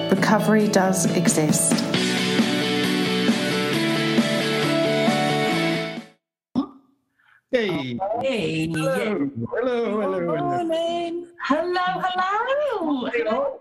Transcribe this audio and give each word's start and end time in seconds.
Recovery 0.09 0.69
does 0.69 1.05
exist. 1.17 1.73
Hey. 7.51 7.99
Hey. 8.21 8.67
Hello. 8.67 9.29
Hello. 9.51 10.01
Hello. 10.01 10.19
Good 10.19 10.39
morning. 10.39 11.27
Hello, 11.43 11.83
hello. 11.85 13.09
hello. 13.13 13.59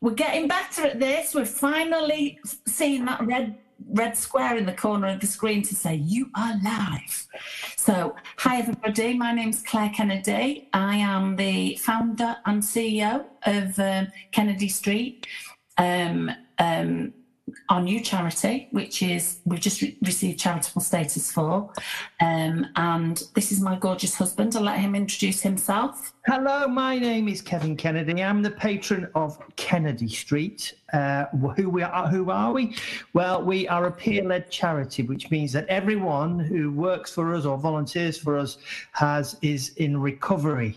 We're 0.00 0.12
getting 0.12 0.46
better 0.46 0.86
at 0.86 1.00
this. 1.00 1.34
We're 1.34 1.44
finally 1.44 2.38
seeing 2.64 3.06
that 3.06 3.26
red 3.26 3.58
red 3.92 4.16
square 4.16 4.56
in 4.56 4.66
the 4.66 4.72
corner 4.72 5.08
of 5.08 5.20
the 5.20 5.26
screen 5.26 5.62
to 5.62 5.74
say 5.74 5.94
you 5.94 6.30
are 6.34 6.54
live. 6.62 7.26
So, 7.76 8.14
hi 8.36 8.58
everybody. 8.58 9.14
My 9.14 9.32
name's 9.32 9.62
Claire 9.62 9.90
Kennedy. 9.90 10.68
I 10.72 10.96
am 10.96 11.36
the 11.36 11.76
founder 11.76 12.36
and 12.46 12.62
CEO 12.62 13.24
of 13.44 13.78
um, 13.78 14.08
Kennedy 14.32 14.68
Street. 14.68 15.26
Um, 15.78 16.30
um, 16.58 17.14
our 17.70 17.80
new 17.80 18.00
charity, 18.00 18.66
which 18.72 19.00
is 19.00 19.38
we've 19.44 19.60
just 19.60 19.80
re- 19.80 19.96
received 20.02 20.40
charitable 20.40 20.82
status 20.82 21.30
for. 21.30 21.72
Um, 22.20 22.66
and 22.74 23.22
this 23.34 23.52
is 23.52 23.60
my 23.60 23.76
gorgeous 23.78 24.16
husband. 24.16 24.56
I'll 24.56 24.62
let 24.62 24.80
him 24.80 24.96
introduce 24.96 25.40
himself. 25.40 26.12
Hello, 26.26 26.66
my 26.66 26.98
name 26.98 27.28
is 27.28 27.40
Kevin 27.40 27.76
Kennedy. 27.76 28.24
I'm 28.24 28.42
the 28.42 28.50
patron 28.50 29.08
of 29.14 29.38
Kennedy 29.54 30.08
Street. 30.08 30.74
Uh, 30.92 31.26
who 31.56 31.70
we 31.70 31.82
are? 31.82 32.08
Who 32.08 32.30
are 32.30 32.52
we? 32.52 32.74
Well, 33.12 33.44
we 33.44 33.68
are 33.68 33.86
a 33.86 33.92
peer-led 33.92 34.50
charity, 34.50 35.04
which 35.04 35.30
means 35.30 35.52
that 35.52 35.68
everyone 35.68 36.40
who 36.40 36.72
works 36.72 37.14
for 37.14 37.32
us 37.36 37.44
or 37.44 37.56
volunteers 37.56 38.18
for 38.18 38.36
us 38.36 38.58
has 38.92 39.36
is 39.42 39.70
in 39.76 39.96
recovery, 39.96 40.76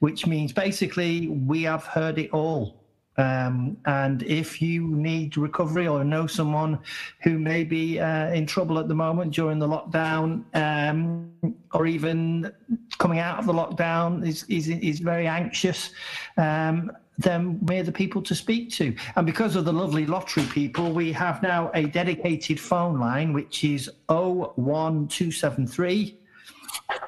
which 0.00 0.26
means 0.26 0.52
basically 0.52 1.28
we 1.28 1.62
have 1.62 1.84
heard 1.84 2.18
it 2.18 2.30
all. 2.32 2.76
Um, 3.18 3.76
and 3.86 4.22
if 4.22 4.60
you 4.60 4.88
need 4.88 5.36
recovery 5.36 5.88
or 5.88 6.04
know 6.04 6.26
someone 6.26 6.78
who 7.22 7.38
may 7.38 7.64
be 7.64 7.98
uh, 7.98 8.30
in 8.32 8.46
trouble 8.46 8.78
at 8.78 8.88
the 8.88 8.94
moment 8.94 9.32
during 9.32 9.58
the 9.58 9.68
lockdown, 9.68 10.44
um, 10.54 11.32
or 11.72 11.86
even 11.86 12.52
coming 12.98 13.18
out 13.18 13.38
of 13.38 13.46
the 13.46 13.52
lockdown, 13.52 14.26
is 14.26 14.44
is, 14.44 14.68
is 14.68 15.00
very 15.00 15.26
anxious. 15.26 15.90
Um, 16.36 16.92
then 17.18 17.58
we're 17.64 17.82
the 17.82 17.92
people 17.92 18.20
to 18.22 18.34
speak 18.34 18.70
to. 18.72 18.94
And 19.16 19.24
because 19.24 19.56
of 19.56 19.64
the 19.64 19.72
lovely 19.72 20.04
lottery 20.04 20.44
people, 20.44 20.92
we 20.92 21.12
have 21.12 21.42
now 21.42 21.70
a 21.72 21.84
dedicated 21.84 22.60
phone 22.60 23.00
line, 23.00 23.32
which 23.32 23.64
is 23.64 23.90
01273 24.08 26.18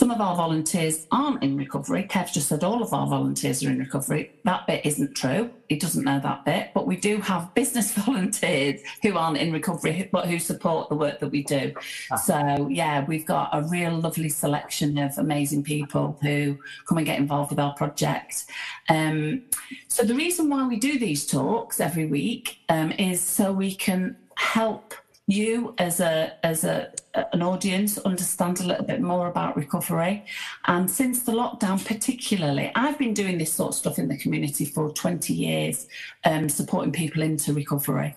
some 0.00 0.10
of 0.10 0.18
our 0.22 0.34
volunteers 0.34 1.06
aren't 1.10 1.42
in 1.42 1.58
recovery. 1.58 2.04
Kev 2.04 2.32
just 2.32 2.48
said 2.48 2.64
all 2.64 2.82
of 2.82 2.94
our 2.94 3.06
volunteers 3.06 3.62
are 3.62 3.68
in 3.68 3.78
recovery. 3.78 4.32
That 4.44 4.66
bit 4.66 4.86
isn't 4.86 5.14
true. 5.14 5.50
He 5.68 5.76
doesn't 5.76 6.04
know 6.04 6.18
that 6.20 6.46
bit. 6.46 6.70
But 6.72 6.86
we 6.86 6.96
do 6.96 7.18
have 7.18 7.52
business 7.60 7.92
volunteers 7.92 8.80
who 9.02 9.18
aren't 9.18 9.36
in 9.36 9.52
recovery, 9.52 10.08
but 10.10 10.26
who 10.26 10.38
support 10.38 10.88
the 10.88 10.94
work 10.94 11.20
that 11.20 11.28
we 11.28 11.42
do. 11.42 11.74
Ah. 12.10 12.16
So, 12.16 12.66
yeah, 12.70 13.04
we've 13.04 13.26
got 13.26 13.50
a 13.52 13.60
real 13.64 13.94
lovely 13.94 14.30
selection 14.30 14.96
of 14.96 15.18
amazing 15.18 15.64
people 15.64 16.18
who 16.22 16.56
come 16.88 16.96
and 16.96 17.06
get 17.06 17.18
involved 17.18 17.50
with 17.50 17.60
our 17.60 17.74
project. 17.74 18.46
Um, 18.88 19.42
so, 19.88 20.02
the 20.02 20.14
reason 20.14 20.48
why 20.48 20.66
we 20.66 20.78
do 20.78 20.98
these 20.98 21.26
talks 21.26 21.78
every 21.78 22.06
week 22.06 22.56
um, 22.70 22.92
is 22.92 23.20
so 23.20 23.52
we 23.52 23.74
can 23.74 24.16
help 24.36 24.94
you 25.30 25.74
as 25.78 26.00
a 26.00 26.32
as 26.44 26.64
a 26.64 26.92
an 27.32 27.42
audience 27.42 27.98
understand 27.98 28.60
a 28.60 28.64
little 28.64 28.84
bit 28.84 29.00
more 29.00 29.28
about 29.28 29.56
recovery. 29.56 30.24
And 30.66 30.90
since 30.90 31.22
the 31.22 31.32
lockdown 31.32 31.84
particularly 31.84 32.70
i've 32.74 32.98
been 32.98 33.14
doing 33.14 33.38
this 33.38 33.52
sort 33.52 33.70
of 33.70 33.74
stuff 33.74 33.98
in 33.98 34.08
the 34.08 34.16
community 34.16 34.64
for 34.64 34.90
20 34.90 35.32
years 35.32 35.86
um, 36.24 36.48
supporting 36.48 36.92
people 36.92 37.22
into 37.22 37.52
recovery. 37.52 38.14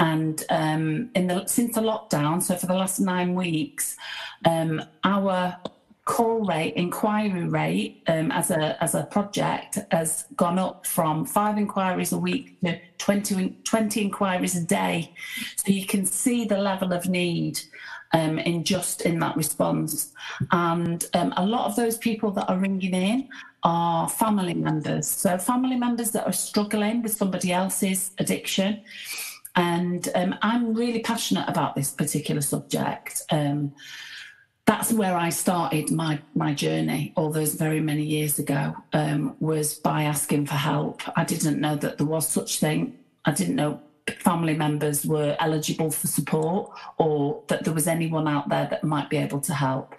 And 0.00 0.44
um, 0.50 1.10
in 1.14 1.26
the 1.26 1.46
since 1.46 1.74
the 1.74 1.80
lockdown 1.80 2.42
so 2.42 2.54
for 2.56 2.66
the 2.66 2.74
last 2.74 3.00
nine 3.00 3.34
weeks 3.34 3.96
um, 4.44 4.82
our 5.04 5.56
call 6.08 6.42
rate, 6.46 6.72
inquiry 6.74 7.44
rate 7.44 8.02
um, 8.06 8.32
as 8.32 8.50
a 8.50 8.82
as 8.82 8.94
a 8.94 9.04
project 9.04 9.78
has 9.90 10.24
gone 10.36 10.58
up 10.58 10.86
from 10.86 11.26
five 11.26 11.58
inquiries 11.58 12.12
a 12.12 12.18
week 12.18 12.58
to 12.62 12.80
20, 12.96 13.58
20 13.62 14.00
inquiries 14.00 14.56
a 14.56 14.62
day. 14.62 15.12
So 15.56 15.70
you 15.70 15.84
can 15.84 16.06
see 16.06 16.46
the 16.46 16.56
level 16.56 16.94
of 16.94 17.06
need 17.10 17.60
um, 18.14 18.38
in 18.38 18.64
just 18.64 19.02
in 19.02 19.18
that 19.18 19.36
response. 19.36 20.14
And 20.50 21.04
um, 21.12 21.34
a 21.36 21.44
lot 21.44 21.66
of 21.66 21.76
those 21.76 21.98
people 21.98 22.30
that 22.32 22.48
are 22.48 22.56
ringing 22.56 22.94
in 22.94 23.28
are 23.62 24.08
family 24.08 24.54
members. 24.54 25.06
So 25.06 25.36
family 25.36 25.76
members 25.76 26.12
that 26.12 26.26
are 26.26 26.32
struggling 26.32 27.02
with 27.02 27.12
somebody 27.12 27.52
else's 27.52 28.12
addiction. 28.16 28.80
And 29.56 30.08
um, 30.14 30.36
I'm 30.40 30.72
really 30.72 31.00
passionate 31.00 31.48
about 31.48 31.74
this 31.74 31.90
particular 31.90 32.40
subject. 32.40 33.24
Um, 33.30 33.74
that's 34.68 34.92
where 34.92 35.16
I 35.16 35.30
started 35.30 35.90
my 35.90 36.20
my 36.34 36.52
journey 36.52 37.14
all 37.16 37.30
those 37.32 37.54
very 37.54 37.80
many 37.80 38.02
years 38.02 38.38
ago 38.38 38.76
um, 38.92 39.34
was 39.40 39.74
by 39.74 40.02
asking 40.02 40.44
for 40.44 40.56
help. 40.56 41.00
I 41.16 41.24
didn't 41.24 41.58
know 41.58 41.74
that 41.76 41.96
there 41.96 42.06
was 42.06 42.28
such 42.28 42.60
thing. 42.60 42.98
I 43.24 43.32
didn't 43.32 43.56
know 43.56 43.80
family 44.18 44.54
members 44.54 45.06
were 45.06 45.34
eligible 45.40 45.90
for 45.90 46.06
support 46.06 46.70
or 46.98 47.42
that 47.46 47.64
there 47.64 47.72
was 47.72 47.86
anyone 47.86 48.28
out 48.28 48.50
there 48.50 48.66
that 48.70 48.84
might 48.84 49.08
be 49.08 49.16
able 49.16 49.40
to 49.40 49.54
help. 49.54 49.94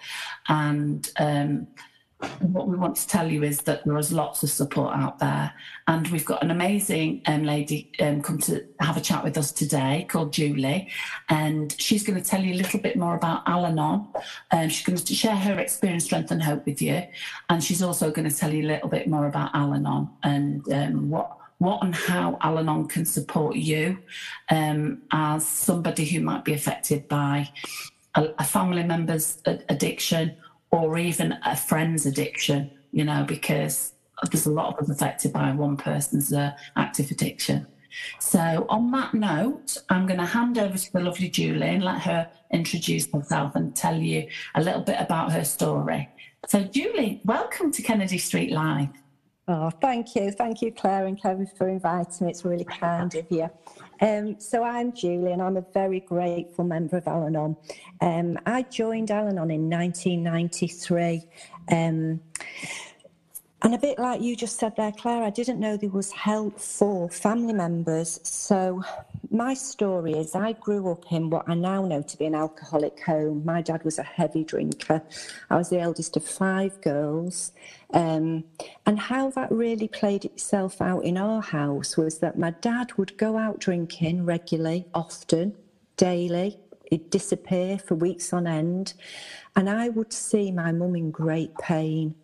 And 0.48 1.10
um, 1.18 1.66
what 2.40 2.68
we 2.68 2.76
want 2.76 2.96
to 2.96 3.06
tell 3.06 3.30
you 3.30 3.42
is 3.42 3.62
that 3.62 3.84
there 3.84 3.96
is 3.98 4.12
lots 4.12 4.42
of 4.42 4.50
support 4.50 4.94
out 4.94 5.18
there, 5.18 5.52
and 5.86 6.06
we've 6.08 6.24
got 6.24 6.42
an 6.42 6.50
amazing 6.50 7.22
um, 7.26 7.44
lady 7.44 7.90
um, 8.00 8.22
come 8.22 8.38
to 8.38 8.64
have 8.80 8.96
a 8.96 9.00
chat 9.00 9.24
with 9.24 9.38
us 9.38 9.52
today 9.52 10.06
called 10.08 10.32
Julie, 10.32 10.88
and 11.28 11.74
she's 11.80 12.02
going 12.02 12.20
to 12.20 12.28
tell 12.28 12.42
you 12.42 12.54
a 12.54 12.58
little 12.58 12.80
bit 12.80 12.96
more 12.96 13.14
about 13.14 13.42
Al-Anon. 13.46 14.08
Um, 14.50 14.68
she's 14.68 14.84
going 14.84 14.98
to 14.98 15.14
share 15.14 15.36
her 15.36 15.58
experience, 15.58 16.04
strength, 16.04 16.30
and 16.30 16.42
hope 16.42 16.66
with 16.66 16.82
you, 16.82 17.02
and 17.48 17.62
she's 17.62 17.82
also 17.82 18.10
going 18.10 18.28
to 18.28 18.36
tell 18.36 18.52
you 18.52 18.62
a 18.66 18.68
little 18.68 18.88
bit 18.88 19.08
more 19.08 19.26
about 19.26 19.54
Al-Anon 19.54 20.10
and 20.22 20.72
um, 20.72 21.10
what 21.10 21.36
what 21.60 21.84
and 21.84 21.94
how 21.94 22.38
Al 22.40 22.58
Anon 22.58 22.88
can 22.88 23.04
support 23.04 23.54
you 23.54 23.98
um, 24.48 25.02
as 25.12 25.46
somebody 25.46 26.06
who 26.06 26.20
might 26.20 26.42
be 26.42 26.54
affected 26.54 27.06
by 27.06 27.50
a, 28.14 28.28
a 28.38 28.44
family 28.44 28.82
member's 28.82 29.42
addiction 29.44 30.36
or 30.70 30.98
even 30.98 31.38
a 31.44 31.56
friend's 31.56 32.06
addiction, 32.06 32.70
you 32.92 33.04
know, 33.04 33.24
because 33.26 33.92
there's 34.30 34.46
a 34.46 34.52
lot 34.52 34.74
of 34.74 34.84
us 34.84 34.90
affected 34.90 35.32
by 35.32 35.50
one 35.52 35.76
person's 35.76 36.32
uh, 36.32 36.52
active 36.76 37.10
addiction. 37.10 37.66
So, 38.20 38.66
on 38.68 38.90
that 38.92 39.14
note, 39.14 39.78
I'm 39.88 40.06
going 40.06 40.20
to 40.20 40.26
hand 40.26 40.58
over 40.58 40.78
to 40.78 40.92
the 40.92 41.00
lovely 41.00 41.28
Julie 41.28 41.66
and 41.66 41.82
let 41.82 42.02
her 42.02 42.30
introduce 42.52 43.10
herself 43.12 43.56
and 43.56 43.74
tell 43.74 43.96
you 43.96 44.28
a 44.54 44.62
little 44.62 44.82
bit 44.82 44.96
about 45.00 45.32
her 45.32 45.44
story. 45.44 46.08
So, 46.46 46.62
Julie, 46.62 47.20
welcome 47.24 47.72
to 47.72 47.82
Kennedy 47.82 48.18
Street 48.18 48.52
Live. 48.52 48.90
Oh, 49.52 49.68
thank 49.68 50.14
you. 50.14 50.30
Thank 50.30 50.62
you, 50.62 50.70
Claire 50.70 51.06
and 51.06 51.20
Kevin, 51.20 51.44
for 51.44 51.68
inviting 51.68 52.24
me. 52.24 52.30
It's 52.30 52.44
really 52.44 52.64
kind 52.64 53.12
of 53.12 53.26
you. 53.30 53.50
Um, 54.00 54.38
so 54.38 54.62
I'm 54.62 54.92
Julie 54.92 55.32
and 55.32 55.42
I'm 55.42 55.56
a 55.56 55.64
very 55.74 55.98
grateful 55.98 56.62
member 56.62 56.98
of 56.98 57.08
Al 57.08 57.26
Anon. 57.26 57.56
Um, 58.00 58.38
I 58.46 58.62
joined 58.62 59.10
Al 59.10 59.26
Anon 59.26 59.50
in 59.50 59.68
1993. 59.68 61.22
Um, 61.68 62.20
and 63.62 63.74
a 63.74 63.78
bit 63.78 63.98
like 63.98 64.20
you 64.20 64.36
just 64.36 64.56
said 64.56 64.76
there, 64.76 64.92
Claire, 64.92 65.24
I 65.24 65.30
didn't 65.30 65.58
know 65.58 65.76
there 65.76 65.90
was 65.90 66.12
help 66.12 66.60
for 66.60 67.10
family 67.10 67.52
members. 67.52 68.20
So 68.22 68.84
my 69.30 69.54
story 69.54 70.12
is 70.12 70.34
I 70.34 70.52
grew 70.52 70.90
up 70.90 71.04
in 71.12 71.30
what 71.30 71.48
I 71.48 71.54
now 71.54 71.84
know 71.84 72.02
to 72.02 72.16
be 72.16 72.26
an 72.26 72.34
alcoholic 72.34 73.00
home. 73.04 73.44
My 73.44 73.60
dad 73.60 73.84
was 73.84 73.98
a 73.98 74.02
heavy 74.02 74.44
drinker. 74.44 75.02
I 75.50 75.56
was 75.56 75.68
the 75.68 75.80
eldest 75.80 76.16
of 76.16 76.24
five 76.24 76.80
girls. 76.80 77.52
Um, 77.92 78.44
and 78.86 78.98
how 78.98 79.30
that 79.30 79.52
really 79.52 79.88
played 79.88 80.24
itself 80.24 80.80
out 80.80 81.04
in 81.04 81.18
our 81.18 81.42
house 81.42 81.96
was 81.96 82.18
that 82.18 82.38
my 82.38 82.50
dad 82.50 82.92
would 82.96 83.16
go 83.18 83.36
out 83.36 83.60
drinking 83.60 84.24
regularly, 84.24 84.86
often, 84.94 85.54
daily. 85.96 86.58
He'd 86.88 87.10
disappear 87.10 87.78
for 87.78 87.94
weeks 87.94 88.32
on 88.32 88.46
end. 88.46 88.94
And 89.54 89.68
I 89.68 89.90
would 89.90 90.12
see 90.12 90.50
my 90.50 90.72
mum 90.72 90.96
in 90.96 91.10
great 91.10 91.56
pain 91.58 92.14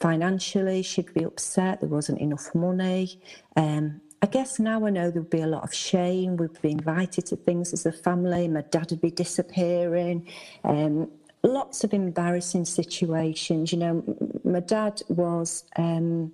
financially, 0.00 0.82
she'd 0.82 1.12
be 1.14 1.24
upset. 1.24 1.80
There 1.80 1.88
wasn't 1.88 2.20
enough 2.20 2.54
money. 2.54 3.20
Um, 3.56 4.00
I 4.22 4.26
guess 4.26 4.58
now 4.58 4.84
I 4.86 4.90
know 4.90 5.10
there'd 5.10 5.30
be 5.30 5.42
a 5.42 5.46
lot 5.46 5.64
of 5.64 5.74
shame. 5.74 6.36
We'd 6.36 6.60
be 6.62 6.72
invited 6.72 7.26
to 7.26 7.36
things 7.36 7.72
as 7.72 7.86
a 7.86 7.92
family. 7.92 8.48
My 8.48 8.62
dad 8.62 8.90
would 8.90 9.00
be 9.00 9.10
disappearing. 9.10 10.26
Um, 10.64 11.10
lots 11.42 11.84
of 11.84 11.92
embarrassing 11.92 12.64
situations. 12.64 13.72
You 13.72 13.78
know, 13.78 14.40
my 14.44 14.60
dad 14.60 15.02
was. 15.08 15.64
Um, 15.76 16.32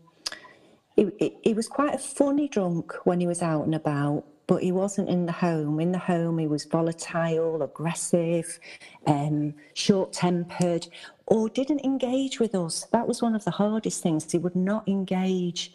he, 0.97 1.35
he 1.43 1.55
was 1.55 1.69
quite 1.69 1.95
a 1.95 1.99
funny 1.99 2.49
drunk 2.49 2.95
when 3.05 3.19
he 3.21 3.27
was 3.27 3.43
out 3.43 3.65
and 3.65 3.75
about, 3.75 4.25
but 4.47 4.63
he 4.63 4.73
wasn't 4.73 5.09
in 5.09 5.25
the 5.27 5.33
home. 5.33 5.81
In 5.81 5.91
the 5.93 5.99
home, 5.99 6.39
he 6.39 6.47
was 6.47 6.65
volatile, 6.67 7.63
aggressive, 7.63 8.59
um, 9.07 9.55
short 9.75 10.13
tempered, 10.13 10.87
or 11.27 11.49
didn't 11.49 11.85
engage 11.85 12.39
with 12.39 12.55
us. 12.55 12.87
That 12.93 13.09
was 13.09 13.23
one 13.23 13.35
of 13.35 13.45
the 13.45 13.51
hardest 13.51 14.03
things. 14.03 14.31
He 14.31 14.39
would 14.39 14.55
not 14.57 14.87
engage. 14.87 15.73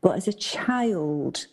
But 0.00 0.16
as 0.16 0.28
a 0.28 0.32
child, 0.32 1.46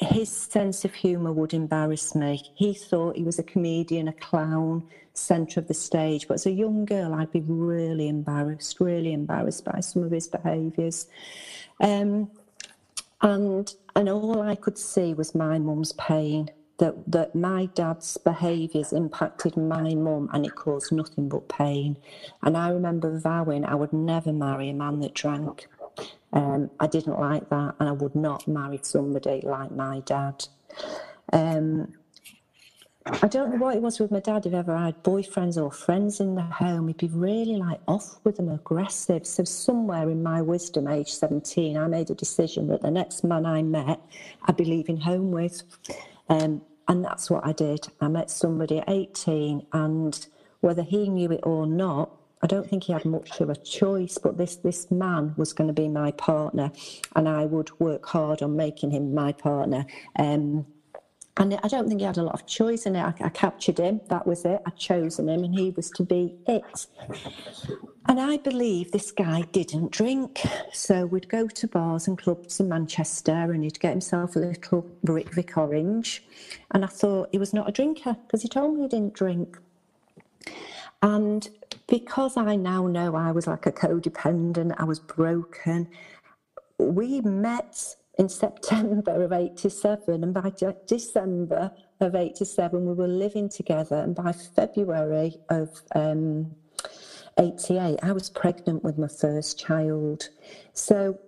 his 0.00 0.28
sense 0.28 0.84
of 0.84 0.94
humour 0.94 1.32
would 1.32 1.54
embarrass 1.54 2.14
me. 2.14 2.42
He 2.54 2.74
thought 2.74 3.16
he 3.16 3.22
was 3.22 3.38
a 3.38 3.42
comedian, 3.42 4.08
a 4.08 4.12
clown, 4.12 4.84
centre 5.14 5.60
of 5.60 5.68
the 5.68 5.74
stage. 5.74 6.28
But 6.28 6.34
as 6.34 6.46
a 6.46 6.50
young 6.50 6.84
girl, 6.84 7.14
I'd 7.14 7.32
be 7.32 7.40
really 7.46 8.08
embarrassed, 8.08 8.80
really 8.80 9.12
embarrassed 9.12 9.64
by 9.64 9.80
some 9.80 10.02
of 10.02 10.10
his 10.10 10.28
behaviours. 10.28 11.06
Um, 11.80 12.30
and 13.22 13.72
and 13.96 14.08
all 14.08 14.42
I 14.42 14.54
could 14.54 14.76
see 14.76 15.14
was 15.14 15.34
my 15.34 15.58
mum's 15.58 15.92
pain. 15.92 16.50
That 16.78 17.10
that 17.10 17.34
my 17.34 17.66
dad's 17.66 18.16
behaviours 18.16 18.92
impacted 18.92 19.56
my 19.56 19.94
mum, 19.94 20.28
and 20.32 20.44
it 20.44 20.56
caused 20.56 20.92
nothing 20.92 21.28
but 21.28 21.48
pain. 21.48 21.96
And 22.42 22.56
I 22.56 22.70
remember 22.70 23.16
vowing 23.18 23.64
I 23.64 23.76
would 23.76 23.92
never 23.92 24.32
marry 24.32 24.68
a 24.70 24.74
man 24.74 25.00
that 25.00 25.14
drank. 25.14 25.68
Um, 26.34 26.70
I 26.80 26.88
didn't 26.88 27.18
like 27.18 27.48
that, 27.50 27.76
and 27.78 27.88
I 27.88 27.92
would 27.92 28.14
not 28.14 28.46
marry 28.46 28.80
somebody 28.82 29.40
like 29.42 29.70
my 29.70 30.00
dad. 30.00 30.44
Um, 31.32 31.94
I 33.06 33.28
don't 33.28 33.50
know 33.50 33.58
what 33.58 33.76
it 33.76 33.82
was 33.82 34.00
with 34.00 34.10
my 34.10 34.20
dad. 34.20 34.46
If 34.46 34.54
ever 34.54 34.74
I 34.74 34.86
had 34.86 35.02
boyfriends 35.02 35.62
or 35.62 35.70
friends 35.70 36.20
in 36.20 36.34
the 36.34 36.42
home, 36.42 36.88
he'd 36.88 36.96
be 36.96 37.08
really 37.08 37.56
like 37.56 37.80
off 37.86 38.18
with 38.24 38.36
them, 38.36 38.48
aggressive. 38.48 39.26
So 39.26 39.44
somewhere 39.44 40.08
in 40.08 40.22
my 40.22 40.40
wisdom, 40.40 40.88
age 40.88 41.12
17, 41.12 41.76
I 41.76 41.86
made 41.86 42.10
a 42.10 42.14
decision 42.14 42.66
that 42.68 42.80
the 42.80 42.90
next 42.90 43.22
man 43.22 43.44
I 43.44 43.62
met, 43.62 44.00
I'd 44.46 44.56
be 44.56 44.64
leaving 44.64 44.96
home 44.96 45.30
with. 45.30 45.62
Um, 46.30 46.62
and 46.88 47.04
that's 47.04 47.30
what 47.30 47.46
I 47.46 47.52
did. 47.52 47.86
I 48.00 48.08
met 48.08 48.30
somebody 48.30 48.78
at 48.78 48.88
18, 48.88 49.66
and 49.72 50.26
whether 50.60 50.82
he 50.82 51.10
knew 51.10 51.30
it 51.30 51.40
or 51.42 51.66
not, 51.66 52.10
I 52.44 52.46
don't 52.46 52.68
think 52.68 52.84
he 52.84 52.92
had 52.92 53.06
much 53.06 53.40
of 53.40 53.48
a 53.48 53.56
choice, 53.56 54.18
but 54.18 54.36
this 54.36 54.56
this 54.56 54.90
man 54.90 55.34
was 55.38 55.54
going 55.54 55.68
to 55.68 55.72
be 55.72 55.88
my 55.88 56.10
partner, 56.12 56.70
and 57.16 57.26
I 57.26 57.46
would 57.46 57.70
work 57.80 58.04
hard 58.04 58.42
on 58.42 58.54
making 58.54 58.90
him 58.90 59.14
my 59.14 59.32
partner. 59.32 59.86
Um, 60.18 60.66
and 61.38 61.58
I 61.64 61.68
don't 61.68 61.88
think 61.88 62.00
he 62.00 62.06
had 62.06 62.18
a 62.18 62.22
lot 62.22 62.34
of 62.34 62.46
choice 62.46 62.84
in 62.86 62.94
it. 62.94 63.02
I, 63.02 63.14
I 63.24 63.28
captured 63.30 63.78
him, 63.78 64.02
that 64.08 64.26
was 64.26 64.44
it. 64.44 64.60
I'd 64.66 64.76
chosen 64.76 65.28
him, 65.28 65.42
and 65.42 65.58
he 65.58 65.70
was 65.70 65.90
to 65.92 66.04
be 66.04 66.36
it. 66.46 66.86
And 68.06 68.20
I 68.20 68.36
believe 68.36 68.92
this 68.92 69.10
guy 69.10 69.40
didn't 69.50 69.90
drink. 69.90 70.42
So 70.72 71.06
we'd 71.06 71.30
go 71.30 71.48
to 71.48 71.66
bars 71.66 72.06
and 72.06 72.18
clubs 72.18 72.60
in 72.60 72.68
Manchester 72.68 73.32
and 73.32 73.64
he'd 73.64 73.80
get 73.80 73.92
himself 73.92 74.36
a 74.36 74.40
little 74.40 74.86
Vic 75.02 75.56
Orange. 75.56 76.22
And 76.72 76.84
I 76.84 76.88
thought 76.88 77.30
he 77.32 77.38
was 77.38 77.54
not 77.54 77.68
a 77.68 77.72
drinker 77.72 78.14
because 78.26 78.42
he 78.42 78.48
told 78.48 78.76
me 78.76 78.82
he 78.82 78.88
didn't 78.88 79.14
drink. 79.14 79.58
And 81.04 81.46
because 81.86 82.38
I 82.38 82.56
now 82.56 82.86
know 82.86 83.14
I 83.14 83.30
was 83.30 83.46
like 83.46 83.66
a 83.66 83.72
codependent, 83.72 84.74
I 84.78 84.84
was 84.84 85.00
broken, 85.00 85.86
we 86.78 87.20
met 87.20 87.78
in 88.18 88.30
September 88.30 89.22
of 89.22 89.30
87, 89.30 90.24
and 90.24 90.32
by 90.32 90.50
December 90.86 91.72
of 92.00 92.14
87, 92.14 92.86
we 92.86 92.94
were 92.94 93.06
living 93.06 93.50
together. 93.50 93.96
And 93.96 94.14
by 94.14 94.32
February 94.32 95.36
of 95.50 95.82
um, 95.94 96.50
88, 97.38 97.98
I 98.02 98.12
was 98.12 98.30
pregnant 98.30 98.82
with 98.82 98.96
my 98.96 99.08
first 99.08 99.58
child. 99.58 100.30
So, 100.72 101.18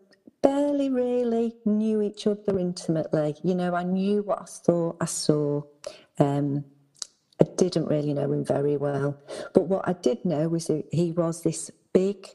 barely 0.40 0.88
really 0.88 1.54
knew 1.66 2.00
each 2.00 2.26
other 2.26 2.58
intimately. 2.58 3.36
You 3.44 3.54
know, 3.54 3.74
I 3.74 3.82
knew 3.82 4.22
what 4.22 4.40
I 4.40 4.46
thought 4.46 4.96
I 5.02 5.04
saw. 5.04 5.64
Um, 6.18 6.64
I 7.40 7.44
didn't 7.56 7.86
really 7.86 8.14
know 8.14 8.32
him 8.32 8.44
very 8.44 8.76
well. 8.76 9.18
But 9.52 9.68
what 9.68 9.88
I 9.88 9.92
did 9.92 10.24
know 10.24 10.48
was 10.48 10.70
he 10.90 11.12
was 11.12 11.42
this 11.42 11.70
big 11.92 12.28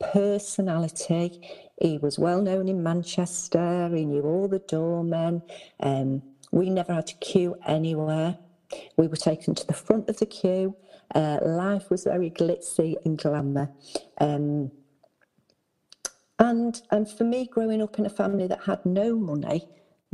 personality. 0.00 1.40
He 1.80 1.98
was 1.98 2.18
well 2.18 2.40
known 2.40 2.68
in 2.68 2.82
Manchester. 2.82 3.90
He 3.94 4.04
knew 4.04 4.22
all 4.22 4.48
the 4.48 4.60
doormen. 4.60 5.42
Um, 5.80 6.22
we 6.52 6.70
never 6.70 6.94
had 6.94 7.06
to 7.08 7.14
queue 7.16 7.56
anywhere. 7.66 8.38
We 8.96 9.08
were 9.08 9.16
taken 9.16 9.54
to 9.54 9.66
the 9.66 9.74
front 9.74 10.08
of 10.08 10.18
the 10.18 10.26
queue. 10.26 10.76
Uh, 11.14 11.38
life 11.42 11.90
was 11.90 12.04
very 12.04 12.30
glitzy 12.30 12.96
and 13.04 13.16
glamour. 13.18 13.70
Um, 14.20 14.70
and 16.38 16.80
and 16.90 17.08
for 17.08 17.24
me, 17.24 17.46
growing 17.46 17.80
up 17.82 17.98
in 17.98 18.06
a 18.06 18.10
family 18.10 18.46
that 18.48 18.64
had 18.64 18.84
no 18.84 19.16
money, 19.16 19.66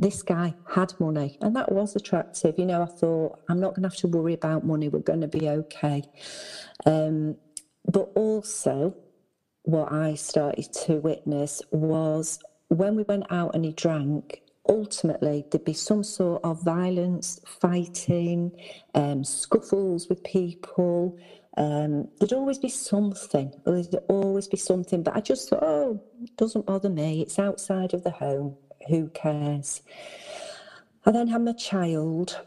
this 0.03 0.23
guy 0.23 0.55
had 0.69 0.93
money 0.99 1.39
and 1.41 1.55
that 1.57 1.71
was 1.71 1.97
attractive. 1.97 2.59
You 2.59 2.67
know, 2.67 2.83
I 2.83 2.87
thought, 2.87 3.39
I'm 3.49 3.61
not 3.61 3.71
going 3.71 3.83
to 3.83 3.89
have 3.89 3.99
to 3.99 4.09
worry 4.09 4.35
about 4.35 4.65
money, 4.67 4.89
we're 4.89 5.01
going 5.01 5.21
to 5.21 5.29
be 5.29 5.49
okay. 5.49 6.03
Um, 6.85 7.37
but 7.91 8.11
also, 8.15 8.95
what 9.63 9.93
I 9.93 10.15
started 10.15 10.73
to 10.87 10.97
witness 10.97 11.63
was 11.71 12.39
when 12.69 12.97
we 12.97 13.05
went 13.05 13.31
out 13.31 13.55
and 13.55 13.65
he 13.65 13.73
drank, 13.73 14.43
ultimately 14.69 15.45
there'd 15.51 15.65
be 15.65 15.73
some 15.73 16.03
sort 16.03 16.43
of 16.45 16.65
violence, 16.65 17.41
fighting, 17.47 18.53
um, 18.95 19.25
scuffles 19.25 20.09
with 20.09 20.23
people. 20.25 21.19
Um, 21.57 22.09
there'd 22.19 22.33
always 22.33 22.59
be 22.59 22.69
something, 22.69 23.53
there'd 23.65 23.95
always 24.09 24.49
be 24.49 24.57
something. 24.57 25.03
But 25.03 25.17
I 25.17 25.21
just 25.21 25.49
thought, 25.49 25.63
oh, 25.63 26.03
doesn't 26.37 26.67
bother 26.67 26.89
me. 26.91 27.23
It's 27.23 27.39
outside 27.39 27.95
of 27.95 28.03
the 28.05 28.11
home 28.11 28.57
who 28.89 29.09
cares? 29.09 29.83
I 31.05 31.11
then 31.11 31.29
had 31.29 31.43
my 31.43 31.53
child, 31.53 32.41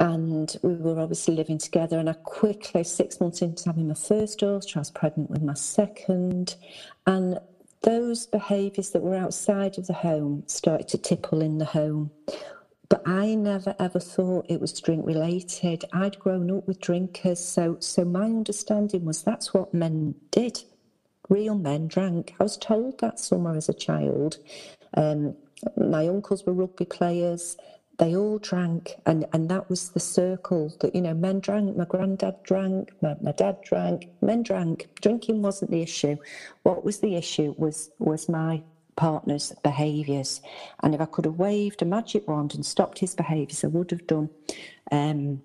and 0.00 0.56
we 0.62 0.74
were 0.74 1.00
obviously 1.00 1.34
living 1.34 1.58
together. 1.58 1.98
And 1.98 2.08
I 2.08 2.14
quickly, 2.14 2.84
six 2.84 3.20
months 3.20 3.42
into 3.42 3.64
having 3.66 3.88
my 3.88 3.94
first 3.94 4.40
daughter, 4.40 4.78
I 4.78 4.80
was 4.80 4.90
pregnant 4.90 5.30
with 5.30 5.42
my 5.42 5.54
second. 5.54 6.56
And 7.06 7.38
those 7.82 8.26
behaviours 8.26 8.90
that 8.90 9.02
were 9.02 9.16
outside 9.16 9.78
of 9.78 9.86
the 9.86 9.92
home 9.92 10.44
started 10.46 10.88
to 10.88 10.98
tipple 10.98 11.40
in 11.40 11.58
the 11.58 11.64
home. 11.64 12.10
But 12.88 13.02
I 13.06 13.34
never 13.34 13.74
ever 13.78 13.98
thought 13.98 14.46
it 14.48 14.60
was 14.60 14.78
drink 14.78 15.06
related. 15.06 15.84
I'd 15.92 16.18
grown 16.18 16.50
up 16.50 16.68
with 16.68 16.80
drinkers, 16.80 17.40
so 17.42 17.78
so 17.80 18.04
my 18.04 18.24
understanding 18.24 19.04
was 19.04 19.22
that's 19.22 19.54
what 19.54 19.72
men 19.72 20.14
did. 20.30 20.62
Real 21.28 21.54
men 21.54 21.88
drank. 21.88 22.34
I 22.38 22.42
was 22.42 22.58
told 22.58 23.00
that 23.00 23.18
somewhere 23.18 23.56
as 23.56 23.68
a 23.68 23.72
child. 23.74 24.36
Um, 24.96 25.34
my 25.76 26.08
uncles 26.08 26.44
were 26.44 26.52
rugby 26.52 26.84
players. 26.84 27.56
They 27.98 28.16
all 28.16 28.38
drank, 28.38 28.94
and, 29.06 29.26
and 29.32 29.48
that 29.50 29.68
was 29.68 29.90
the 29.90 30.00
circle 30.00 30.74
that, 30.80 30.94
you 30.94 31.02
know, 31.02 31.14
men 31.14 31.40
drank, 31.40 31.76
my 31.76 31.84
granddad 31.84 32.42
drank, 32.42 32.90
my, 33.00 33.16
my 33.20 33.32
dad 33.32 33.58
drank, 33.62 34.08
men 34.20 34.42
drank. 34.42 34.88
Drinking 35.00 35.42
wasn't 35.42 35.70
the 35.70 35.82
issue. 35.82 36.16
What 36.62 36.84
was 36.84 37.00
the 37.00 37.14
issue 37.16 37.54
was, 37.58 37.90
was 37.98 38.28
my 38.28 38.62
partner's 38.96 39.52
behaviours. 39.62 40.40
And 40.82 40.94
if 40.94 41.00
I 41.00 41.04
could 41.04 41.26
have 41.26 41.38
waved 41.38 41.82
a 41.82 41.84
magic 41.84 42.26
wand 42.26 42.54
and 42.54 42.64
stopped 42.64 42.98
his 42.98 43.14
behaviours, 43.14 43.62
I 43.62 43.68
would 43.68 43.90
have 43.90 44.06
done. 44.06 44.30
Um, 44.90 45.42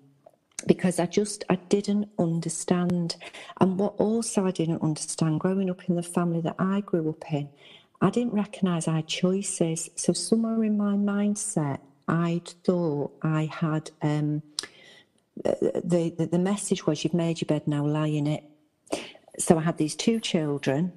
because 0.66 0.98
I 0.98 1.06
just 1.06 1.44
I 1.48 1.54
didn't 1.54 2.08
understand. 2.18 3.16
And 3.60 3.78
what 3.78 3.94
also 3.98 4.46
I 4.46 4.50
didn't 4.50 4.82
understand 4.82 5.40
growing 5.40 5.70
up 5.70 5.88
in 5.88 5.94
the 5.94 6.02
family 6.02 6.40
that 6.40 6.56
I 6.58 6.80
grew 6.80 7.08
up 7.10 7.32
in 7.32 7.48
I 8.00 8.10
didn't 8.10 8.34
recognise 8.34 8.86
I 8.86 8.96
had 8.96 9.08
choices. 9.08 9.90
So 9.96 10.12
somewhere 10.12 10.62
in 10.64 10.76
my 10.76 10.94
mindset, 10.94 11.80
I 12.06 12.40
thought 12.64 13.12
I 13.22 13.46
had 13.46 13.90
um, 14.02 14.42
the, 15.44 16.14
the 16.16 16.26
the 16.26 16.38
message 16.38 16.86
was 16.86 17.04
you've 17.04 17.14
made 17.14 17.40
your 17.40 17.46
bed 17.46 17.66
now, 17.66 17.84
lie 17.84 18.06
in 18.06 18.26
it. 18.26 18.44
So 19.38 19.58
I 19.58 19.62
had 19.62 19.78
these 19.78 19.94
two 19.94 20.18
children, 20.20 20.92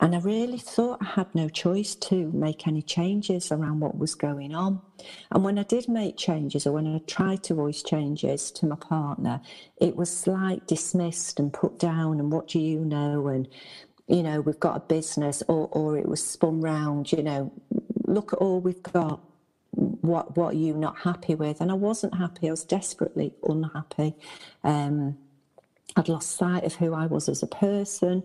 and 0.00 0.14
I 0.14 0.18
really 0.18 0.58
thought 0.58 0.98
I 1.00 1.04
had 1.04 1.34
no 1.34 1.48
choice 1.48 1.94
to 1.94 2.30
make 2.32 2.66
any 2.66 2.82
changes 2.82 3.52
around 3.52 3.80
what 3.80 3.96
was 3.96 4.14
going 4.14 4.54
on. 4.54 4.80
And 5.30 5.44
when 5.44 5.58
I 5.58 5.62
did 5.62 5.88
make 5.88 6.16
changes, 6.16 6.66
or 6.66 6.72
when 6.72 6.86
I 6.86 6.98
tried 7.06 7.42
to 7.44 7.54
voice 7.54 7.82
changes 7.82 8.50
to 8.52 8.66
my 8.66 8.76
partner, 8.76 9.40
it 9.76 9.96
was 9.96 10.26
like 10.26 10.66
dismissed 10.66 11.38
and 11.38 11.52
put 11.52 11.78
down. 11.78 12.20
And 12.20 12.32
what 12.32 12.48
do 12.48 12.58
you 12.58 12.84
know? 12.84 13.28
And 13.28 13.48
you 14.08 14.22
know, 14.22 14.40
we've 14.40 14.60
got 14.60 14.76
a 14.76 14.80
business, 14.80 15.42
or, 15.48 15.68
or 15.72 15.98
it 15.98 16.08
was 16.08 16.24
spun 16.26 16.60
round, 16.60 17.12
you 17.12 17.22
know, 17.22 17.52
look 18.06 18.32
at 18.32 18.38
all 18.40 18.60
we've 18.60 18.82
got. 18.82 19.20
What 19.76 20.36
what 20.36 20.54
are 20.54 20.58
you 20.58 20.74
not 20.74 20.98
happy 21.00 21.34
with? 21.34 21.60
And 21.60 21.70
I 21.70 21.74
wasn't 21.74 22.14
happy. 22.16 22.48
I 22.48 22.52
was 22.52 22.64
desperately 22.64 23.34
unhappy. 23.48 24.14
Um, 24.64 25.16
I'd 25.96 26.08
lost 26.08 26.36
sight 26.36 26.64
of 26.64 26.76
who 26.76 26.94
I 26.94 27.06
was 27.06 27.28
as 27.28 27.42
a 27.42 27.46
person, 27.48 28.24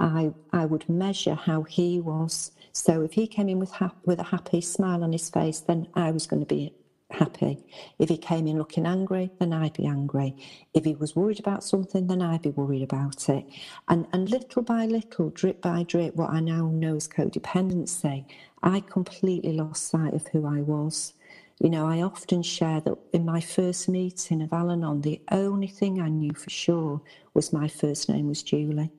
I, 0.00 0.32
I 0.52 0.66
would 0.66 0.88
measure 0.88 1.34
how 1.34 1.64
he 1.64 2.00
was. 2.00 2.52
So 2.72 3.02
if 3.02 3.14
he 3.14 3.26
came 3.26 3.48
in 3.48 3.60
with, 3.60 3.72
with 4.06 4.20
a 4.20 4.24
happy 4.24 4.60
smile 4.62 5.04
on 5.04 5.12
his 5.12 5.30
face, 5.30 5.60
then 5.60 5.88
I 5.94 6.12
was 6.12 6.26
going 6.26 6.40
to 6.40 6.46
be 6.46 6.74
happy. 7.12 7.58
If 7.98 8.08
he 8.08 8.16
came 8.16 8.46
in 8.46 8.58
looking 8.58 8.86
angry, 8.86 9.30
then 9.38 9.52
I'd 9.52 9.74
be 9.74 9.86
angry. 9.86 10.36
If 10.74 10.84
he 10.84 10.94
was 10.94 11.16
worried 11.16 11.40
about 11.40 11.64
something, 11.64 12.06
then 12.06 12.22
I'd 12.22 12.42
be 12.42 12.50
worried 12.50 12.82
about 12.82 13.28
it. 13.28 13.46
And, 13.88 14.06
and 14.12 14.30
little 14.30 14.62
by 14.62 14.86
little, 14.86 15.30
drip 15.30 15.60
by 15.60 15.82
drip, 15.84 16.16
what 16.16 16.30
I 16.30 16.40
now 16.40 16.68
know 16.68 16.96
as 16.96 17.08
codependency, 17.08 18.24
I 18.62 18.80
completely 18.80 19.52
lost 19.52 19.88
sight 19.88 20.14
of 20.14 20.26
who 20.28 20.46
I 20.46 20.60
was. 20.60 21.14
You 21.60 21.68
know, 21.68 21.86
I 21.86 22.00
often 22.00 22.42
share 22.42 22.80
that 22.80 22.96
in 23.12 23.26
my 23.26 23.40
first 23.40 23.88
meeting 23.88 24.40
of 24.40 24.52
Al 24.52 24.70
Anon, 24.70 25.02
the 25.02 25.20
only 25.30 25.66
thing 25.66 26.00
I 26.00 26.08
knew 26.08 26.32
for 26.32 26.48
sure 26.48 27.02
was 27.34 27.52
my 27.52 27.68
first 27.68 28.08
name 28.08 28.28
was 28.28 28.42
Julie. 28.42 28.90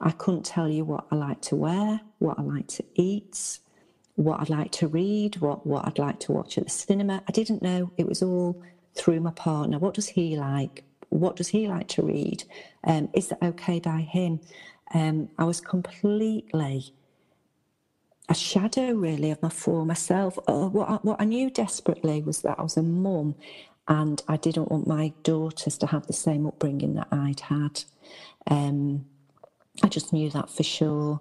I 0.00 0.10
couldn't 0.12 0.44
tell 0.44 0.68
you 0.68 0.84
what 0.84 1.06
I 1.10 1.16
like 1.16 1.42
to 1.42 1.56
wear, 1.56 2.00
what 2.18 2.38
I 2.38 2.42
like 2.42 2.68
to 2.68 2.84
eat, 2.94 3.58
what 4.20 4.38
I'd 4.40 4.50
like 4.50 4.70
to 4.72 4.86
read, 4.86 5.38
what, 5.38 5.66
what 5.66 5.86
I'd 5.86 5.98
like 5.98 6.20
to 6.20 6.32
watch 6.32 6.58
at 6.58 6.64
the 6.64 6.70
cinema. 6.70 7.22
I 7.26 7.32
didn't 7.32 7.62
know. 7.62 7.90
It 7.96 8.06
was 8.06 8.22
all 8.22 8.62
through 8.94 9.20
my 9.20 9.30
partner. 9.30 9.78
What 9.78 9.94
does 9.94 10.08
he 10.08 10.36
like? 10.36 10.84
What 11.08 11.36
does 11.36 11.48
he 11.48 11.66
like 11.68 11.88
to 11.88 12.02
read? 12.02 12.44
Um, 12.84 13.08
is 13.14 13.28
that 13.28 13.42
okay 13.42 13.80
by 13.80 14.02
him? 14.02 14.40
Um, 14.92 15.30
I 15.38 15.44
was 15.44 15.62
completely 15.62 16.92
a 18.28 18.34
shadow 18.34 18.92
really 18.92 19.30
of 19.30 19.42
my 19.42 19.48
former 19.48 19.94
self. 19.94 20.38
Uh, 20.46 20.68
what, 20.68 20.90
I, 20.90 20.94
what 20.96 21.20
I 21.20 21.24
knew 21.24 21.48
desperately 21.48 22.20
was 22.20 22.42
that 22.42 22.58
I 22.58 22.62
was 22.62 22.76
a 22.76 22.82
mum 22.82 23.36
and 23.88 24.22
I 24.28 24.36
didn't 24.36 24.70
want 24.70 24.86
my 24.86 25.14
daughters 25.22 25.78
to 25.78 25.86
have 25.86 26.06
the 26.06 26.12
same 26.12 26.46
upbringing 26.46 26.94
that 26.94 27.08
I'd 27.10 27.40
had. 27.40 27.84
Um, 28.46 29.06
I 29.82 29.88
just 29.88 30.12
knew 30.12 30.30
that 30.30 30.50
for 30.50 30.62
sure. 30.62 31.20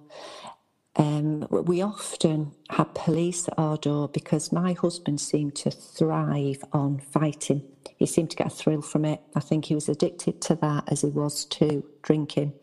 Um, 1.00 1.48
we 1.52 1.82
often 1.82 2.54
had 2.72 2.96
police 2.96 3.48
at 3.50 3.60
our 3.60 3.78
door 3.78 4.10
because 4.10 4.52
my 4.54 4.74
husband 4.74 5.22
seemed 5.22 5.56
to 5.58 5.72
thrive 5.72 6.64
on 6.74 7.00
fighting. 7.00 7.64
He 7.98 8.06
seemed 8.06 8.30
to 8.32 8.36
get 8.38 8.48
a 8.48 8.50
thrill 8.50 8.82
from 8.82 9.06
it. 9.06 9.22
I 9.36 9.40
think 9.40 9.66
he 9.66 9.76
was 9.76 9.90
addicted 9.90 10.42
to 10.42 10.56
that 10.56 10.86
as 10.88 11.02
he 11.02 11.10
was 11.10 11.46
to 11.46 11.84
drinking. 12.02 12.54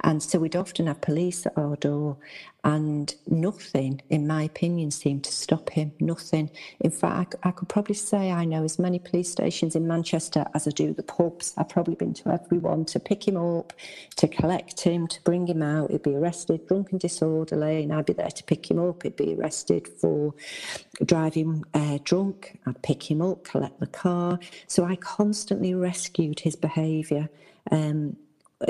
And 0.00 0.22
so 0.22 0.38
we'd 0.38 0.56
often 0.56 0.86
have 0.86 1.00
police 1.00 1.46
at 1.46 1.56
our 1.56 1.76
door, 1.76 2.16
and 2.64 3.14
nothing, 3.26 4.02
in 4.10 4.26
my 4.26 4.42
opinion, 4.42 4.90
seemed 4.90 5.24
to 5.24 5.32
stop 5.32 5.70
him. 5.70 5.92
Nothing. 6.00 6.50
In 6.80 6.90
fact, 6.90 7.34
I, 7.42 7.50
could 7.50 7.68
probably 7.68 7.94
say 7.94 8.32
I 8.32 8.44
know 8.44 8.64
as 8.64 8.78
many 8.78 8.98
police 8.98 9.30
stations 9.30 9.76
in 9.76 9.86
Manchester 9.86 10.44
as 10.54 10.66
I 10.66 10.70
do 10.70 10.92
the 10.92 11.02
pubs. 11.02 11.54
I've 11.56 11.68
probably 11.68 11.94
been 11.94 12.14
to 12.14 12.30
everyone 12.30 12.84
to 12.86 13.00
pick 13.00 13.26
him 13.26 13.36
up, 13.36 13.72
to 14.16 14.28
collect 14.28 14.80
him, 14.80 15.06
to 15.06 15.22
bring 15.22 15.46
him 15.46 15.62
out. 15.62 15.90
He'd 15.90 16.02
be 16.02 16.16
arrested, 16.16 16.66
drunk 16.66 16.92
and 16.92 17.00
disorderly, 17.00 17.84
and 17.84 17.92
I'd 17.92 18.06
be 18.06 18.12
there 18.12 18.28
to 18.28 18.44
pick 18.44 18.70
him 18.70 18.78
up. 18.78 19.02
He'd 19.02 19.16
be 19.16 19.34
arrested 19.34 19.88
for 20.00 20.34
driving 21.04 21.64
uh, 21.74 21.98
drunk. 22.04 22.58
I'd 22.66 22.82
pick 22.82 23.10
him 23.10 23.22
up, 23.22 23.44
collect 23.44 23.80
the 23.80 23.86
car. 23.86 24.38
So 24.66 24.84
I 24.84 24.96
constantly 24.96 25.74
rescued 25.74 26.40
his 26.40 26.56
behaviour. 26.56 27.28
Um, 27.70 28.16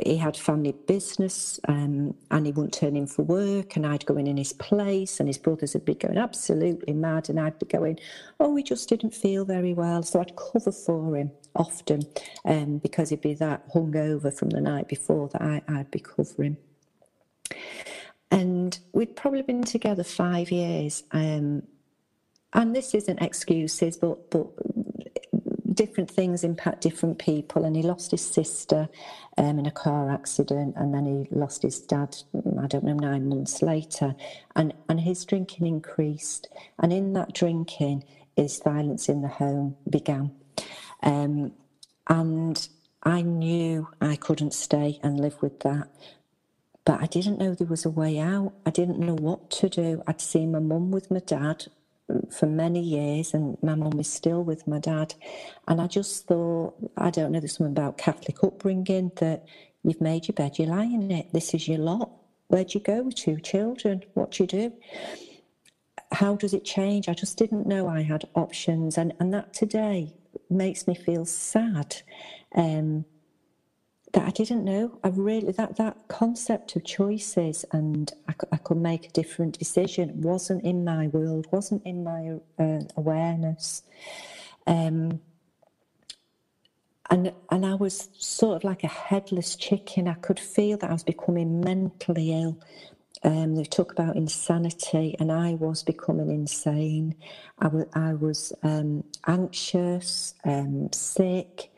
he 0.05 0.19
had 0.19 0.37
family 0.37 0.73
business 0.87 1.59
um, 1.67 2.15
and 2.31 2.45
he 2.45 2.53
wouldn't 2.53 2.75
turn 2.75 2.95
in 2.95 3.07
for 3.07 3.23
work 3.23 3.75
and 3.75 3.87
I'd 3.87 4.05
go 4.05 4.19
in 4.19 4.27
in 4.27 4.37
his 4.37 4.53
place 4.53 5.19
and 5.19 5.29
his 5.29 5.39
brothers 5.39 5.73
would 5.73 5.87
be 5.87 5.95
going 5.95 6.19
absolutely 6.19 6.93
mad 6.93 7.31
and 7.31 7.41
I'd 7.41 7.59
be 7.59 7.65
going, 7.65 7.99
oh, 8.39 8.55
he 8.57 8.63
just 8.63 8.89
didn't 8.91 9.15
feel 9.15 9.47
very 9.47 9.73
well. 9.73 10.03
So 10.03 10.21
I'd 10.21 10.37
cover 10.37 10.73
for 10.73 11.17
him 11.17 11.31
often 11.57 12.03
um, 12.45 12.79
because 12.79 13.09
he'd 13.09 13.23
be 13.23 13.35
that 13.35 13.67
hungover 13.73 14.33
from 14.33 14.51
the 14.51 14.61
night 14.61 14.89
before 14.89 15.29
that 15.29 15.41
I, 15.41 15.63
I'd 15.69 15.91
be 15.91 16.01
covering. 16.01 16.59
And 18.31 18.79
we'd 18.93 19.17
probably 19.17 19.41
been 19.41 19.65
together 19.65 20.05
five 20.05 20.51
years. 20.51 21.03
Um, 21.13 21.63
and 22.53 22.75
this 22.75 22.95
isn't 22.95 23.23
excuses, 23.23 23.97
but 23.97 24.31
but 24.31 24.49
different 25.75 26.11
things 26.11 26.43
impact 26.43 26.81
different 26.81 27.19
people. 27.19 27.65
And 27.65 27.77
he 27.77 27.83
lost 27.83 28.11
his 28.11 28.25
sister 28.25 28.89
um, 29.37 29.59
in 29.59 29.67
a 29.67 29.71
car 29.71 30.11
accident, 30.11 30.75
and 30.77 30.93
then 30.93 31.07
he 31.07 31.29
lost 31.31 31.63
his 31.63 31.81
dad. 31.81 32.17
I 32.61 32.67
don't 32.67 32.85
know 32.85 32.95
nine 32.95 33.29
months 33.29 33.63
later, 33.63 34.15
and 34.57 34.75
and 34.89 35.01
his 35.01 35.25
drinking 35.25 35.67
increased. 35.67 36.49
And 36.79 36.93
in 36.93 37.13
that 37.15 37.35
drinking, 37.35 38.05
his 38.37 38.61
violence 38.61 39.09
in 39.09 39.23
the 39.23 39.29
home 39.29 39.77
began. 39.89 40.33
Um, 41.03 41.53
and 42.09 42.69
I 43.03 43.23
knew 43.23 43.89
I 44.01 44.17
couldn't 44.17 44.55
stay 44.55 44.99
and 45.03 45.21
live 45.21 45.41
with 45.43 45.61
that. 45.61 45.89
But 46.85 47.03
I 47.03 47.07
didn't 47.07 47.39
know 47.39 47.55
there 47.55 47.67
was 47.67 47.85
a 47.85 47.91
way 47.91 48.19
out. 48.19 48.55
I 48.65 48.71
didn't 48.71 48.99
know 48.99 49.15
what 49.15 49.51
to 49.51 49.69
do. 49.69 50.03
I'd 50.07 50.23
seen 50.23 50.53
my 50.53 50.59
mum 50.59 50.91
with 50.91 51.11
my 51.11 51.21
dad 51.21 51.67
for 52.31 52.47
many 52.47 52.81
years, 52.81 53.35
and 53.35 53.57
my 53.63 53.75
mum 53.75 53.99
is 54.01 54.11
still 54.11 54.43
with 54.43 54.67
my 54.67 54.79
dad. 54.79 55.15
And 55.67 55.81
I 55.81 55.87
just 55.87 56.27
thought, 56.27 56.75
I 56.97 57.11
don't 57.11 57.33
know, 57.33 57.41
there's 57.41 57.57
something 57.57 57.73
about 57.73 57.99
Catholic 57.99 58.43
upbringing 58.43 59.13
that 59.17 59.45
you've 59.83 60.01
made 60.01 60.29
your 60.29 60.35
bed, 60.35 60.59
you 60.59 60.67
lie 60.67 60.85
in 60.85 61.11
it. 61.11 61.33
This 61.33 61.55
is 61.55 61.69
your 61.69 61.79
lot. 61.79 62.11
Where'd 62.49 62.75
you 62.75 62.81
go 62.81 63.11
to? 63.11 63.41
Children, 63.41 64.05
what 64.15 64.33
do 64.33 64.43
you 64.43 64.47
do? 64.47 64.73
How 66.13 66.37
does 66.37 66.55
it 66.55 66.65
change? 66.65 67.09
I 67.09 67.15
just 67.15 67.37
didn't 67.37 67.67
know 67.67 67.89
I 67.89 68.03
had 68.03 68.25
options, 68.35 68.97
and, 68.97 69.13
and 69.21 69.33
that 69.35 69.53
today 69.53 70.15
makes 70.49 70.87
me 70.87 70.95
feel 70.95 71.27
sad. 71.27 71.97
Um, 72.55 73.05
that 74.13 74.27
I 74.27 74.31
didn't 74.31 74.65
know. 74.65 74.99
I 75.05 75.09
really 75.09 75.53
that 75.53 75.77
that 75.77 75.97
concept 76.09 76.77
of 76.77 76.85
choices 76.85 77.65
and 77.73 78.13
I, 78.29 78.35
I 78.53 78.57
could 78.59 78.79
make 78.79 79.07
a 79.07 79.11
different 79.11 79.59
decision 79.59 80.21
wasn't 80.23 80.65
in 80.65 80.85
my 80.85 81.09
world, 81.09 81.47
wasn't 81.51 81.85
in 81.87 82.05
my 82.05 82.39
uh, 82.59 82.83
awareness, 82.97 83.83
um, 84.67 85.21
and 87.11 87.33
and 87.51 87.67
I 87.67 87.75
was 87.75 88.09
sort 88.19 88.57
of 88.57 88.65
like 88.65 88.85
a 88.85 88.89
headless 88.89 89.57
chicken. 89.57 90.09
I 90.09 90.15
could 90.15 90.41
feel 90.41 90.79
that 90.79 90.91
I 90.91 90.95
was 90.95 91.05
becoming 91.05 91.61
mentally 91.61 92.33
ill. 92.33 92.59
Um, 93.25 93.57
they 93.57 93.65
talk 93.65 93.93
about 93.93 94.17
insanity, 94.17 95.17
and 95.21 95.33
I 95.33 95.55
was 95.55 95.83
becoming 95.83 96.31
insane. 96.31 97.17
I 97.59 97.69
was, 97.69 97.87
I 97.95 98.15
was 98.15 98.53
um, 98.63 99.05
anxious, 99.27 100.35
um, 100.45 100.91
sick 100.93 101.71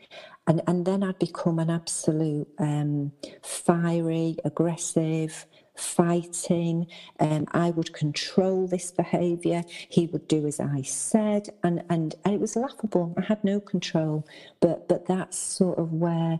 and 0.47 0.61
and 0.67 0.85
then 0.85 1.03
I'd 1.03 1.19
become 1.19 1.59
an 1.59 1.69
absolute 1.69 2.47
um, 2.59 3.13
fiery, 3.43 4.37
aggressive, 4.45 5.45
fighting. 5.75 6.87
Um, 7.19 7.47
I 7.51 7.71
would 7.71 7.93
control 7.93 8.67
this 8.67 8.91
behaviour. 8.91 9.63
He 9.89 10.07
would 10.07 10.27
do 10.27 10.47
as 10.47 10.59
I 10.59 10.81
said, 10.83 11.49
and, 11.63 11.83
and 11.89 12.15
and 12.25 12.33
it 12.33 12.41
was 12.41 12.55
laughable. 12.55 13.13
I 13.17 13.21
had 13.21 13.43
no 13.43 13.59
control, 13.59 14.27
but 14.59 14.87
but 14.89 15.07
that's 15.07 15.37
sort 15.37 15.79
of 15.79 15.93
where 15.93 16.39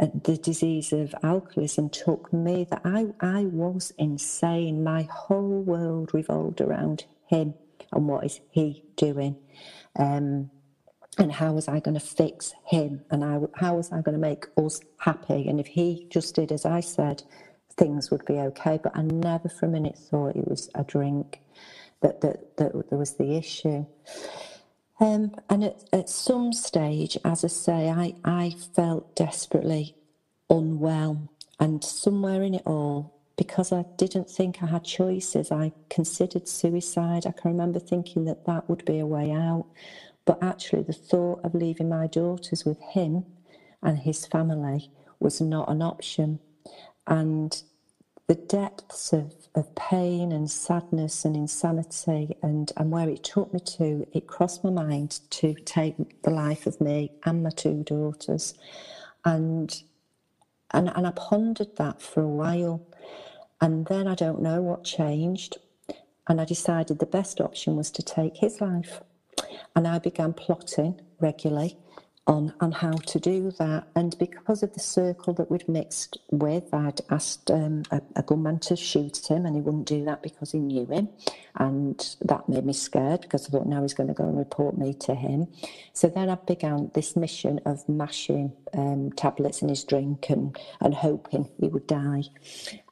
uh, 0.00 0.08
the 0.24 0.36
disease 0.36 0.92
of 0.92 1.14
alcoholism 1.22 1.90
took 1.90 2.32
me. 2.32 2.66
That 2.70 2.82
I 2.84 3.08
I 3.20 3.44
was 3.44 3.92
insane. 3.98 4.84
My 4.84 5.08
whole 5.10 5.62
world 5.62 6.10
revolved 6.14 6.60
around 6.60 7.04
him 7.26 7.54
and 7.92 8.08
what 8.08 8.24
is 8.24 8.40
he 8.50 8.84
doing. 8.96 9.36
Um, 9.98 10.50
and 11.18 11.32
how 11.32 11.52
was 11.52 11.68
I 11.68 11.80
going 11.80 11.94
to 11.94 12.00
fix 12.00 12.54
him? 12.66 13.02
And 13.10 13.24
I, 13.24 13.40
how 13.54 13.76
was 13.76 13.92
I 13.92 14.00
going 14.00 14.14
to 14.14 14.20
make 14.20 14.46
us 14.56 14.80
happy? 14.98 15.48
And 15.48 15.60
if 15.60 15.66
he 15.66 16.06
just 16.10 16.34
did 16.34 16.52
as 16.52 16.64
I 16.64 16.80
said 16.80 17.22
things 17.76 18.10
would 18.10 18.24
be 18.26 18.34
okay. 18.34 18.78
But 18.82 18.96
I 18.96 19.02
never 19.02 19.48
for 19.48 19.66
a 19.66 19.68
minute 19.68 19.98
thought 19.98 20.36
it 20.36 20.48
was 20.48 20.70
a 20.74 20.84
drink 20.84 21.40
that 22.02 22.20
that, 22.22 22.56
that 22.56 22.90
there 22.90 22.98
was 22.98 23.14
the 23.14 23.36
issue. 23.36 23.86
Um, 25.00 25.34
and 25.50 25.64
at, 25.64 25.84
at 25.92 26.08
some 26.08 26.52
stage 26.52 27.18
as 27.24 27.44
I 27.44 27.48
say 27.48 27.90
I, 27.90 28.14
I 28.24 28.54
felt 28.74 29.16
desperately 29.16 29.96
unwell. 30.50 31.28
And 31.60 31.84
somewhere 31.84 32.42
in 32.42 32.54
it 32.54 32.62
all 32.66 33.14
because 33.36 33.72
I 33.72 33.84
didn't 33.96 34.30
think 34.30 34.62
I 34.62 34.66
had 34.66 34.84
choices 34.84 35.50
I 35.52 35.72
considered 35.90 36.48
suicide. 36.48 37.26
I 37.26 37.32
can 37.32 37.52
remember 37.52 37.80
thinking 37.80 38.24
that 38.26 38.46
that 38.46 38.68
would 38.68 38.84
be 38.84 38.98
a 38.98 39.06
way 39.06 39.32
out 39.32 39.66
but 40.24 40.42
actually, 40.42 40.82
the 40.82 40.92
thought 40.92 41.40
of 41.44 41.54
leaving 41.54 41.88
my 41.88 42.06
daughters 42.06 42.64
with 42.64 42.80
him 42.80 43.26
and 43.82 43.98
his 43.98 44.26
family 44.26 44.90
was 45.20 45.40
not 45.40 45.68
an 45.70 45.82
option. 45.82 46.38
And 47.06 47.62
the 48.28 48.34
depths 48.36 49.12
of, 49.12 49.34
of 49.54 49.74
pain 49.74 50.32
and 50.32 50.50
sadness 50.50 51.24
and 51.24 51.36
insanity 51.36 52.36
and, 52.42 52.72
and 52.76 52.90
where 52.90 53.08
it 53.08 53.24
took 53.24 53.52
me 53.52 53.60
to, 53.60 54.06
it 54.12 54.26
crossed 54.26 54.64
my 54.64 54.70
mind 54.70 55.20
to 55.30 55.54
take 55.64 56.22
the 56.22 56.30
life 56.30 56.66
of 56.66 56.80
me 56.80 57.12
and 57.24 57.42
my 57.42 57.50
two 57.50 57.82
daughters. 57.82 58.54
And 59.24 59.82
and, 60.72 60.90
and 60.94 61.06
I 61.06 61.12
pondered 61.12 61.76
that 61.76 62.00
for 62.00 62.22
a 62.22 62.28
while. 62.28 62.86
And 63.60 63.86
then 63.86 64.08
I 64.08 64.14
don't 64.14 64.42
know 64.42 64.62
what 64.62 64.84
changed. 64.84 65.58
And 66.28 66.40
I 66.40 66.44
decided 66.44 66.98
the 66.98 67.06
best 67.06 67.40
option 67.40 67.76
was 67.76 67.90
to 67.92 68.02
take 68.02 68.38
his 68.38 68.60
life. 68.60 69.02
And 69.74 69.86
I 69.86 69.98
began 69.98 70.32
plotting 70.32 71.00
regularly 71.20 71.76
on 72.26 72.54
on 72.60 72.72
how 72.72 72.92
to 72.92 73.20
do 73.20 73.50
that. 73.58 73.88
And 73.96 74.16
because 74.18 74.62
of 74.62 74.74
the 74.74 74.80
circle 74.80 75.34
that 75.34 75.50
we'd 75.50 75.68
mixed 75.68 76.18
with, 76.30 76.72
I'd 76.72 77.00
asked 77.10 77.50
um, 77.50 77.82
a, 77.90 78.02
a 78.16 78.22
gunman 78.22 78.60
to 78.60 78.76
shoot 78.76 79.30
him, 79.30 79.46
and 79.46 79.56
he 79.56 79.62
wouldn't 79.62 79.86
do 79.88 80.04
that 80.04 80.22
because 80.22 80.52
he 80.52 80.58
knew 80.60 80.86
him, 80.86 81.08
and 81.56 82.16
that 82.22 82.48
made 82.48 82.66
me 82.66 82.72
scared 82.72 83.22
because 83.22 83.46
I 83.46 83.50
thought 83.50 83.66
now 83.66 83.82
he's 83.82 83.94
going 83.94 84.08
to 84.08 84.14
go 84.14 84.24
and 84.24 84.38
report 84.38 84.78
me 84.78 84.94
to 85.00 85.14
him. 85.14 85.48
So 85.92 86.08
then 86.08 86.30
I 86.30 86.36
began 86.36 86.90
this 86.94 87.16
mission 87.16 87.60
of 87.66 87.88
mashing 87.88 88.52
um, 88.74 89.10
tablets 89.12 89.62
in 89.62 89.68
his 89.68 89.84
drink 89.84 90.30
and 90.30 90.56
and 90.80 90.94
hoping 90.94 91.48
he 91.60 91.68
would 91.68 91.86
die. 91.86 92.24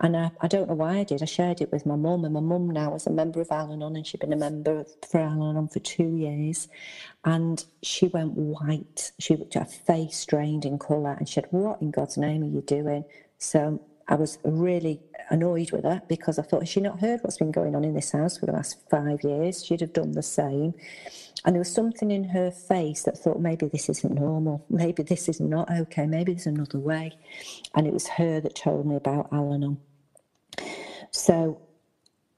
And 0.00 0.16
I, 0.16 0.30
I 0.40 0.48
don't 0.48 0.68
know 0.68 0.74
why 0.74 0.98
I 0.98 1.04
did. 1.04 1.22
I 1.22 1.26
shared 1.26 1.60
it 1.60 1.72
with 1.72 1.86
my 1.86 1.96
mum, 1.96 2.24
and 2.24 2.34
my 2.34 2.40
mum 2.40 2.70
now 2.70 2.94
is 2.94 3.06
a 3.06 3.10
member 3.10 3.40
of 3.40 3.50
Al-Anon, 3.50 3.96
and 3.96 4.06
she'd 4.06 4.20
been 4.20 4.32
a 4.32 4.36
member 4.36 4.84
for 5.10 5.20
Al-Anon 5.20 5.68
for 5.68 5.80
two 5.80 6.16
years, 6.16 6.68
and 7.24 7.64
she 7.82 8.08
went 8.08 8.32
white. 8.32 9.12
She 9.18 9.36
her 9.54 9.64
face 9.64 10.16
strained 10.16 10.64
in 10.64 10.78
colour, 10.78 11.16
and 11.18 11.28
she 11.28 11.34
said, 11.34 11.46
"What 11.50 11.82
in 11.82 11.90
God's 11.90 12.16
name 12.16 12.42
are 12.42 12.46
you 12.46 12.62
doing?" 12.62 13.04
So 13.38 13.80
I 14.10 14.16
was 14.16 14.38
really 14.42 15.00
annoyed 15.30 15.70
with 15.70 15.84
her 15.84 16.02
because 16.08 16.38
I 16.38 16.42
thought, 16.42 16.62
has 16.62 16.68
she 16.68 16.80
not 16.80 17.00
heard 17.00 17.20
what's 17.22 17.38
been 17.38 17.52
going 17.52 17.76
on 17.76 17.84
in 17.84 17.94
this 17.94 18.10
house 18.10 18.38
for 18.38 18.46
the 18.46 18.52
last 18.52 18.76
five 18.90 19.22
years? 19.22 19.64
She'd 19.64 19.80
have 19.80 19.92
done 19.92 20.12
the 20.12 20.22
same. 20.22 20.74
And 21.44 21.54
there 21.54 21.60
was 21.60 21.72
something 21.72 22.10
in 22.10 22.24
her 22.24 22.50
face 22.50 23.04
that 23.04 23.16
thought, 23.16 23.40
maybe 23.40 23.68
this 23.68 23.88
isn't 23.88 24.12
normal. 24.12 24.64
Maybe 24.68 25.04
this 25.04 25.28
is 25.28 25.40
not 25.40 25.70
okay. 25.70 26.06
Maybe 26.06 26.32
there's 26.34 26.46
another 26.46 26.80
way. 26.80 27.12
And 27.74 27.86
it 27.86 27.92
was 27.92 28.08
her 28.08 28.40
that 28.40 28.56
told 28.56 28.84
me 28.84 28.96
about 28.96 29.28
Al 29.32 29.54
Anon. 29.54 29.78
So 31.12 31.60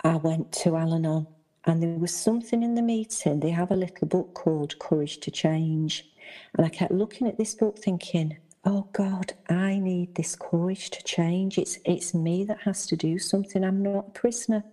I 0.04 0.16
went 0.16 0.52
to 0.52 0.76
Al 0.76 0.94
Anon 0.94 1.26
and 1.64 1.82
there 1.82 1.90
was 1.90 2.14
something 2.14 2.62
in 2.62 2.74
the 2.74 2.82
meeting. 2.82 3.40
They 3.40 3.50
have 3.50 3.70
a 3.70 3.76
little 3.76 4.08
book 4.08 4.34
called 4.34 4.78
Courage 4.78 5.18
to 5.20 5.30
Change. 5.30 6.08
And 6.56 6.66
I 6.66 6.68
kept 6.68 6.92
looking 6.92 7.28
at 7.28 7.38
this 7.38 7.54
book 7.54 7.78
thinking, 7.78 8.36
oh 8.64 8.88
God, 8.92 9.32
I 9.48 9.78
need 9.78 10.14
this 10.14 10.36
courage 10.36 10.90
to 10.90 11.02
change. 11.04 11.58
It's, 11.58 11.78
it's 11.84 12.14
me 12.14 12.44
that 12.44 12.60
has 12.62 12.86
to 12.86 12.96
do 12.96 13.18
something. 13.18 13.64
I'm 13.64 13.82
not 13.82 14.08
a 14.08 14.10
prisoner. 14.10 14.64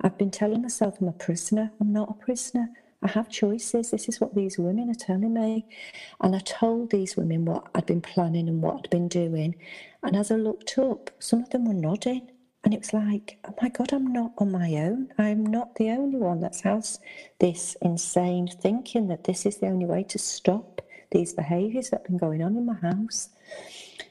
I've 0.00 0.18
been 0.18 0.30
telling 0.30 0.62
myself 0.62 1.00
I'm 1.00 1.08
a 1.08 1.12
prisoner. 1.12 1.70
I'm 1.80 1.92
not 1.92 2.10
a 2.10 2.24
prisoner. 2.24 2.70
I 3.02 3.08
have 3.08 3.28
choices. 3.28 3.90
This 3.90 4.08
is 4.08 4.20
what 4.20 4.34
these 4.34 4.58
women 4.58 4.90
are 4.90 4.94
telling 4.94 5.34
me. 5.34 5.66
And 6.20 6.34
I 6.34 6.40
told 6.40 6.90
these 6.90 7.16
women 7.16 7.44
what 7.44 7.68
I'd 7.74 7.86
been 7.86 8.00
planning 8.00 8.48
and 8.48 8.62
what 8.62 8.76
I'd 8.76 8.90
been 8.90 9.08
doing. 9.08 9.54
And 10.02 10.16
as 10.16 10.30
I 10.30 10.36
looked 10.36 10.78
up, 10.78 11.10
some 11.18 11.42
of 11.42 11.50
them 11.50 11.66
were 11.66 11.74
nodding. 11.74 12.30
And 12.64 12.74
it 12.74 12.80
was 12.80 12.92
like, 12.92 13.38
oh 13.46 13.54
my 13.62 13.68
God, 13.68 13.92
I'm 13.92 14.12
not 14.12 14.32
on 14.38 14.50
my 14.50 14.74
own. 14.74 15.08
I'm 15.16 15.46
not 15.46 15.76
the 15.76 15.90
only 15.90 16.18
one 16.18 16.40
that 16.40 16.60
has 16.62 16.98
this 17.38 17.76
insane 17.80 18.48
thinking 18.48 19.08
that 19.08 19.24
this 19.24 19.46
is 19.46 19.58
the 19.58 19.68
only 19.68 19.86
way 19.86 20.02
to 20.04 20.18
stop 20.18 20.82
these 21.10 21.32
behaviours 21.32 21.90
that 21.90 22.00
have 22.00 22.06
been 22.06 22.18
going 22.18 22.42
on 22.42 22.56
in 22.56 22.66
my 22.66 22.74
house. 22.74 23.30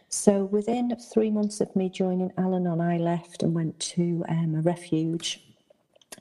So 0.10 0.46
within 0.46 0.96
three 0.96 1.30
months 1.30 1.62
of 1.62 1.76
me 1.76 1.90
joining 1.90 2.32
Al 2.38 2.56
Anon, 2.56 2.82
I 2.82 2.98
left 2.98 3.44
and 3.44 3.54
went 3.54 3.80
to 3.80 4.24
um, 4.30 4.56
a 4.56 4.62
refuge. 4.62 5.44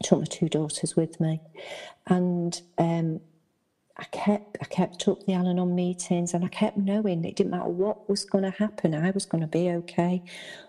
Took 0.03 0.19
my 0.19 0.25
two 0.27 0.49
daughters 0.49 0.95
with 0.97 1.19
me, 1.21 1.41
and 2.07 2.61
um, 2.77 3.21
I 3.99 4.05
kept 4.05 4.59
I 4.61 4.67
kept 4.67 5.09
up 5.09 5.25
the 5.25 5.33
Al 5.33 5.49
Anon 5.49 5.75
meetings, 5.75 6.35
and 6.35 6.45
I 6.45 6.49
kept 6.49 6.77
knowing 6.77 7.25
it 7.25 7.37
didn't 7.37 7.53
matter 7.53 7.69
what 7.69 8.09
was 8.09 8.25
going 8.25 8.45
to 8.45 8.51
happen, 8.51 8.95
I 8.95 9.11
was 9.11 9.25
going 9.25 9.41
to 9.41 9.47
be 9.47 9.71
okay. 9.71 10.23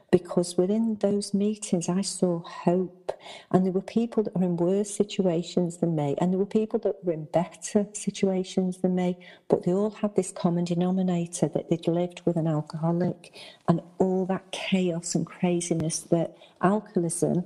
Because 0.09 0.55
within 0.57 0.95
those 1.01 1.33
meetings 1.33 1.89
I 1.89 1.99
saw 1.99 2.39
hope 2.39 3.11
and 3.51 3.65
there 3.65 3.73
were 3.73 3.81
people 3.81 4.23
that 4.23 4.37
were 4.37 4.45
in 4.45 4.55
worse 4.55 4.89
situations 4.89 5.77
than 5.77 5.97
me 5.97 6.15
and 6.19 6.31
there 6.31 6.39
were 6.39 6.45
people 6.45 6.79
that 6.79 7.03
were 7.03 7.11
in 7.11 7.25
better 7.25 7.85
situations 7.91 8.77
than 8.77 8.95
me 8.95 9.17
but 9.49 9.63
they 9.65 9.73
all 9.73 9.89
had 9.89 10.15
this 10.15 10.31
common 10.31 10.63
denominator 10.63 11.49
that 11.49 11.69
they'd 11.69 11.89
lived 11.89 12.21
with 12.25 12.37
an 12.37 12.47
alcoholic 12.47 13.33
and 13.67 13.81
all 13.97 14.25
that 14.27 14.49
chaos 14.51 15.13
and 15.13 15.25
craziness 15.25 15.99
that 15.99 16.37
alcoholism 16.61 17.43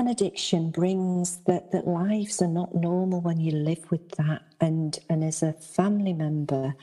and 0.00 0.08
addiction 0.08 0.70
brings 0.70 1.38
that 1.46 1.72
that 1.72 1.86
lives 1.86 2.40
are 2.40 2.48
not 2.48 2.74
normal 2.74 3.20
when 3.20 3.38
you 3.38 3.52
live 3.52 3.90
with 3.90 4.08
that 4.12 4.42
and 4.60 4.98
and 5.10 5.22
as 5.22 5.42
a 5.42 5.52
family 5.52 6.14
member 6.14 6.74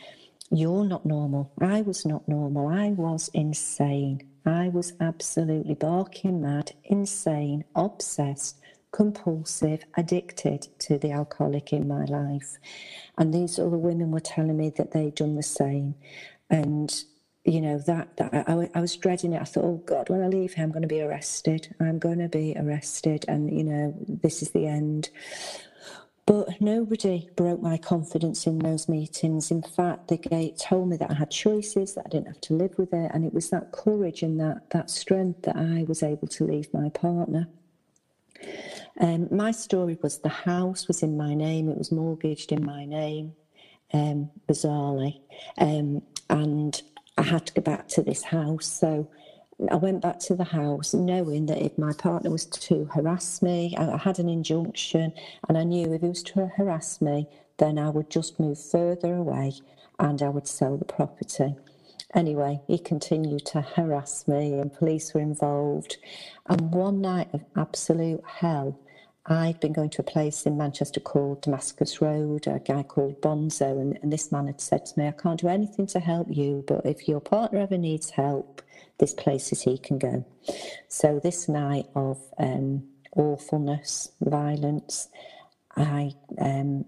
you're 0.51 0.85
not 0.85 1.05
normal 1.05 1.51
i 1.59 1.81
was 1.81 2.05
not 2.05 2.27
normal 2.27 2.67
i 2.67 2.89
was 2.91 3.29
insane 3.33 4.21
I 4.47 4.69
was 4.69 4.93
absolutely 5.01 5.75
barking 5.75 6.41
mad, 6.41 6.71
insane, 6.85 7.65
obsessed, 7.75 8.61
compulsive, 8.93 9.83
addicted 9.97 10.69
to 10.79 10.97
the 10.97 11.11
alcoholic 11.11 11.73
in 11.73 11.85
my 11.85 12.05
life. 12.05 12.57
And 13.17 13.33
these 13.33 13.59
other 13.59 13.77
women 13.77 14.11
were 14.11 14.21
telling 14.21 14.55
me 14.55 14.69
that 14.77 14.91
they'd 14.91 15.15
done 15.15 15.35
the 15.35 15.43
same. 15.43 15.95
And 16.49 17.03
you 17.47 17.61
know 17.61 17.79
that, 17.79 18.17
that 18.17 18.33
I, 18.33 18.69
I 18.75 18.81
was 18.81 18.95
dreading 18.95 19.33
it. 19.33 19.41
I 19.41 19.45
thought, 19.45 19.63
oh 19.63 19.83
God, 19.85 20.09
when 20.09 20.21
I 20.21 20.27
leave 20.27 20.53
here, 20.53 20.63
I'm 20.63 20.71
going 20.71 20.81
to 20.81 20.87
be 20.87 21.01
arrested. 21.01 21.73
I'm 21.79 21.99
going 21.99 22.19
to 22.19 22.29
be 22.29 22.55
arrested, 22.57 23.25
and 23.27 23.55
you 23.55 23.63
know 23.63 23.95
this 24.07 24.41
is 24.41 24.51
the 24.51 24.67
end. 24.67 25.09
But 26.27 26.59
nobody 26.59 27.29
broke 27.37 27.61
my 27.61 27.77
confidence 27.77 28.45
in 28.47 28.59
those 28.59 28.89
meetings. 28.89 29.49
In 29.49 29.63
fact, 29.63 30.09
the 30.09 30.17
gate 30.17 30.59
told 30.59 30.89
me 30.89 30.97
that 30.97 31.09
I 31.09 31.13
had 31.13 31.31
choices, 31.31 31.95
that 31.95 32.07
I 32.07 32.09
didn't 32.09 32.27
have 32.27 32.41
to 32.41 32.53
live 32.53 32.77
with 32.77 32.93
it. 32.93 33.11
And 33.13 33.23
it 33.23 33.33
was 33.33 33.49
that 33.51 33.71
courage 33.71 34.23
and 34.23 34.37
that, 34.41 34.69
that 34.71 34.89
strength 34.89 35.43
that 35.43 35.55
I 35.55 35.85
was 35.87 36.03
able 36.03 36.27
to 36.27 36.43
leave 36.45 36.73
my 36.73 36.89
partner. 36.89 37.47
Um, 38.99 39.29
my 39.31 39.51
story 39.51 39.97
was 40.03 40.17
the 40.17 40.27
house 40.27 40.89
was 40.89 41.01
in 41.01 41.15
my 41.15 41.33
name, 41.33 41.69
it 41.69 41.77
was 41.77 41.93
mortgaged 41.93 42.51
in 42.51 42.65
my 42.65 42.83
name, 42.83 43.33
um, 43.93 44.29
bizarrely. 44.49 45.21
Um, 45.57 46.01
and 46.29 46.81
I 47.17 47.23
had 47.23 47.45
to 47.47 47.53
go 47.53 47.61
back 47.61 47.87
to 47.89 48.03
this 48.03 48.23
house. 48.23 48.65
So 48.65 49.09
I 49.71 49.75
went 49.75 50.01
back 50.01 50.19
to 50.19 50.35
the 50.35 50.43
house 50.43 50.93
knowing 50.93 51.47
that 51.47 51.61
if 51.61 51.77
my 51.77 51.93
partner 51.93 52.29
was 52.29 52.45
to 52.45 52.85
harass 52.93 53.41
me, 53.41 53.75
I 53.77 53.97
had 53.97 54.19
an 54.19 54.29
injunction, 54.29 55.13
and 55.49 55.57
I 55.57 55.63
knew 55.63 55.93
if 55.93 56.01
he 56.01 56.07
was 56.07 56.23
to 56.23 56.47
harass 56.47 57.01
me, 57.01 57.27
then 57.57 57.79
I 57.79 57.89
would 57.89 58.09
just 58.09 58.39
move 58.39 58.59
further 58.59 59.15
away 59.15 59.53
and 59.99 60.21
I 60.21 60.29
would 60.29 60.47
sell 60.47 60.77
the 60.77 60.85
property. 60.85 61.55
Anyway, 62.13 62.61
he 62.67 62.77
continued 62.77 63.45
to 63.47 63.61
harass 63.61 64.27
me, 64.27 64.53
and 64.53 64.73
police 64.73 65.13
were 65.13 65.21
involved. 65.21 65.97
And 66.47 66.71
one 66.71 67.01
night 67.01 67.29
of 67.33 67.43
absolute 67.55 68.23
hell, 68.25 68.79
I'd 69.29 69.59
been 69.59 69.73
going 69.73 69.89
to 69.91 70.01
a 70.01 70.05
place 70.05 70.45
in 70.45 70.57
Manchester 70.57 71.01
called 71.01 71.41
Damascus 71.41 72.01
Road, 72.01 72.47
a 72.47 72.59
guy 72.59 72.83
called 72.83 73.21
Bonzo, 73.21 73.79
and, 73.81 73.99
and 74.01 74.11
this 74.11 74.31
man 74.31 74.47
had 74.47 74.61
said 74.61 74.85
to 74.85 74.99
me, 74.99 75.07
I 75.07 75.11
can't 75.11 75.39
do 75.39 75.49
anything 75.49 75.85
to 75.87 75.99
help 75.99 76.27
you, 76.31 76.63
but 76.65 76.85
if 76.85 77.09
your 77.09 77.19
partner 77.19 77.59
ever 77.59 77.77
needs 77.77 78.11
help, 78.11 78.61
this 78.99 79.13
place 79.13 79.51
is 79.51 79.61
he 79.63 79.77
can 79.77 79.97
go. 79.97 80.25
So 80.87 81.19
this 81.21 81.49
night 81.49 81.87
of 81.93 82.19
um, 82.37 82.87
awfulness, 83.17 84.11
violence, 84.21 85.09
I 85.75 86.13
um, 86.39 86.85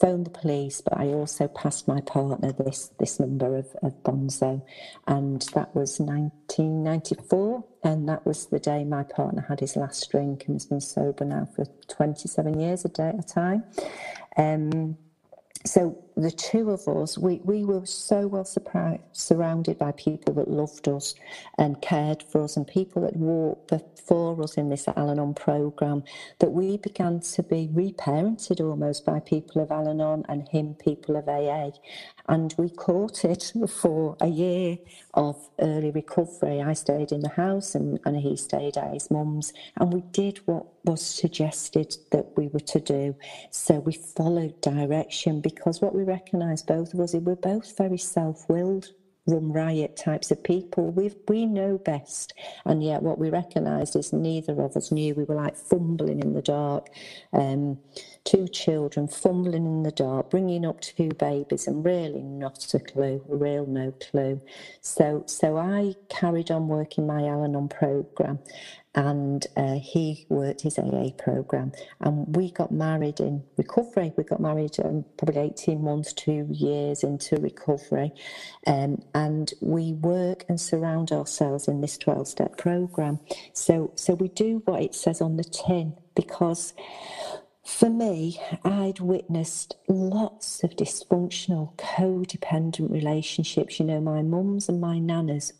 phoned 0.00 0.26
the 0.26 0.30
police, 0.30 0.80
but 0.80 0.98
I 0.98 1.08
also 1.08 1.48
passed 1.48 1.86
my 1.86 2.00
partner 2.00 2.52
this 2.52 2.90
this 2.98 3.20
number 3.20 3.56
of, 3.56 3.66
of 3.82 4.02
Bonzo, 4.02 4.62
and 5.06 5.42
that 5.54 5.74
was 5.74 6.00
1994, 6.00 7.64
and 7.84 8.08
that 8.08 8.26
was 8.26 8.46
the 8.46 8.58
day 8.58 8.84
my 8.84 9.02
partner 9.02 9.44
had 9.48 9.60
his 9.60 9.76
last 9.76 10.10
drink 10.10 10.44
and 10.46 10.54
has 10.56 10.66
been 10.66 10.80
sober 10.80 11.24
now 11.24 11.48
for 11.54 11.66
27 11.88 12.60
years 12.60 12.84
a 12.84 12.88
day 12.88 13.08
at 13.08 13.18
a 13.18 13.22
time. 13.22 13.64
Um, 14.36 14.96
so 15.64 15.96
the 16.16 16.30
two 16.30 16.70
of 16.70 16.86
us, 16.88 17.18
we, 17.18 17.40
we 17.44 17.64
were 17.64 17.86
so 17.86 18.26
well 18.26 18.44
surrounded 19.12 19.78
by 19.78 19.92
people 19.92 20.34
that 20.34 20.48
loved 20.50 20.88
us 20.88 21.14
and 21.58 21.80
cared 21.82 22.22
for 22.22 22.42
us, 22.42 22.56
and 22.56 22.66
people 22.66 23.02
that 23.02 23.16
walked 23.16 23.68
before 23.68 24.42
us 24.42 24.54
in 24.54 24.68
this 24.68 24.88
Al 24.88 25.10
Anon 25.10 25.34
program, 25.34 26.04
that 26.40 26.50
we 26.52 26.76
began 26.76 27.20
to 27.20 27.42
be 27.42 27.68
reparented 27.72 28.60
almost 28.60 29.04
by 29.04 29.20
people 29.20 29.62
of 29.62 29.70
Al 29.70 29.88
Anon 29.88 30.24
and 30.28 30.48
him, 30.48 30.74
people 30.74 31.16
of 31.16 31.28
AA. 31.28 31.70
And 32.28 32.54
we 32.58 32.70
caught 32.70 33.24
it 33.24 33.52
for 33.68 34.16
a 34.20 34.28
year 34.28 34.78
of 35.14 35.48
early 35.60 35.90
recovery. 35.90 36.60
I 36.62 36.74
stayed 36.74 37.12
in 37.12 37.20
the 37.20 37.30
house 37.30 37.74
and, 37.74 37.98
and 38.04 38.16
he 38.18 38.36
stayed 38.36 38.76
at 38.76 38.92
his 38.94 39.10
mum's, 39.10 39.52
and 39.78 39.92
we 39.92 40.02
did 40.02 40.38
what 40.46 40.66
was 40.84 41.04
suggested 41.04 41.96
that 42.10 42.26
we 42.36 42.48
were 42.48 42.60
to 42.60 42.80
do. 42.80 43.14
So 43.50 43.78
we 43.80 43.92
followed 43.92 44.60
direction 44.60 45.40
because 45.40 45.80
what 45.80 45.94
we 45.94 46.01
recognised, 46.02 46.66
both 46.66 46.94
of 46.94 47.00
us, 47.00 47.14
we're 47.14 47.36
both 47.36 47.76
very 47.76 47.98
self 47.98 48.48
willed 48.48 48.90
run 49.26 49.52
riot 49.52 49.96
types 49.96 50.30
of 50.30 50.42
people. 50.42 50.90
We 50.90 51.12
we 51.28 51.46
know 51.46 51.78
best, 51.78 52.34
and 52.64 52.82
yet 52.82 53.02
what 53.02 53.18
we 53.18 53.30
recognised 53.30 53.96
is 53.96 54.12
neither 54.12 54.60
of 54.60 54.76
us 54.76 54.90
knew. 54.92 55.14
We 55.14 55.24
were 55.24 55.36
like 55.36 55.56
fumbling 55.56 56.20
in 56.20 56.34
the 56.34 56.42
dark 56.42 56.88
um, 57.32 57.78
two 58.24 58.48
children, 58.48 59.08
fumbling 59.08 59.66
in 59.66 59.82
the 59.82 59.90
dark, 59.90 60.30
bringing 60.30 60.64
up 60.64 60.80
two 60.80 61.10
babies, 61.10 61.66
and 61.66 61.84
really 61.84 62.22
not 62.22 62.72
a 62.74 62.78
clue, 62.78 63.24
a 63.30 63.36
real 63.36 63.66
no 63.66 63.92
clue. 63.92 64.40
So, 64.80 65.24
so 65.26 65.56
I 65.56 65.94
carried 66.08 66.50
on 66.50 66.68
working 66.68 67.06
my 67.06 67.26
Al-Anon 67.26 67.68
program, 67.68 68.38
and 68.94 69.46
uh, 69.56 69.74
he 69.74 70.26
worked 70.28 70.62
his 70.62 70.78
AA 70.78 71.10
program. 71.16 71.72
And 72.00 72.36
we 72.36 72.50
got 72.50 72.70
married 72.70 73.20
in 73.20 73.42
recovery. 73.56 74.12
We 74.16 74.24
got 74.24 74.40
married 74.40 74.76
um, 74.84 75.04
probably 75.16 75.40
18 75.40 75.82
months, 75.82 76.12
two 76.12 76.46
years 76.50 77.02
into 77.02 77.36
recovery. 77.36 78.12
Um, 78.66 79.02
and 79.14 79.52
we 79.60 79.92
work 79.94 80.44
and 80.48 80.60
surround 80.60 81.10
ourselves 81.10 81.68
in 81.68 81.80
this 81.80 81.96
12 81.98 82.28
step 82.28 82.58
program. 82.58 83.20
So, 83.54 83.92
so 83.94 84.14
we 84.14 84.28
do 84.28 84.62
what 84.66 84.82
it 84.82 84.94
says 84.94 85.20
on 85.20 85.36
the 85.36 85.44
tin 85.44 85.94
because 86.14 86.74
for 87.64 87.88
me, 87.88 88.40
I'd 88.64 88.98
witnessed 88.98 89.76
lots 89.88 90.64
of 90.64 90.70
dysfunctional, 90.70 91.76
codependent 91.76 92.90
relationships. 92.90 93.78
You 93.78 93.86
know, 93.86 94.00
my 94.00 94.20
mums 94.22 94.68
and 94.68 94.80
my 94.80 94.98
nanas 94.98 95.52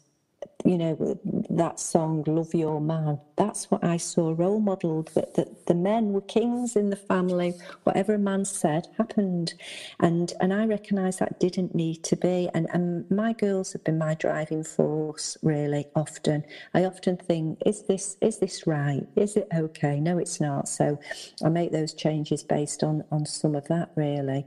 you 0.64 0.78
know, 0.78 1.18
that 1.50 1.80
song, 1.80 2.24
Love 2.26 2.54
Your 2.54 2.80
Man, 2.80 3.18
that's 3.36 3.70
what 3.70 3.82
I 3.84 3.96
saw 3.96 4.34
role 4.36 4.60
modelled, 4.60 5.08
that, 5.14 5.34
that 5.34 5.66
the 5.66 5.74
men 5.74 6.12
were 6.12 6.20
kings 6.20 6.76
in 6.76 6.90
the 6.90 6.96
family. 6.96 7.54
Whatever 7.84 8.14
a 8.14 8.18
man 8.18 8.44
said 8.44 8.86
happened. 8.98 9.54
And 10.00 10.32
and 10.40 10.52
I 10.52 10.66
recognise 10.66 11.18
that 11.18 11.40
didn't 11.40 11.74
need 11.74 12.04
to 12.04 12.16
be. 12.16 12.48
And, 12.54 12.68
and 12.72 13.10
my 13.10 13.32
girls 13.32 13.72
have 13.72 13.84
been 13.84 13.98
my 13.98 14.14
driving 14.14 14.64
force, 14.64 15.36
really, 15.42 15.86
often. 15.96 16.44
I 16.74 16.84
often 16.84 17.16
think, 17.16 17.58
is 17.66 17.82
this 17.82 18.16
is 18.20 18.38
this 18.38 18.66
right? 18.66 19.06
Is 19.16 19.36
it 19.36 19.48
okay? 19.54 20.00
No, 20.00 20.18
it's 20.18 20.40
not. 20.40 20.68
So 20.68 20.98
I 21.44 21.48
make 21.48 21.72
those 21.72 21.94
changes 21.94 22.42
based 22.42 22.82
on, 22.82 23.04
on 23.10 23.26
some 23.26 23.54
of 23.54 23.66
that, 23.68 23.90
really. 23.96 24.46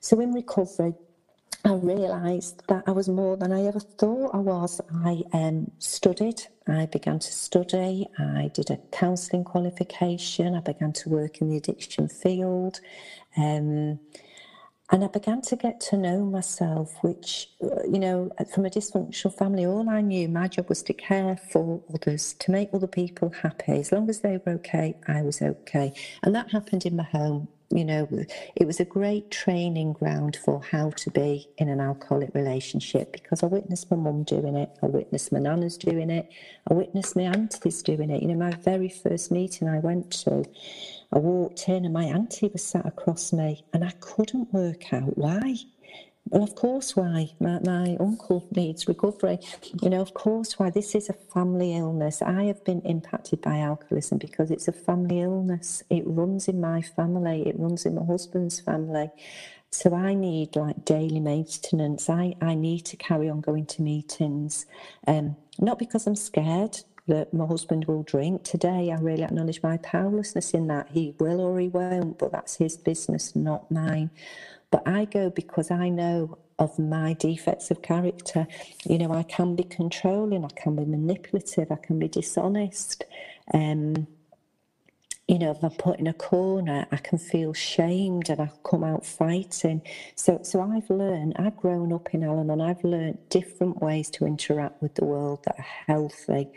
So 0.00 0.20
in 0.20 0.32
recovery, 0.32 0.94
I 1.66 1.72
realised 1.72 2.62
that 2.68 2.84
I 2.86 2.90
was 2.90 3.08
more 3.08 3.38
than 3.38 3.50
I 3.50 3.64
ever 3.64 3.80
thought 3.80 4.34
I 4.34 4.38
was. 4.38 4.82
I 5.02 5.22
um, 5.32 5.70
studied, 5.78 6.42
I 6.68 6.84
began 6.84 7.18
to 7.18 7.32
study, 7.32 8.06
I 8.18 8.50
did 8.52 8.70
a 8.70 8.76
counselling 8.92 9.44
qualification, 9.44 10.54
I 10.54 10.60
began 10.60 10.92
to 10.92 11.08
work 11.08 11.40
in 11.40 11.48
the 11.48 11.56
addiction 11.56 12.08
field, 12.08 12.80
um, 13.38 13.98
and 14.90 15.02
I 15.02 15.06
began 15.06 15.40
to 15.40 15.56
get 15.56 15.80
to 15.88 15.96
know 15.96 16.26
myself, 16.26 16.96
which, 17.00 17.48
uh, 17.62 17.82
you 17.90 17.98
know, 17.98 18.30
from 18.52 18.66
a 18.66 18.70
dysfunctional 18.70 19.34
family, 19.34 19.64
all 19.64 19.88
I 19.88 20.02
knew, 20.02 20.28
my 20.28 20.48
job 20.48 20.68
was 20.68 20.82
to 20.82 20.92
care 20.92 21.38
for 21.50 21.82
others, 21.94 22.34
to 22.40 22.50
make 22.50 22.74
other 22.74 22.86
people 22.86 23.30
happy. 23.30 23.72
As 23.72 23.90
long 23.90 24.10
as 24.10 24.20
they 24.20 24.38
were 24.44 24.52
okay, 24.52 24.96
I 25.08 25.22
was 25.22 25.40
okay. 25.40 25.94
And 26.22 26.34
that 26.34 26.50
happened 26.50 26.84
in 26.84 26.96
my 26.96 27.04
home 27.04 27.48
you 27.74 27.84
know, 27.84 28.08
it 28.54 28.66
was 28.66 28.78
a 28.78 28.84
great 28.84 29.32
training 29.32 29.94
ground 29.94 30.36
for 30.36 30.62
how 30.62 30.90
to 30.90 31.10
be 31.10 31.48
in 31.58 31.68
an 31.68 31.80
alcoholic 31.80 32.32
relationship 32.32 33.12
because 33.12 33.42
I 33.42 33.46
witnessed 33.46 33.90
my 33.90 33.96
mum 33.96 34.22
doing 34.22 34.54
it, 34.54 34.70
I 34.80 34.86
witnessed 34.86 35.32
my 35.32 35.40
nana's 35.40 35.76
doing 35.76 36.08
it, 36.08 36.30
I 36.70 36.74
witnessed 36.74 37.16
my 37.16 37.22
aunties 37.22 37.82
doing 37.82 38.10
it. 38.10 38.22
You 38.22 38.28
know, 38.28 38.36
my 38.36 38.52
very 38.52 38.88
first 38.88 39.32
meeting 39.32 39.68
I 39.68 39.80
went 39.80 40.12
to, 40.22 40.44
I 41.12 41.18
walked 41.18 41.68
in 41.68 41.84
and 41.84 41.92
my 41.92 42.04
auntie 42.04 42.48
was 42.52 42.64
sat 42.64 42.86
across 42.86 43.32
me 43.32 43.64
and 43.72 43.84
I 43.84 43.90
couldn't 43.98 44.54
work 44.54 44.92
out 44.92 45.18
why. 45.18 45.56
Well, 46.30 46.42
of 46.42 46.54
course, 46.54 46.96
why? 46.96 47.30
My, 47.38 47.60
my, 47.60 47.96
uncle 48.00 48.48
needs 48.56 48.88
recovery. 48.88 49.38
You 49.82 49.90
know, 49.90 50.00
of 50.00 50.14
course, 50.14 50.58
why? 50.58 50.70
This 50.70 50.94
is 50.94 51.10
a 51.10 51.12
family 51.12 51.76
illness. 51.76 52.22
I 52.22 52.44
have 52.44 52.64
been 52.64 52.80
impacted 52.80 53.42
by 53.42 53.58
alcoholism 53.58 54.18
because 54.18 54.50
it's 54.50 54.66
a 54.66 54.72
family 54.72 55.20
illness. 55.20 55.82
It 55.90 56.02
runs 56.06 56.48
in 56.48 56.60
my 56.60 56.80
family, 56.80 57.46
it 57.46 57.58
runs 57.58 57.84
in 57.84 57.94
my 57.94 58.04
husband's 58.04 58.58
family. 58.58 59.10
So 59.70 59.94
I 59.94 60.14
need 60.14 60.56
like 60.56 60.84
daily 60.84 61.20
maintenance. 61.20 62.08
I, 62.08 62.34
I 62.40 62.54
need 62.54 62.86
to 62.86 62.96
carry 62.96 63.28
on 63.28 63.40
going 63.40 63.66
to 63.66 63.82
meetings. 63.82 64.66
Um, 65.06 65.36
not 65.58 65.78
because 65.78 66.06
I'm 66.06 66.16
scared 66.16 66.78
that 67.06 67.34
my 67.34 67.44
husband 67.44 67.84
will 67.84 68.02
drink. 68.02 68.44
Today, 68.44 68.90
I 68.90 68.98
really 68.98 69.24
acknowledge 69.24 69.62
my 69.62 69.76
powerlessness 69.78 70.52
in 70.52 70.68
that. 70.68 70.88
He 70.92 71.14
will 71.18 71.40
or 71.40 71.58
he 71.60 71.68
won't, 71.68 72.18
but 72.18 72.32
that's 72.32 72.56
his 72.56 72.76
business, 72.76 73.36
not 73.36 73.70
mine. 73.70 74.10
But 74.74 74.88
I 74.88 75.04
go 75.04 75.30
because 75.30 75.70
I 75.70 75.88
know 75.88 76.36
of 76.58 76.80
my 76.80 77.12
defects 77.12 77.70
of 77.70 77.80
character. 77.82 78.48
You 78.84 78.98
know, 78.98 79.12
I 79.14 79.22
can 79.22 79.54
be 79.54 79.62
controlling, 79.62 80.44
I 80.44 80.48
can 80.56 80.74
be 80.74 80.84
manipulative, 80.84 81.70
I 81.70 81.76
can 81.76 82.00
be 82.00 82.08
dishonest. 82.08 83.04
Um, 83.54 84.08
you 85.28 85.38
know, 85.38 85.52
if 85.52 85.64
I'm 85.64 85.70
put 85.70 85.98
in 86.00 86.06
a 86.06 86.12
corner, 86.12 86.86
I 86.92 86.98
can 86.98 87.18
feel 87.18 87.54
shamed 87.54 88.28
and 88.28 88.40
I 88.40 88.50
come 88.62 88.84
out 88.84 89.06
fighting. 89.06 89.82
So, 90.16 90.40
so 90.42 90.60
I've 90.60 90.90
learned, 90.90 91.34
I've 91.38 91.56
grown 91.56 91.94
up 91.94 92.14
in 92.14 92.24
Al 92.24 92.40
Anon, 92.40 92.60
I've 92.60 92.84
learned 92.84 93.18
different 93.30 93.82
ways 93.82 94.10
to 94.10 94.26
interact 94.26 94.82
with 94.82 94.96
the 94.96 95.06
world 95.06 95.40
that 95.46 95.56
are 95.58 95.66
healthy, 95.86 96.50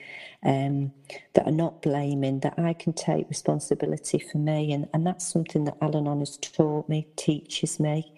um, 0.43 0.91
that 1.33 1.47
are 1.47 1.51
not 1.51 1.81
blaming, 1.81 2.41
that 2.41 2.59
I 2.59 2.73
can 2.73 2.91
take 2.91 3.29
responsibility 3.29 4.19
for 4.19 4.37
me. 4.39 4.73
And, 4.73 4.87
and 4.93 5.07
that's 5.07 5.25
something 5.25 5.63
that 5.65 5.77
Al 5.81 5.95
Anon 5.95 6.19
has 6.19 6.37
taught 6.37 6.89
me, 6.89 7.07
teaches 7.15 7.79
me, 7.79 8.11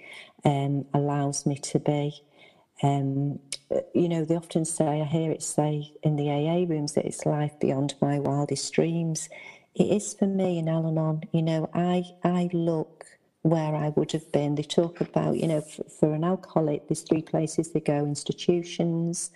um, 0.45 0.85
allows 0.95 1.45
me 1.45 1.57
to 1.57 1.79
be. 1.79 2.13
Um, 2.81 3.39
you 3.93 4.09
know, 4.09 4.25
they 4.25 4.35
often 4.35 4.65
say, 4.65 5.01
I 5.01 5.05
hear 5.05 5.31
it 5.31 5.43
say 5.43 5.93
in 6.03 6.15
the 6.15 6.29
AA 6.31 6.65
rooms 6.67 6.93
that 6.93 7.05
it's 7.05 7.25
life 7.25 7.53
beyond 7.59 7.95
my 8.01 8.19
wildest 8.19 8.73
dreams. 8.73 9.29
It 9.79 9.91
is 9.91 10.13
for 10.13 10.27
me 10.27 10.59
in 10.59 10.67
Al 10.67 10.85
Anon. 10.87 11.23
You 11.31 11.41
know, 11.41 11.69
I, 11.73 12.03
I 12.25 12.49
look 12.51 13.05
where 13.43 13.73
I 13.73 13.89
would 13.95 14.11
have 14.11 14.29
been. 14.33 14.55
They 14.55 14.63
talk 14.63 14.99
about, 14.99 15.37
you 15.37 15.47
know, 15.47 15.61
for, 15.61 15.85
for 15.85 16.13
an 16.13 16.25
alcoholic, 16.25 16.89
there's 16.89 17.01
three 17.01 17.21
places 17.21 17.71
they 17.71 17.79
go 17.79 18.05
institutions, 18.05 19.31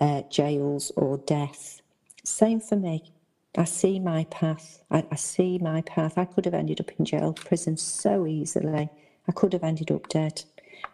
uh, 0.00 0.20
jails, 0.30 0.92
or 0.96 1.16
death. 1.16 1.80
Same 2.24 2.60
for 2.60 2.76
me. 2.76 3.10
I 3.56 3.64
see 3.64 3.98
my 3.98 4.24
path. 4.24 4.82
I, 4.90 5.06
I, 5.10 5.16
see 5.16 5.56
my 5.56 5.80
path. 5.80 6.18
I 6.18 6.26
could 6.26 6.44
have 6.44 6.52
ended 6.52 6.80
up 6.80 6.90
in 6.98 7.06
jail, 7.06 7.32
prison 7.32 7.78
so 7.78 8.26
easily. 8.26 8.90
I 9.26 9.32
could 9.32 9.54
have 9.54 9.64
ended 9.64 9.90
up 9.90 10.08
dead. 10.08 10.44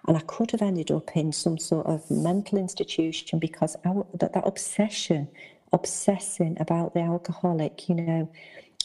And 0.07 0.17
I 0.17 0.21
could 0.21 0.53
have 0.53 0.63
ended 0.63 0.93
up 0.93 1.17
in 1.17 1.33
some 1.33 1.59
sort 1.59 1.87
of 1.87 2.09
mental 2.09 2.57
institution 2.57 3.41
because 3.41 3.75
I, 3.85 3.95
that, 4.15 4.33
that 4.35 4.47
obsession, 4.47 5.29
obsessing 5.73 6.57
about 6.61 6.95
the 6.95 7.01
alcoholic, 7.01 7.89
you 7.89 7.97
know, 7.97 8.31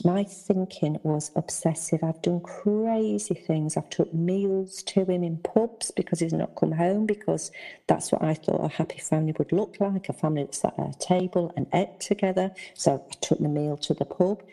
my 0.03 0.23
thinking 0.25 0.99
was 1.03 1.31
obsessive. 1.35 2.03
I've 2.03 2.21
done 2.21 2.41
crazy 2.41 3.33
things. 3.33 3.77
I've 3.77 3.89
took 3.89 4.13
meals 4.13 4.83
to 4.83 5.05
him 5.05 5.23
in 5.23 5.37
pubs 5.37 5.91
because 5.91 6.19
he's 6.19 6.33
not 6.33 6.55
come 6.55 6.73
home 6.73 7.05
because 7.05 7.49
that's 7.87 8.11
what 8.11 8.21
I 8.21 8.33
thought 8.33 8.65
a 8.65 8.67
happy 8.67 8.99
family 8.99 9.33
would 9.37 9.53
look 9.53 9.77
like, 9.79 10.09
a 10.09 10.13
family 10.13 10.43
that 10.43 10.55
sat 10.55 10.77
at 10.77 10.95
a 10.95 10.99
table 10.99 11.53
and 11.55 11.67
ate 11.73 11.99
together. 12.01 12.51
So 12.73 13.05
I 13.09 13.15
took 13.21 13.39
the 13.39 13.47
meal 13.47 13.77
to 13.77 13.93
the 13.93 14.05
pub 14.05 14.43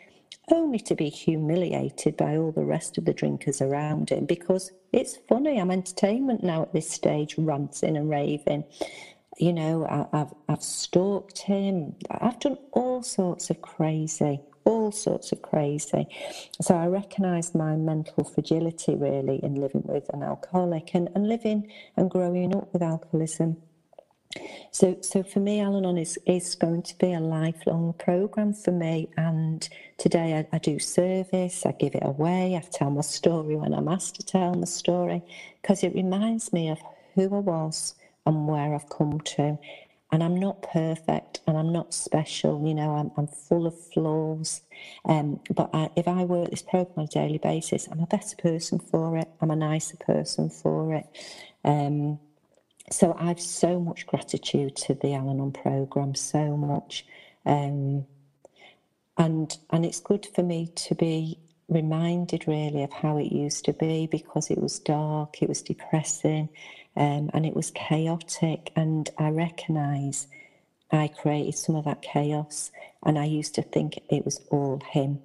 only 0.49 0.79
to 0.79 0.95
be 0.95 1.09
humiliated 1.09 2.17
by 2.17 2.37
all 2.37 2.51
the 2.51 2.65
rest 2.65 2.97
of 2.97 3.05
the 3.05 3.13
drinkers 3.13 3.61
around 3.61 4.09
him 4.09 4.25
because 4.25 4.71
it's 4.91 5.17
funny. 5.29 5.59
I'm 5.59 5.71
entertainment 5.71 6.43
now 6.43 6.63
at 6.63 6.73
this 6.73 6.89
stage, 6.89 7.35
ranting 7.37 7.97
and 7.97 8.09
raving. 8.09 8.63
You 9.37 9.53
know, 9.53 9.85
I, 9.85 10.17
have 10.17 10.33
I've 10.47 10.63
stalked 10.63 11.39
him. 11.39 11.95
I've 12.09 12.39
done 12.39 12.57
all 12.71 13.03
sorts 13.03 13.49
of 13.49 13.61
crazy 13.61 14.41
all 14.65 14.91
sorts 14.91 15.31
of 15.31 15.41
crazy. 15.41 16.07
So 16.61 16.75
I 16.75 16.87
recognised 16.87 17.55
my 17.55 17.75
mental 17.75 18.23
fragility 18.23 18.95
really 18.95 19.39
in 19.43 19.55
living 19.55 19.83
with 19.85 20.09
an 20.13 20.23
alcoholic 20.23 20.93
and, 20.93 21.09
and 21.15 21.27
living 21.27 21.71
and 21.97 22.09
growing 22.09 22.55
up 22.55 22.71
with 22.73 22.81
alcoholism. 22.81 23.57
So, 24.71 24.97
so 25.01 25.21
for 25.21 25.39
me, 25.39 25.59
Al-Anon 25.59 25.97
is, 25.97 26.17
is 26.25 26.55
going 26.55 26.81
to 26.83 26.97
be 26.97 27.13
a 27.13 27.19
lifelong 27.19 27.93
program 27.93 28.53
for 28.53 28.71
me. 28.71 29.09
And 29.17 29.67
today 29.97 30.39
I, 30.51 30.55
I, 30.55 30.57
do 30.57 30.79
service, 30.79 31.65
I 31.65 31.71
give 31.73 31.93
it 31.93 32.03
away, 32.03 32.55
I 32.55 32.67
tell 32.71 32.89
my 32.89 33.01
story 33.01 33.55
when 33.55 33.73
I'm 33.73 33.87
asked 33.87 34.15
to 34.15 34.25
tell 34.25 34.55
my 34.55 34.65
story, 34.65 35.21
because 35.61 35.83
it 35.83 35.93
reminds 35.93 36.51
me 36.51 36.69
of 36.69 36.79
who 37.13 37.23
I 37.23 37.39
was 37.39 37.95
and 38.25 38.47
where 38.47 38.73
I've 38.73 38.89
come 38.89 39.19
to 39.19 39.59
and 40.13 40.23
I'm 40.23 40.39
not 40.39 40.61
perfect 40.61 41.41
and 41.47 41.57
I'm 41.57 41.73
not 41.73 41.91
special. 41.91 42.67
You 42.67 42.75
know, 42.75 42.95
I'm, 42.95 43.11
I'm 43.17 43.25
full 43.25 43.65
of 43.65 43.73
flaws. 43.91 44.61
Um, 45.05 45.39
but 45.51 45.71
I, 45.73 45.89
if 45.95 46.07
I 46.07 46.23
work 46.23 46.51
this 46.51 46.61
program 46.61 46.93
on 46.99 47.03
a 47.05 47.07
daily 47.07 47.39
basis, 47.39 47.87
I'm 47.91 47.99
a 47.99 48.05
better 48.05 48.35
person 48.37 48.77
for 48.77 49.17
it. 49.17 49.27
I'm 49.41 49.49
a 49.49 49.55
nicer 49.55 49.97
person 49.97 50.51
for 50.51 50.93
it. 50.93 51.07
Um, 51.65 52.19
so 52.91 53.17
I've 53.19 53.41
so 53.41 53.79
much 53.79 54.05
gratitude 54.05 54.75
to 54.75 54.93
the 54.93 55.15
Al-Anon 55.15 55.51
program, 55.51 56.13
so 56.13 56.57
much. 56.57 57.07
Um, 57.43 58.05
and 59.17 59.57
and 59.71 59.83
it's 59.83 59.99
good 59.99 60.27
for 60.35 60.43
me 60.43 60.71
to 60.75 60.93
be 60.93 61.39
reminded 61.69 62.47
really 62.47 62.83
of 62.83 62.93
how 62.93 63.17
it 63.17 63.31
used 63.31 63.65
to 63.65 63.73
be 63.73 64.07
because 64.07 64.51
it 64.51 64.61
was 64.61 64.77
dark, 64.77 65.41
it 65.41 65.49
was 65.49 65.63
depressing, 65.63 66.49
um, 66.95 67.29
and 67.33 67.45
it 67.45 67.55
was 67.55 67.71
chaotic. 67.71 68.71
And 68.75 69.09
I 69.17 69.29
recognise 69.29 70.27
I 70.91 71.07
created 71.07 71.55
some 71.55 71.75
of 71.75 71.85
that 71.85 72.01
chaos, 72.01 72.71
and 73.05 73.17
I 73.17 73.25
used 73.25 73.55
to 73.55 73.61
think 73.61 73.99
it 74.09 74.25
was 74.25 74.41
all 74.51 74.81
him. 74.91 75.19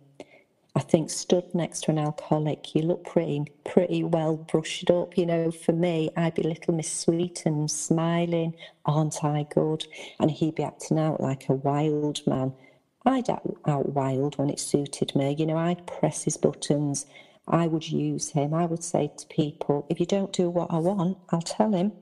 I 0.79 0.81
think 0.81 1.11
stood 1.11 1.55
next 1.57 1.83
to 1.85 1.91
an 1.91 1.99
alcoholic, 1.99 2.73
you 2.75 2.83
look 2.83 3.05
pretty 3.05 3.45
pretty 3.65 4.05
well 4.05 4.37
brushed 4.37 4.91
up. 4.91 5.19
You 5.19 5.27
know, 5.27 5.51
for 5.51 5.73
me, 5.73 6.09
I'd 6.17 6.37
be 6.37 6.45
little 6.45 6.73
Miss 6.73 6.93
Sweet 6.93 7.43
and 7.47 7.69
smiling, 7.69 8.55
aren't 8.87 9.25
I 9.25 9.47
good? 9.53 9.87
And 10.21 10.31
he'd 10.31 10.55
be 10.55 10.63
acting 10.63 10.99
out 10.99 11.21
like 11.21 11.49
a 11.49 11.55
wild 11.55 12.25
man. 12.29 12.53
I'd 13.05 13.29
act 13.29 13.47
out 13.67 13.89
wild 13.89 14.39
when 14.39 14.51
it 14.51 14.61
suited 14.61 15.17
me. 15.17 15.35
You 15.37 15.47
know, 15.47 15.57
I'd 15.57 15.85
press 15.87 16.23
his 16.23 16.37
buttons. 16.37 17.07
I 17.49 17.67
would 17.67 17.89
use 17.89 18.31
him. 18.31 18.55
I 18.55 18.67
would 18.67 18.85
say 18.85 19.11
to 19.17 19.27
people, 19.27 19.87
if 19.89 20.01
you 20.01 20.07
don't 20.07 20.33
do 20.33 20.51
what 20.51 20.71
I 20.71 20.79
want, 20.79 21.19
I'll 21.31 21.43
tell 21.43 21.73
him. 21.73 21.93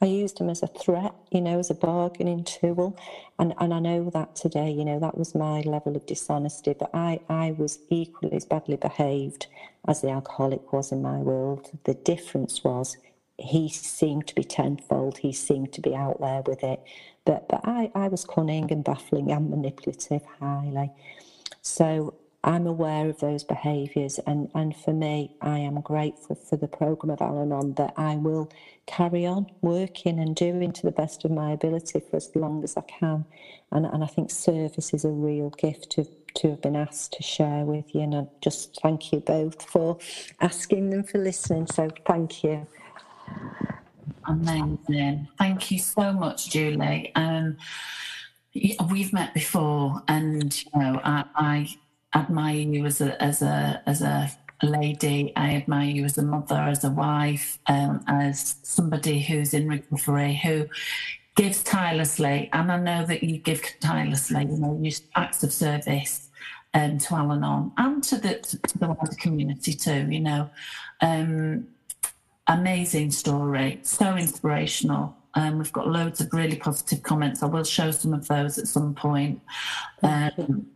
I 0.00 0.06
used 0.06 0.38
him 0.38 0.50
as 0.50 0.62
a 0.62 0.66
threat, 0.66 1.14
you 1.30 1.40
know, 1.40 1.58
as 1.58 1.70
a 1.70 1.74
bargaining 1.74 2.44
tool. 2.44 2.98
And, 3.38 3.54
and 3.58 3.72
I 3.72 3.78
know 3.78 4.10
that 4.10 4.36
today, 4.36 4.70
you 4.70 4.84
know, 4.84 4.98
that 4.98 5.16
was 5.16 5.34
my 5.34 5.60
level 5.60 5.96
of 5.96 6.06
dishonesty, 6.06 6.74
but 6.78 6.90
I, 6.92 7.20
I 7.28 7.52
was 7.52 7.78
equally 7.88 8.36
as 8.36 8.44
badly 8.44 8.76
behaved 8.76 9.46
as 9.86 10.02
the 10.02 10.10
alcoholic 10.10 10.72
was 10.72 10.92
in 10.92 11.00
my 11.00 11.18
world. 11.18 11.70
The 11.84 11.94
difference 11.94 12.62
was 12.64 12.96
he 13.38 13.68
seemed 13.68 14.26
to 14.28 14.34
be 14.34 14.44
tenfold, 14.44 15.18
he 15.18 15.32
seemed 15.32 15.72
to 15.72 15.80
be 15.80 15.94
out 15.94 16.20
there 16.20 16.42
with 16.42 16.62
it. 16.62 16.82
But, 17.24 17.48
but 17.48 17.62
I, 17.64 17.90
I 17.94 18.08
was 18.08 18.24
cunning 18.24 18.70
and 18.70 18.84
baffling 18.84 19.30
and 19.32 19.48
manipulative 19.48 20.22
highly. 20.38 20.90
So 21.62 22.14
I'm 22.44 22.66
aware 22.66 23.08
of 23.08 23.20
those 23.20 23.42
behaviours, 23.42 24.20
and, 24.26 24.50
and 24.54 24.76
for 24.76 24.92
me, 24.92 25.34
I 25.40 25.58
am 25.60 25.80
grateful 25.80 26.36
for 26.36 26.56
the 26.56 26.68
programme 26.68 27.10
of 27.10 27.22
Al 27.22 27.40
Anon 27.40 27.74
that 27.74 27.94
I 27.96 28.16
will 28.16 28.50
carry 28.86 29.24
on 29.24 29.46
working 29.62 30.18
and 30.20 30.36
doing 30.36 30.70
to 30.72 30.82
the 30.82 30.92
best 30.92 31.24
of 31.24 31.30
my 31.30 31.52
ability 31.52 32.00
for 32.00 32.16
as 32.16 32.30
long 32.36 32.62
as 32.62 32.76
I 32.76 32.82
can. 32.82 33.24
And, 33.72 33.86
and 33.86 34.04
I 34.04 34.06
think 34.06 34.30
service 34.30 34.92
is 34.92 35.06
a 35.06 35.10
real 35.10 35.50
gift 35.50 35.90
to, 35.92 36.06
to 36.34 36.50
have 36.50 36.60
been 36.60 36.76
asked 36.76 37.14
to 37.14 37.22
share 37.22 37.64
with 37.64 37.94
you. 37.94 38.02
And 38.02 38.14
I 38.14 38.26
just 38.42 38.78
thank 38.82 39.10
you 39.10 39.20
both 39.20 39.62
for 39.62 39.96
asking 40.42 40.92
and 40.92 41.08
for 41.08 41.18
listening. 41.18 41.66
So 41.66 41.88
thank 42.06 42.44
you. 42.44 42.66
Amazing. 44.26 45.28
Thank 45.38 45.70
you 45.70 45.78
so 45.78 46.12
much, 46.12 46.50
Julie. 46.50 47.10
Um, 47.14 47.56
we've 48.90 49.12
met 49.12 49.34
before, 49.34 50.02
and 50.08 50.54
you 50.64 50.70
know, 50.80 51.00
I, 51.02 51.24
I 51.34 51.68
admire 52.14 52.56
you 52.56 52.86
as 52.86 53.00
a 53.00 53.20
as 53.22 53.42
a 53.42 53.82
as 53.86 54.02
a 54.02 54.30
lady. 54.62 55.32
I 55.36 55.54
admire 55.56 55.90
you 55.90 56.04
as 56.04 56.18
a 56.18 56.22
mother, 56.22 56.56
as 56.56 56.84
a 56.84 56.90
wife, 56.90 57.58
um, 57.66 58.02
as 58.06 58.56
somebody 58.62 59.20
who's 59.20 59.54
in 59.54 59.68
recovery 59.68 60.40
who 60.42 60.66
gives 61.36 61.62
tirelessly. 61.62 62.48
And 62.52 62.70
I 62.70 62.78
know 62.78 63.04
that 63.06 63.22
you 63.22 63.38
give 63.38 63.62
tirelessly. 63.80 64.42
You 64.42 64.56
know, 64.56 64.78
you 64.80 64.92
acts 65.16 65.42
of 65.42 65.52
service 65.52 66.30
um, 66.72 66.98
to 66.98 67.14
Al-Anon 67.14 67.72
and 67.76 68.02
to 68.04 68.16
the 68.16 68.34
to 68.38 68.78
the 68.78 68.88
wider 68.88 69.16
community 69.18 69.72
too. 69.72 70.06
You 70.10 70.20
know, 70.20 70.50
um, 71.00 71.68
amazing 72.46 73.10
story, 73.10 73.80
so 73.82 74.16
inspirational. 74.16 75.16
Um, 75.36 75.58
we've 75.58 75.72
got 75.72 75.88
loads 75.88 76.20
of 76.20 76.32
really 76.32 76.56
positive 76.56 77.02
comments. 77.02 77.42
I 77.42 77.46
will 77.46 77.64
show 77.64 77.90
some 77.90 78.14
of 78.14 78.28
those 78.28 78.56
at 78.56 78.68
some 78.68 78.94
point. 78.94 79.40
Um, 80.02 80.66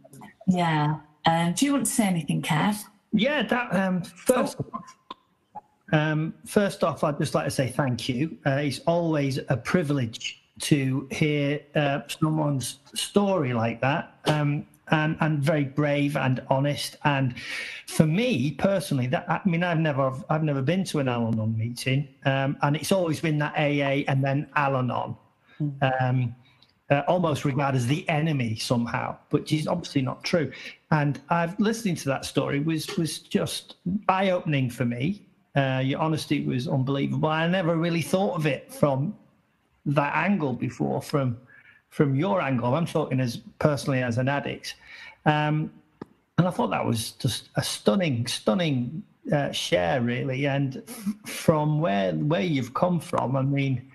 yeah, 0.48 0.96
um, 1.28 1.52
do 1.52 1.66
you 1.66 1.72
want 1.72 1.86
to 1.86 1.92
say 1.92 2.06
anything, 2.06 2.42
Kev? 2.42 2.82
Yeah, 3.12 3.42
that 3.42 3.74
um, 3.74 4.02
first. 4.02 4.56
Um, 5.92 6.34
first 6.44 6.84
off, 6.84 7.02
I'd 7.02 7.18
just 7.18 7.34
like 7.34 7.44
to 7.46 7.50
say 7.50 7.68
thank 7.68 8.08
you. 8.08 8.36
Uh, 8.46 8.56
it's 8.56 8.80
always 8.80 9.38
a 9.48 9.56
privilege 9.56 10.42
to 10.60 11.08
hear 11.10 11.60
uh, 11.74 12.00
someone's 12.08 12.80
story 12.94 13.52
like 13.52 13.80
that, 13.80 14.18
um, 14.26 14.66
and 14.90 15.16
and 15.20 15.42
very 15.42 15.64
brave 15.64 16.16
and 16.16 16.42
honest. 16.48 16.96
And 17.04 17.38
for 17.86 18.06
me 18.06 18.52
personally, 18.52 19.06
that 19.08 19.24
I 19.28 19.40
mean, 19.46 19.62
I've 19.62 19.80
never 19.80 20.12
I've 20.30 20.44
never 20.44 20.62
been 20.62 20.84
to 20.84 20.98
an 20.98 21.08
Al-Anon 21.08 21.56
meeting, 21.56 22.08
um, 22.24 22.56
and 22.62 22.76
it's 22.76 22.92
always 22.92 23.20
been 23.20 23.38
that 23.38 23.54
AA 23.54 24.04
and 24.10 24.24
then 24.24 24.48
Al-Anon. 24.56 25.16
Mm 25.60 26.34
uh, 26.90 27.02
almost 27.06 27.44
regarded 27.44 27.76
as 27.76 27.86
the 27.86 28.08
enemy 28.08 28.56
somehow, 28.56 29.16
which 29.30 29.52
is 29.52 29.66
obviously 29.66 30.02
not 30.02 30.24
true. 30.24 30.50
And 30.90 31.20
I've 31.28 31.58
listening 31.60 31.96
to 31.96 32.08
that 32.08 32.24
story 32.24 32.60
was 32.60 32.96
was 32.96 33.18
just 33.18 33.76
eye 34.08 34.30
opening 34.30 34.70
for 34.70 34.84
me. 34.84 35.22
Uh, 35.54 35.82
your 35.84 36.00
honesty 36.00 36.44
was 36.44 36.68
unbelievable. 36.68 37.28
I 37.28 37.46
never 37.46 37.76
really 37.76 38.02
thought 38.02 38.36
of 38.36 38.46
it 38.46 38.72
from 38.72 39.14
that 39.86 40.14
angle 40.14 40.52
before, 40.54 41.02
from 41.02 41.38
from 41.90 42.14
your 42.14 42.40
angle. 42.40 42.74
I'm 42.74 42.86
talking 42.86 43.20
as 43.20 43.38
personally 43.58 44.02
as 44.02 44.18
an 44.18 44.28
addict, 44.28 44.76
um, 45.26 45.70
and 46.38 46.46
I 46.46 46.50
thought 46.50 46.70
that 46.70 46.84
was 46.84 47.12
just 47.12 47.50
a 47.56 47.62
stunning, 47.62 48.26
stunning 48.26 49.02
uh, 49.32 49.50
share, 49.52 50.00
really. 50.00 50.46
And 50.46 50.82
from 51.26 51.80
where 51.80 52.12
where 52.12 52.42
you've 52.42 52.72
come 52.72 52.98
from, 52.98 53.36
I 53.36 53.42
mean 53.42 53.90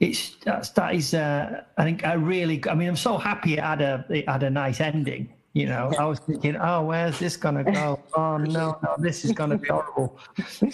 it's 0.00 0.36
that's 0.44 0.70
that 0.70 0.94
is 0.94 1.14
uh, 1.14 1.62
I 1.76 1.84
think 1.84 2.04
I 2.04 2.14
really 2.14 2.60
I 2.68 2.74
mean 2.74 2.88
I'm 2.88 2.96
so 2.96 3.18
happy 3.18 3.54
it 3.54 3.60
had 3.60 3.82
a 3.82 4.04
it 4.08 4.28
had 4.28 4.42
a 4.42 4.50
nice 4.50 4.80
ending. 4.80 5.32
You 5.52 5.66
know, 5.66 5.92
I 5.98 6.04
was 6.04 6.20
thinking, 6.20 6.56
oh, 6.56 6.84
where's 6.84 7.18
this 7.18 7.36
gonna 7.36 7.64
go? 7.64 7.98
Oh 8.14 8.36
no, 8.36 8.78
no, 8.82 8.94
this 8.98 9.24
is 9.24 9.32
gonna 9.32 9.58
be 9.58 9.68
horrible. 9.68 10.16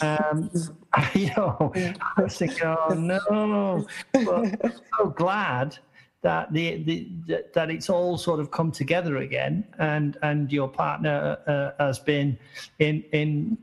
Um, 0.03 0.51
you 1.15 1.31
know, 1.35 1.73
I 1.75 2.23
was 2.23 2.37
thinking, 2.37 2.63
oh 2.63 2.93
no, 2.95 3.87
but 4.13 4.65
I'm 4.65 4.73
so 4.99 5.07
glad 5.07 5.79
that 6.23 6.53
the, 6.53 6.83
the 6.83 7.45
that 7.55 7.71
it's 7.71 7.89
all 7.89 8.19
sort 8.19 8.39
of 8.39 8.51
come 8.51 8.71
together 8.71 9.19
again, 9.19 9.65
and 9.79 10.19
and 10.23 10.53
your 10.53 10.69
partner 10.69 11.39
uh, 11.47 11.71
has 11.83 11.99
been 11.99 12.39
in 12.79 13.03
in 13.13 13.57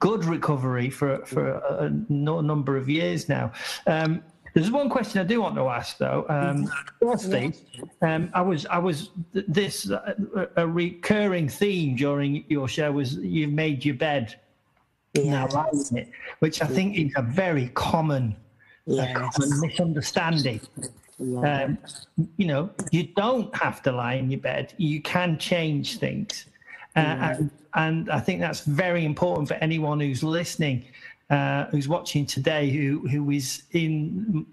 good 0.00 0.24
recovery 0.24 0.90
for 0.90 1.24
for 1.26 1.52
a, 1.52 1.84
a 1.84 1.90
number 2.42 2.76
of 2.76 2.88
years 2.88 3.28
now. 3.28 3.52
Um, 3.86 4.22
there's 4.56 4.70
one 4.70 4.88
question 4.88 5.20
I 5.20 5.24
do 5.24 5.42
want 5.42 5.54
to 5.56 5.68
ask, 5.68 5.98
though. 5.98 6.24
Um, 6.30 6.72
firstly, 6.98 7.52
um, 8.00 8.30
I 8.32 8.40
was, 8.40 8.64
I 8.64 8.78
was 8.78 9.10
this 9.34 9.90
uh, 9.90 10.14
a 10.56 10.66
recurring 10.66 11.46
theme 11.46 11.94
during 11.94 12.42
your 12.48 12.66
show 12.66 12.90
was 12.90 13.16
you've 13.16 13.52
made 13.52 13.84
your 13.84 13.96
bed 13.96 14.34
yes. 15.12 15.26
now 15.52 15.68
it, 15.94 16.08
which 16.38 16.62
I 16.62 16.66
think 16.66 16.96
is 16.96 17.12
a 17.16 17.22
very 17.22 17.68
common, 17.74 18.34
yes. 18.86 19.14
common 19.14 19.60
misunderstanding. 19.60 20.62
Um, 21.20 21.76
you 22.38 22.46
know, 22.46 22.70
you 22.90 23.08
don't 23.14 23.54
have 23.54 23.82
to 23.82 23.92
lie 23.92 24.14
in 24.14 24.30
your 24.30 24.40
bed. 24.40 24.72
You 24.78 25.02
can 25.02 25.36
change 25.36 25.98
things, 25.98 26.46
uh, 26.96 27.00
and, 27.00 27.50
and 27.74 28.10
I 28.10 28.20
think 28.20 28.40
that's 28.40 28.60
very 28.60 29.04
important 29.04 29.48
for 29.48 29.54
anyone 29.54 30.00
who's 30.00 30.22
listening 30.22 30.86
uh, 31.30 31.66
who's 31.66 31.88
watching 31.88 32.26
today 32.26 32.70
who 32.70 33.06
who 33.08 33.30
is 33.30 33.62
in, 33.72 34.46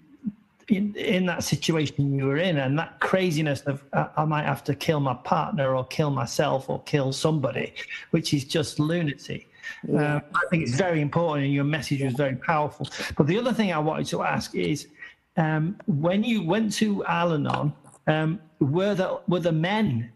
in 0.68 0.94
in 0.96 1.26
that 1.26 1.44
situation 1.44 2.18
you 2.18 2.26
were 2.26 2.36
in 2.36 2.58
and 2.58 2.78
that 2.78 2.98
craziness 3.00 3.60
of 3.62 3.84
uh, 3.92 4.08
I 4.16 4.24
might 4.24 4.44
have 4.44 4.64
to 4.64 4.74
kill 4.74 5.00
my 5.00 5.14
partner 5.14 5.76
or 5.76 5.84
kill 5.86 6.10
myself 6.10 6.68
or 6.68 6.82
kill 6.82 7.12
somebody, 7.12 7.74
which 8.10 8.34
is 8.34 8.44
just 8.44 8.80
lunacy. 8.80 9.46
Yeah. 9.88 10.16
Uh, 10.16 10.20
I 10.34 10.40
think 10.50 10.64
it's 10.64 10.76
very 10.76 11.00
important, 11.00 11.46
and 11.46 11.54
your 11.54 11.64
message 11.64 12.02
was 12.02 12.14
very 12.14 12.36
powerful. 12.36 12.88
But 13.16 13.26
the 13.26 13.38
other 13.38 13.52
thing 13.52 13.72
I 13.72 13.78
wanted 13.78 14.06
to 14.08 14.22
ask 14.22 14.54
is, 14.54 14.88
um, 15.36 15.78
when 15.86 16.22
you 16.22 16.42
went 16.42 16.72
to 16.74 17.04
Al-Anon, 17.06 17.72
um, 18.06 18.40
were 18.60 18.94
the 18.94 19.20
were 19.26 19.40
the 19.40 19.52
men 19.52 20.12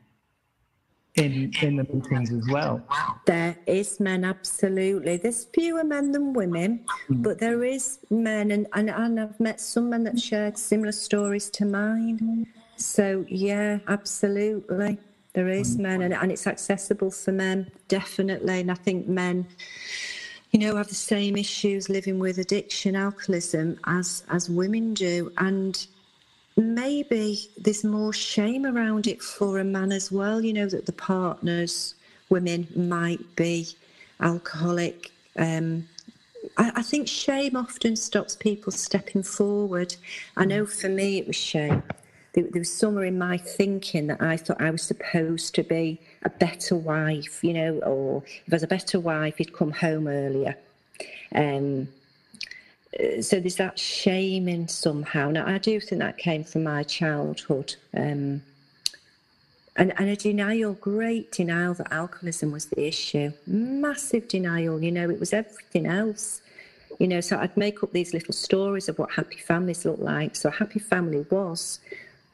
in 1.18 1.52
in 1.62 1.76
the 1.76 1.84
meetings 1.84 2.32
as 2.32 2.46
well. 2.48 2.82
There 3.26 3.56
is 3.66 4.00
men, 4.00 4.24
absolutely. 4.24 5.16
There's 5.16 5.44
fewer 5.46 5.84
men 5.84 6.12
than 6.12 6.32
women, 6.32 6.84
mm. 7.08 7.22
but 7.22 7.38
there 7.38 7.64
is 7.64 7.98
men, 8.10 8.50
and, 8.50 8.66
and 8.74 8.90
and 8.90 9.20
I've 9.20 9.40
met 9.40 9.60
some 9.60 9.90
men 9.90 10.04
that 10.04 10.18
shared 10.18 10.56
similar 10.56 10.92
stories 10.92 11.50
to 11.50 11.64
mine. 11.64 12.46
So 12.76 13.24
yeah, 13.28 13.78
absolutely. 13.88 14.98
There 15.34 15.48
is 15.48 15.76
mm. 15.76 15.80
men, 15.80 16.02
and, 16.02 16.14
and 16.14 16.32
it's 16.32 16.46
accessible 16.46 17.10
for 17.10 17.32
men, 17.32 17.70
definitely. 17.88 18.60
And 18.60 18.70
I 18.70 18.74
think 18.74 19.06
men, 19.06 19.46
you 20.52 20.60
know, 20.60 20.76
have 20.76 20.88
the 20.88 20.94
same 20.94 21.36
issues 21.36 21.88
living 21.88 22.18
with 22.18 22.38
addiction, 22.38 22.96
alcoholism 22.96 23.78
as 23.84 24.24
as 24.30 24.48
women 24.48 24.94
do, 24.94 25.32
and 25.38 25.86
maybe 26.58 27.48
there's 27.56 27.84
more 27.84 28.12
shame 28.12 28.66
around 28.66 29.06
it 29.06 29.22
for 29.22 29.58
a 29.58 29.64
man 29.64 29.92
as 29.92 30.10
well. 30.10 30.40
You 30.40 30.52
know, 30.52 30.66
that 30.66 30.86
the 30.86 30.92
partners, 30.92 31.94
women 32.28 32.66
might 32.74 33.36
be 33.36 33.68
alcoholic. 34.20 35.10
Um, 35.36 35.88
I, 36.56 36.72
I, 36.76 36.82
think 36.82 37.08
shame 37.08 37.56
often 37.56 37.94
stops 37.94 38.34
people 38.34 38.72
stepping 38.72 39.22
forward. 39.22 39.94
I 40.36 40.44
know 40.44 40.66
for 40.66 40.88
me 40.88 41.18
it 41.18 41.26
was 41.26 41.36
shame. 41.36 41.82
There, 42.32 42.44
there, 42.44 42.60
was 42.60 42.72
somewhere 42.72 43.04
in 43.04 43.18
my 43.18 43.38
thinking 43.38 44.08
that 44.08 44.20
I 44.20 44.36
thought 44.36 44.60
I 44.60 44.70
was 44.70 44.82
supposed 44.82 45.54
to 45.54 45.62
be 45.62 46.00
a 46.24 46.30
better 46.30 46.76
wife, 46.76 47.42
you 47.42 47.52
know, 47.52 47.78
or 47.80 48.22
if 48.46 48.52
I 48.52 48.56
was 48.56 48.62
a 48.64 48.68
better 48.68 48.98
wife, 48.98 49.38
he'd 49.38 49.52
come 49.52 49.70
home 49.70 50.08
earlier. 50.08 50.56
Um, 51.34 51.88
so 53.20 53.38
there's 53.38 53.56
that 53.56 53.78
shaming 53.78 54.66
somehow. 54.68 55.30
Now, 55.30 55.46
I 55.46 55.58
do 55.58 55.78
think 55.80 56.00
that 56.00 56.18
came 56.18 56.44
from 56.44 56.64
my 56.64 56.82
childhood. 56.82 57.76
Um, 57.94 58.42
and, 59.76 59.92
and 59.96 60.08
a 60.08 60.16
denial, 60.16 60.72
great 60.74 61.30
denial 61.30 61.74
that 61.74 61.92
alcoholism 61.92 62.50
was 62.50 62.66
the 62.66 62.86
issue. 62.86 63.32
Massive 63.46 64.26
denial, 64.26 64.82
you 64.82 64.90
know, 64.90 65.08
it 65.08 65.20
was 65.20 65.32
everything 65.32 65.86
else. 65.86 66.40
You 66.98 67.06
know, 67.06 67.20
so 67.20 67.38
I'd 67.38 67.56
make 67.56 67.84
up 67.84 67.92
these 67.92 68.12
little 68.12 68.34
stories 68.34 68.88
of 68.88 68.98
what 68.98 69.12
happy 69.12 69.36
families 69.36 69.84
look 69.84 70.00
like. 70.00 70.34
So 70.34 70.48
a 70.48 70.52
happy 70.52 70.80
family 70.80 71.24
was 71.30 71.78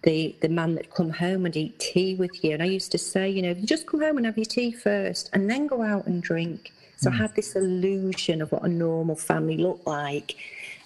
the 0.04 0.34
the 0.40 0.48
man 0.48 0.74
that 0.76 0.94
come 0.94 1.10
home 1.10 1.44
and 1.44 1.54
eat 1.54 1.78
tea 1.78 2.14
with 2.14 2.42
you. 2.42 2.52
And 2.52 2.62
I 2.62 2.66
used 2.66 2.92
to 2.92 2.98
say, 2.98 3.28
you 3.28 3.42
know, 3.42 3.50
you 3.50 3.66
just 3.66 3.86
come 3.86 4.00
home 4.00 4.16
and 4.16 4.24
have 4.24 4.38
your 4.38 4.46
tea 4.46 4.72
first 4.72 5.28
and 5.34 5.50
then 5.50 5.66
go 5.66 5.82
out 5.82 6.06
and 6.06 6.22
drink. 6.22 6.72
So. 7.04 7.10
I 7.10 7.14
had 7.14 7.34
this 7.34 7.56
illusion 7.56 8.42
of 8.42 8.52
what 8.52 8.64
a 8.64 8.68
normal 8.68 9.16
family 9.16 9.56
looked 9.56 9.86
like 9.86 10.36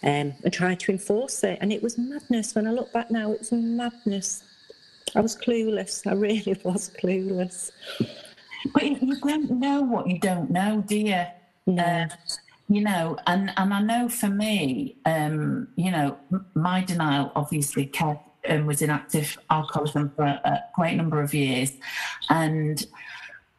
um, 0.02 0.34
and 0.44 0.52
tried 0.52 0.80
to 0.80 0.92
enforce 0.92 1.42
it. 1.44 1.58
And 1.60 1.72
it 1.72 1.82
was 1.82 1.98
madness. 1.98 2.54
When 2.54 2.66
I 2.66 2.72
look 2.72 2.92
back 2.92 3.10
now, 3.10 3.32
it 3.32 3.40
was 3.40 3.52
madness. 3.52 4.44
I 5.14 5.20
was 5.20 5.36
clueless. 5.36 6.06
I 6.06 6.14
really 6.14 6.58
was 6.64 6.90
clueless. 7.00 7.70
But 8.72 8.84
you 8.84 9.16
don't 9.20 9.50
know 9.50 9.82
what 9.82 10.08
you 10.08 10.18
don't 10.18 10.50
know, 10.50 10.82
do 10.86 10.96
you? 10.96 11.24
No. 11.66 11.82
Uh, 11.82 12.08
you 12.70 12.82
know, 12.82 13.16
and, 13.26 13.50
and 13.56 13.72
I 13.72 13.80
know 13.80 14.08
for 14.10 14.28
me, 14.28 14.96
um, 15.06 15.68
you 15.76 15.90
know, 15.90 16.18
my 16.54 16.84
denial 16.84 17.32
obviously 17.34 17.86
kept, 17.86 18.28
um, 18.48 18.66
was 18.66 18.82
in 18.82 18.90
active 18.90 19.38
alcoholism 19.48 20.12
for 20.14 20.24
a, 20.24 20.40
a 20.44 20.64
great 20.74 20.94
number 20.94 21.22
of 21.22 21.32
years. 21.32 21.72
And 22.28 22.84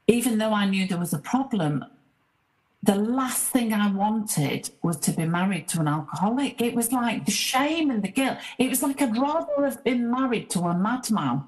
even 0.06 0.38
though 0.38 0.54
I 0.54 0.65
knew 0.65 0.88
there 0.88 1.00
was 1.00 1.13
a 1.13 1.19
problem, 1.19 1.86
the 2.82 2.96
last 2.96 3.50
thing 3.50 3.74
I 3.74 3.92
wanted 3.92 4.70
was 4.82 4.98
to 4.98 5.12
be 5.12 5.26
married 5.26 5.68
to 5.70 5.82
an 5.82 5.88
alcoholic. 5.88 6.62
It 6.62 6.76
was 6.76 6.92
like 6.94 7.26
the 7.26 7.32
shame 7.32 7.92
and 7.92 8.02
the 8.02 8.08
guilt. 8.08 8.38
It 8.58 8.70
was 8.70 8.82
like 8.82 9.02
I'd 9.02 9.18
rather 9.18 9.65
have 9.65 9.84
been 9.84 10.10
married 10.10 10.50
to 10.52 10.60
a 10.62 10.78
madman. 10.78 11.44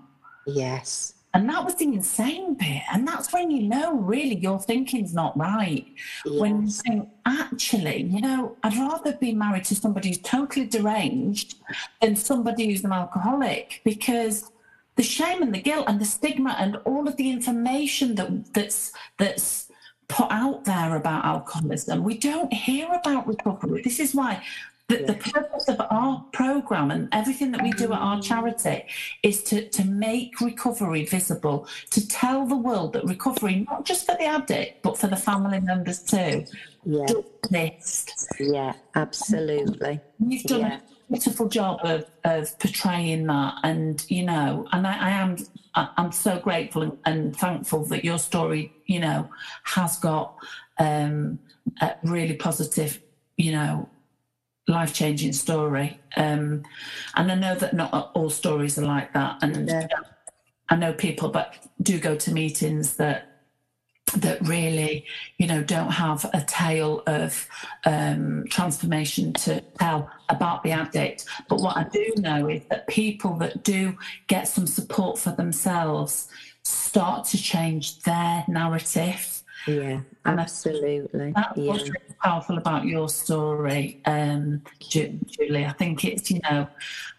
Yes. 0.45 1.13
And 1.33 1.47
that 1.49 1.63
was 1.63 1.75
the 1.75 1.85
insane 1.85 2.55
bit. 2.55 2.81
And 2.91 3.07
that's 3.07 3.31
when 3.31 3.49
you 3.51 3.63
know 3.63 3.93
really 3.93 4.35
your 4.35 4.59
thinking's 4.59 5.13
not 5.13 5.37
right. 5.37 5.87
Yes. 6.25 6.39
When 6.39 6.63
you 6.63 6.71
think, 6.71 7.09
actually, 7.25 8.03
you 8.03 8.19
know, 8.19 8.57
I'd 8.63 8.75
rather 8.75 9.13
be 9.13 9.33
married 9.33 9.63
to 9.65 9.75
somebody 9.75 10.09
who's 10.09 10.17
totally 10.17 10.65
deranged 10.65 11.55
than 12.01 12.17
somebody 12.17 12.67
who's 12.67 12.83
an 12.83 12.91
alcoholic 12.91 13.79
because 13.85 14.51
the 14.97 15.03
shame 15.03 15.41
and 15.41 15.55
the 15.55 15.61
guilt 15.61 15.85
and 15.87 16.01
the 16.01 16.05
stigma 16.05 16.57
and 16.59 16.75
all 16.83 17.07
of 17.07 17.15
the 17.15 17.31
information 17.31 18.15
that 18.15 18.53
that's 18.53 18.91
that's 19.17 19.70
put 20.11 20.31
out 20.31 20.65
there 20.65 20.95
about 20.95 21.25
alcoholism. 21.25 22.03
We 22.03 22.17
don't 22.17 22.51
hear 22.53 22.87
about 22.93 23.27
recovery. 23.27 23.81
This 23.81 23.99
is 23.99 24.13
why 24.13 24.43
the, 24.91 25.05
the 25.05 25.13
purpose 25.13 25.67
of 25.69 25.81
our 25.89 26.25
program 26.33 26.91
and 26.91 27.07
everything 27.11 27.51
that 27.51 27.63
we 27.63 27.71
do 27.71 27.93
at 27.93 27.99
our 27.99 28.21
charity 28.21 28.85
is 29.23 29.43
to, 29.43 29.67
to 29.69 29.85
make 29.85 30.41
recovery 30.41 31.05
visible, 31.05 31.67
to 31.91 32.05
tell 32.07 32.45
the 32.45 32.57
world 32.57 32.93
that 32.93 33.05
recovery, 33.05 33.65
not 33.69 33.85
just 33.85 34.05
for 34.05 34.15
the 34.15 34.25
addict, 34.25 34.81
but 34.83 34.97
for 34.97 35.07
the 35.07 35.15
family 35.15 35.59
members 35.61 35.99
too, 36.03 36.45
yeah. 36.83 37.05
Yeah, 38.39 38.73
absolutely. 38.95 39.99
You've 40.19 40.43
done 40.43 40.61
yeah. 40.61 40.79
Beautiful 41.11 41.47
job 41.47 41.79
of, 41.83 42.05
of 42.23 42.57
portraying 42.59 43.27
that, 43.27 43.55
and 43.63 44.03
you 44.09 44.23
know, 44.23 44.67
and 44.71 44.87
I, 44.87 44.97
I 44.97 45.09
am 45.09 45.37
I'm 45.73 46.11
so 46.11 46.39
grateful 46.39 46.81
and, 46.81 46.97
and, 47.05 47.35
thankful 47.35 47.85
that 47.85 48.03
your 48.03 48.19
story, 48.19 48.73
you 48.87 48.99
know, 48.99 49.29
has 49.63 49.97
got 49.97 50.35
um, 50.79 51.39
a 51.81 51.95
really 52.03 52.35
positive, 52.35 53.01
you 53.37 53.53
know, 53.53 53.87
life 54.67 54.93
changing 54.93 55.33
story. 55.33 55.99
Um, 56.17 56.63
and 57.15 57.31
I 57.31 57.35
know 57.35 57.55
that 57.55 57.73
not 57.73 58.11
all 58.13 58.29
stories 58.29 58.77
are 58.77 58.85
like 58.85 59.13
that. 59.13 59.37
And 59.41 59.69
yeah. 59.69 59.87
I 60.69 60.75
know 60.75 60.93
people, 60.93 61.29
but 61.29 61.55
do 61.81 61.99
go 61.99 62.15
to 62.15 62.33
meetings 62.33 62.97
that 62.97 63.30
that 64.11 64.41
really, 64.47 65.05
you 65.37 65.47
know, 65.47 65.63
don't 65.63 65.91
have 65.91 66.29
a 66.33 66.41
tale 66.41 67.03
of 67.07 67.47
um, 67.85 68.45
transformation 68.49 69.33
to 69.33 69.61
tell 69.79 70.09
about 70.29 70.63
the 70.63 70.71
addict. 70.71 71.25
But 71.49 71.61
what 71.61 71.77
I 71.77 71.83
do 71.83 72.13
know 72.17 72.49
is 72.49 72.63
that 72.69 72.87
people 72.87 73.35
that 73.37 73.63
do 73.63 73.97
get 74.27 74.47
some 74.47 74.67
support 74.67 75.17
for 75.17 75.31
themselves 75.31 76.27
start 76.63 77.25
to 77.27 77.37
change 77.37 78.01
their 78.01 78.43
narrative. 78.47 79.43
Yeah, 79.67 80.01
absolutely. 80.25 81.33
That's 81.33 81.57
yeah. 81.57 81.67
what's 81.67 81.83
really 81.83 82.15
powerful 82.23 82.57
about 82.57 82.85
your 82.85 83.09
story, 83.09 84.01
um, 84.05 84.63
Julie. 84.79 85.65
I 85.65 85.73
think 85.73 86.03
it's, 86.03 86.31
you 86.31 86.39
know, 86.49 86.67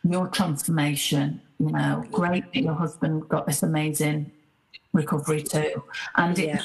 your 0.03 0.27
transformation, 0.29 1.41
you 1.61 1.71
know, 1.71 2.05
great 2.11 2.53
that 2.53 2.61
your 2.61 2.75
husband 2.75 3.29
got 3.29 3.47
this 3.47 3.63
amazing 3.63 4.33
recovery 4.93 5.43
too. 5.43 5.83
And 6.17 6.39
it, 6.39 6.61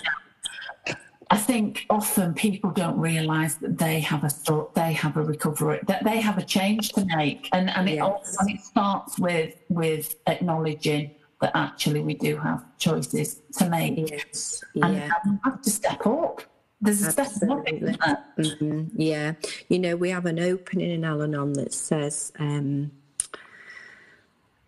I 1.30 1.38
think 1.38 1.86
often 1.90 2.34
people 2.34 2.72
don't 2.72 2.98
realise 2.98 3.56
that 3.56 3.78
they 3.78 4.00
have 4.00 4.24
a 4.24 4.30
thought, 4.30 4.74
they 4.76 4.94
have 4.94 5.18
a 5.18 5.24
recovery, 5.24 5.80
that 5.88 6.04
they 6.04 6.22
have 6.22 6.38
a 6.38 6.44
change 6.44 6.94
to 6.94 7.06
make, 7.06 7.50
and 7.52 7.70
and 7.70 7.90
it 7.90 7.96
yes. 7.96 8.04
also, 8.04 8.38
and 8.40 8.50
it 8.52 8.62
starts 8.62 9.20
with 9.20 9.56
with 9.70 10.16
acknowledging 10.28 11.12
that 11.42 11.52
actually 11.54 12.02
we 12.02 12.14
do 12.14 12.38
have 12.38 12.64
choices 12.78 13.42
to 13.58 13.70
make, 13.70 14.10
yes. 14.10 14.64
and, 14.76 14.96
yeah. 14.96 15.10
and 15.24 15.34
we 15.34 15.40
have 15.44 15.62
to 15.62 15.70
step 15.70 16.08
up. 16.08 16.44
There's 16.80 17.04
a 17.04 17.20
Absolutely. 17.20 17.94
step 17.94 18.08
up. 18.08 18.38
Mm-hmm. 18.38 18.84
Yeah, 18.96 19.34
you 19.68 19.80
know 19.80 19.98
we 19.98 20.10
have 20.12 20.26
an 20.26 20.40
opening 20.40 20.92
in 20.92 21.04
Al-Anon 21.04 21.54
that 21.54 21.74
says. 21.74 22.32
Um, 22.40 22.92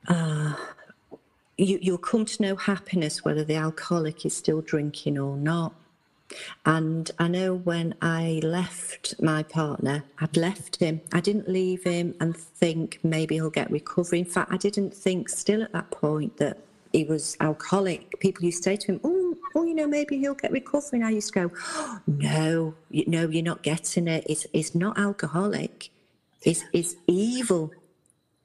uh, 0.07 0.55
you, 1.59 1.79
you'll 1.81 1.97
come 1.97 2.25
to 2.25 2.41
know 2.41 2.55
happiness 2.55 3.25
whether 3.25 3.43
the 3.43 3.55
alcoholic 3.55 4.25
is 4.25 4.35
still 4.35 4.61
drinking 4.61 5.17
or 5.17 5.35
not. 5.35 5.73
And 6.65 7.09
I 7.17 7.27
know 7.27 7.55
when 7.55 7.95
I 8.01 8.39
left 8.43 9.19
my 9.21 9.41
partner, 9.43 10.03
I'd 10.19 10.37
left 10.37 10.75
him. 10.75 11.01
I 11.11 11.21
didn't 11.21 11.49
leave 11.49 11.83
him 11.83 12.13
and 12.19 12.37
think 12.37 12.99
maybe 13.03 13.35
he'll 13.35 13.49
get 13.49 13.71
recovery. 13.71 14.19
In 14.19 14.25
fact, 14.25 14.51
I 14.51 14.57
didn't 14.57 14.93
think 14.93 15.27
still 15.29 15.63
at 15.63 15.73
that 15.73 15.89
point 15.89 16.37
that 16.37 16.59
he 16.93 17.03
was 17.03 17.35
alcoholic. 17.39 18.19
People 18.19 18.45
used 18.45 18.59
to 18.59 18.69
say 18.69 18.75
to 18.75 18.87
him, 18.93 18.99
"Oh, 19.03 19.37
oh, 19.55 19.63
you 19.63 19.73
know, 19.73 19.87
maybe 19.87 20.19
he'll 20.19 20.35
get 20.35 20.51
recovery." 20.51 20.99
And 20.99 21.05
I 21.05 21.09
used 21.11 21.33
to 21.33 21.47
go, 21.47 21.51
oh, 21.75 21.99
"No, 22.05 22.75
you, 22.91 23.05
no, 23.07 23.27
you're 23.27 23.43
not 23.43 23.63
getting 23.63 24.07
it. 24.07 24.23
It's, 24.29 24.45
it's 24.53 24.75
not 24.75 24.99
alcoholic. 24.99 25.89
It's, 26.43 26.63
it's 26.73 26.95
evil 27.07 27.71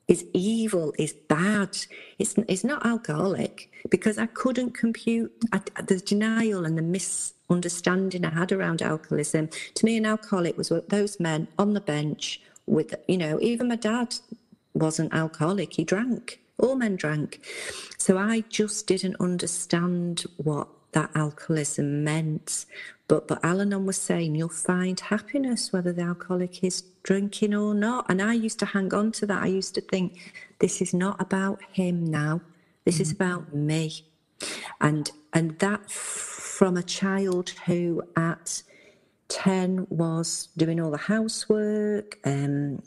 is 0.08 0.24
evil, 0.32 0.94
is 0.98 1.12
bad. 1.12 1.76
It's, 2.18 2.34
it's 2.48 2.64
not 2.64 2.84
alcoholic 2.84 3.70
because 3.90 4.18
I 4.18 4.26
couldn't 4.26 4.72
compute 4.72 5.32
I, 5.52 5.60
the 5.82 5.98
denial 5.98 6.64
and 6.64 6.76
the 6.76 6.82
misunderstanding 6.82 8.24
I 8.24 8.30
had 8.30 8.52
around 8.52 8.82
alcoholism. 8.82 9.48
To 9.74 9.84
me, 9.84 9.96
an 9.96 10.06
alcoholic 10.06 10.56
was 10.56 10.72
those 10.88 11.20
men 11.20 11.48
on 11.58 11.74
the 11.74 11.80
bench 11.80 12.40
with, 12.66 12.94
you 13.08 13.18
know, 13.18 13.38
even 13.40 13.68
my 13.68 13.76
dad 13.76 14.14
wasn't 14.74 15.14
alcoholic, 15.14 15.74
he 15.74 15.84
drank. 15.84 16.40
All 16.58 16.76
men 16.76 16.96
drank. 16.96 17.44
So 17.98 18.18
I 18.18 18.44
just 18.48 18.86
didn't 18.86 19.16
understand 19.20 20.24
what 20.36 20.68
that 20.92 21.10
alcoholism 21.14 22.04
meant. 22.04 22.66
But 23.06 23.28
but 23.28 23.44
Al-Anon 23.44 23.84
was 23.84 23.98
saying 23.98 24.34
you'll 24.34 24.48
find 24.48 24.98
happiness 24.98 25.72
whether 25.72 25.92
the 25.92 26.02
alcoholic 26.02 26.64
is 26.64 26.82
drinking 27.02 27.54
or 27.54 27.74
not. 27.74 28.06
And 28.08 28.22
I 28.22 28.32
used 28.32 28.58
to 28.60 28.66
hang 28.66 28.92
on 28.94 29.12
to 29.12 29.26
that. 29.26 29.42
I 29.42 29.46
used 29.46 29.74
to 29.74 29.80
think 29.80 30.32
this 30.58 30.80
is 30.80 30.94
not 30.94 31.20
about 31.20 31.60
him 31.72 32.04
now. 32.04 32.40
This 32.84 32.96
mm-hmm. 32.96 33.02
is 33.02 33.12
about 33.12 33.54
me. 33.54 34.04
And 34.80 35.10
and 35.32 35.58
that 35.58 35.90
from 35.90 36.76
a 36.76 36.82
child 36.82 37.50
who 37.66 38.02
at 38.16 38.62
10 39.28 39.86
was 39.90 40.48
doing 40.56 40.80
all 40.80 40.90
the 40.90 40.96
housework, 40.96 42.18
um, 42.24 42.82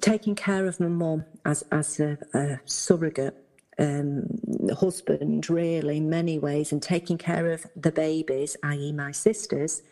taking 0.00 0.34
care 0.34 0.66
of 0.66 0.80
my 0.80 0.88
mum 0.88 1.24
as, 1.44 1.62
as 1.70 2.00
a, 2.00 2.18
a 2.34 2.58
surrogate 2.64 3.36
um, 3.78 4.26
husband, 4.78 5.48
really, 5.48 5.98
in 5.98 6.10
many 6.10 6.38
ways, 6.38 6.72
and 6.72 6.82
taking 6.82 7.18
care 7.18 7.52
of 7.52 7.66
the 7.76 7.92
babies, 7.92 8.56
i.e., 8.62 8.92
my 8.92 9.12
sisters, 9.12 9.82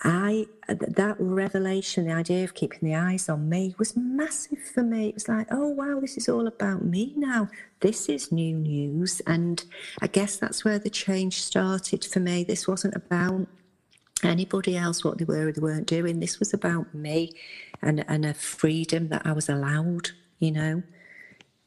I 0.00 0.46
that 0.68 1.16
revelation, 1.18 2.06
the 2.06 2.12
idea 2.12 2.44
of 2.44 2.52
keeping 2.52 2.80
the 2.82 2.94
eyes 2.94 3.28
on 3.28 3.48
me, 3.48 3.74
was 3.78 3.96
massive 3.96 4.58
for 4.58 4.82
me. 4.82 5.08
It 5.08 5.14
was 5.14 5.28
like, 5.28 5.46
oh 5.50 5.68
wow, 5.68 6.00
this 6.00 6.18
is 6.18 6.28
all 6.28 6.46
about 6.46 6.84
me 6.84 7.14
now. 7.16 7.48
This 7.80 8.08
is 8.08 8.30
new 8.30 8.54
news, 8.54 9.20
and 9.26 9.64
I 10.02 10.06
guess 10.08 10.36
that's 10.36 10.64
where 10.64 10.78
the 10.78 10.90
change 10.90 11.40
started 11.40 12.04
for 12.04 12.20
me. 12.20 12.44
This 12.44 12.68
wasn't 12.68 12.94
about 12.94 13.46
anybody 14.22 14.76
else 14.76 15.04
what 15.04 15.18
they 15.18 15.24
were 15.24 15.48
or 15.48 15.52
they 15.52 15.60
weren't 15.60 15.86
doing. 15.86 16.20
This 16.20 16.38
was 16.38 16.52
about 16.52 16.94
me 16.94 17.32
and 17.80 18.04
and 18.06 18.26
a 18.26 18.34
freedom 18.34 19.08
that 19.08 19.22
I 19.24 19.32
was 19.32 19.48
allowed. 19.48 20.10
You 20.38 20.52
know 20.52 20.82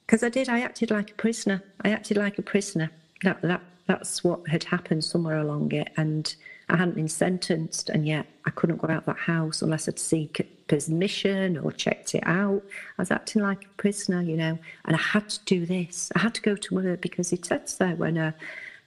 because 0.10 0.24
I 0.24 0.30
did. 0.30 0.50
I 0.50 0.62
acted 0.62 0.90
like 0.90 1.12
a 1.12 1.14
prisoner. 1.14 1.62
I 1.84 1.92
acted 1.92 2.18
like 2.18 2.40
a 2.40 2.42
prisoner. 2.42 2.90
That 3.22 3.44
that 3.44 3.62
that's 3.86 4.24
what 4.24 4.48
had 4.48 4.64
happened 4.64 5.04
somewhere 5.04 5.38
along 5.38 5.72
it, 5.72 5.92
and 5.98 6.36
I 6.68 6.78
hadn't 6.78 6.96
been 6.96 7.08
sentenced, 7.08 7.90
and 7.90 8.08
yet 8.08 8.26
I 8.44 8.50
couldn't 8.50 8.78
go 8.78 8.92
out 8.92 9.06
that 9.06 9.18
house 9.18 9.62
unless 9.62 9.88
I'd 9.88 10.00
seek 10.00 10.66
permission 10.68 11.60
or 11.60 11.72
checked 11.72 12.16
it 12.16 12.24
out. 12.26 12.64
I 12.98 13.02
was 13.04 13.12
acting 13.12 13.44
like 13.44 13.66
a 13.66 13.68
prisoner, 13.78 14.24
you 14.24 14.36
know, 14.36 14.58
and 14.86 14.96
I 14.96 15.00
had 15.00 15.30
to 15.30 15.40
do 15.46 15.68
this. 15.68 16.12
I 16.16 16.20
had 16.20 16.34
to 16.34 16.42
go 16.42 16.56
to 16.56 16.74
work 16.74 17.02
because 17.02 17.32
it 17.32 17.46
said 17.46 17.70
so. 17.70 17.90
When 17.90 18.18
uh, 18.18 18.32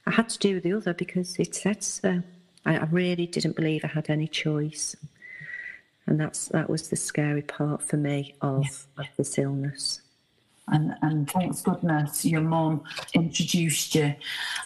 I 0.08 0.10
had 0.10 0.28
to 0.28 0.38
do 0.40 0.60
the 0.60 0.72
other 0.72 0.92
because 0.92 1.38
it 1.38 1.54
said 1.54 1.84
so. 1.84 2.20
I, 2.66 2.78
I 2.78 2.84
really 2.86 3.26
didn't 3.26 3.54
believe 3.54 3.84
I 3.84 3.88
had 3.88 4.10
any 4.10 4.26
choice, 4.26 4.96
and 6.08 6.18
that's 6.18 6.48
that 6.48 6.68
was 6.68 6.88
the 6.88 6.96
scary 6.96 7.42
part 7.42 7.80
for 7.80 7.96
me 7.96 8.34
of, 8.40 8.64
yeah. 8.98 9.04
of 9.04 9.16
this 9.16 9.38
illness 9.38 10.01
and 10.68 10.94
and 11.02 11.30
thanks 11.30 11.60
goodness 11.62 12.24
your 12.24 12.40
mum 12.40 12.82
introduced 13.14 13.94
you. 13.94 14.14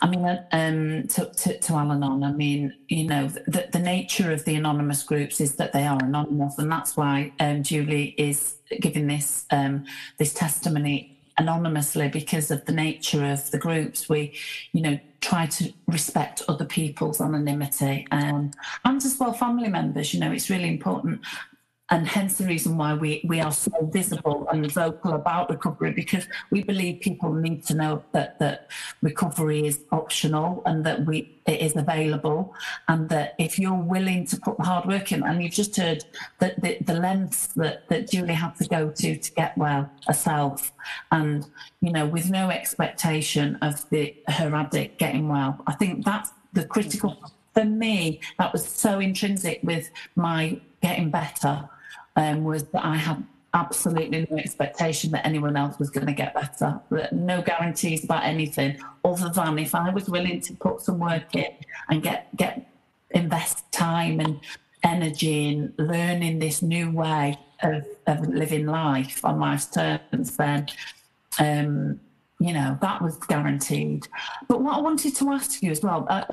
I 0.03 0.09
mean, 0.09 0.25
um, 0.53 1.09
to, 1.09 1.27
to, 1.27 1.59
to 1.59 1.73
Al-Anon. 1.73 2.23
I 2.23 2.33
mean, 2.33 2.75
you 2.89 3.05
know, 3.05 3.29
the, 3.29 3.69
the 3.73 3.79
nature 3.79 4.33
of 4.33 4.45
the 4.45 4.55
anonymous 4.55 5.03
groups 5.03 5.41
is 5.41 5.57
that 5.57 5.73
they 5.73 5.87
are 5.87 5.99
anonymous, 6.03 6.59
and 6.59 6.71
that's 6.71 6.97
why 6.97 7.33
um, 7.41 7.63
Julie 7.63 8.15
is 8.19 8.57
giving 8.81 9.07
this 9.07 9.47
um, 9.51 9.85
this 10.19 10.35
testimony 10.35 11.13
anonymously 11.39 12.09
because 12.09 12.51
of 12.51 12.65
the 12.65 12.73
nature 12.73 13.25
of 13.25 13.51
the 13.51 13.59
groups. 13.59 14.09
We, 14.09 14.35
you 14.73 14.83
know, 14.83 14.99
try 15.21 15.47
to 15.47 15.73
respect 15.87 16.43
other 16.49 16.65
people's 16.65 17.21
anonymity 17.21 18.07
um, 18.11 18.53
and 18.85 19.05
as 19.05 19.17
well 19.19 19.33
family 19.33 19.69
members. 19.69 20.15
You 20.15 20.21
know, 20.21 20.33
it's 20.33 20.51
really 20.51 20.69
important 20.69 21.21
and 21.91 22.07
hence 22.09 22.39
the 22.39 22.47
reason 22.47 22.77
why 22.77 22.95
we, 22.95 23.25
we 23.29 23.41
are 23.41 23.53
so 23.53 23.71
visible 23.93 24.49
and 24.51 24.71
vocal 24.73 25.13
about 25.13 25.49
recovery 25.51 25.93
because 25.93 26.27
we 26.51 26.65
believe 26.65 27.01
people 27.01 27.33
need 27.33 27.65
to 27.67 27.75
know 27.75 28.03
that, 28.11 28.41
that 28.41 28.71
recovery 29.03 29.67
is 29.67 29.85
optional 29.93 30.63
and 30.67 30.85
that 30.85 31.07
we 31.07 31.33
it 31.47 31.61
is 31.61 31.77
available. 31.77 32.53
And 32.89 33.09
that 33.11 33.37
if 33.39 33.57
you're 33.57 33.73
willing 33.73 34.27
to 34.27 34.37
put 34.37 34.57
the 34.57 34.65
hard 34.65 34.87
work 34.87 35.13
in 35.13 35.23
and 35.23 35.41
you've 35.41 35.53
just 35.53 35.77
heard 35.77 36.05
that 36.41 36.61
the, 36.61 36.79
the 36.81 36.95
lengths 36.95 37.49
that, 37.55 37.89
that 37.89 38.11
Julie 38.11 38.35
had 38.35 38.57
to 38.57 38.67
go 38.67 38.91
to 38.91 39.17
to 39.17 39.33
get 39.33 39.57
well 39.57 39.89
herself. 40.09 40.73
And 41.13 41.47
you 41.81 41.93
know 41.93 42.05
with 42.05 42.31
no 42.31 42.51
expectation 42.51 43.57
of 43.63 43.89
the 43.91 44.17
her 44.27 44.53
addict 44.57 44.99
getting 44.99 45.29
well. 45.29 45.63
I 45.69 45.75
think 45.75 46.05
that's 46.05 46.33
the 46.53 46.65
critical 46.65 47.17
for 47.55 47.65
me 47.65 48.21
that 48.39 48.53
was 48.53 48.67
so 48.67 48.99
intrinsic 48.99 49.61
with 49.63 49.89
my 50.17 50.61
getting 50.83 51.11
better 51.11 51.69
um, 52.17 52.45
was 52.45 52.65
that 52.65 52.85
I 52.85 52.97
had 52.97 53.25
absolutely 53.55 54.27
no 54.31 54.37
expectation 54.37 55.11
that 55.13 55.25
anyone 55.25 55.57
else 55.57 55.79
was 55.79 55.89
going 55.89 56.07
to 56.07 56.13
get 56.13 56.35
better. 56.35 56.81
No 57.13 57.41
guarantees 57.41 58.05
about 58.05 58.25
anything 58.25 58.79
other 59.05 59.31
than 59.31 59.59
if 59.59 59.75
I 59.75 59.91
was 59.91 60.09
willing 60.09 60.41
to 60.43 60.53
put 60.55 60.83
some 60.83 60.99
work 60.99 61.35
in 61.35 61.53
and 61.89 62.03
get 62.03 62.35
get 62.37 62.71
invest 63.11 63.71
time 63.73 64.21
and 64.21 64.41
energy 64.83 65.49
in 65.49 65.73
learning 65.79 66.39
this 66.39 66.61
new 66.61 66.91
way 66.91 67.39
of, 67.63 67.85
of 68.07 68.29
living 68.29 68.67
life 68.67 69.25
on 69.25 69.39
my 69.39 69.57
terms, 69.57 70.37
then 70.37 70.67
um, 71.39 71.99
you 72.39 72.53
know 72.53 72.79
that 72.83 73.01
was 73.01 73.17
guaranteed. 73.17 74.07
But 74.49 74.61
what 74.61 74.77
I 74.77 74.81
wanted 74.81 75.17
to 75.17 75.31
ask 75.33 75.63
you 75.63 75.71
as 75.71 75.83
well. 75.83 76.07
Uh, 76.09 76.25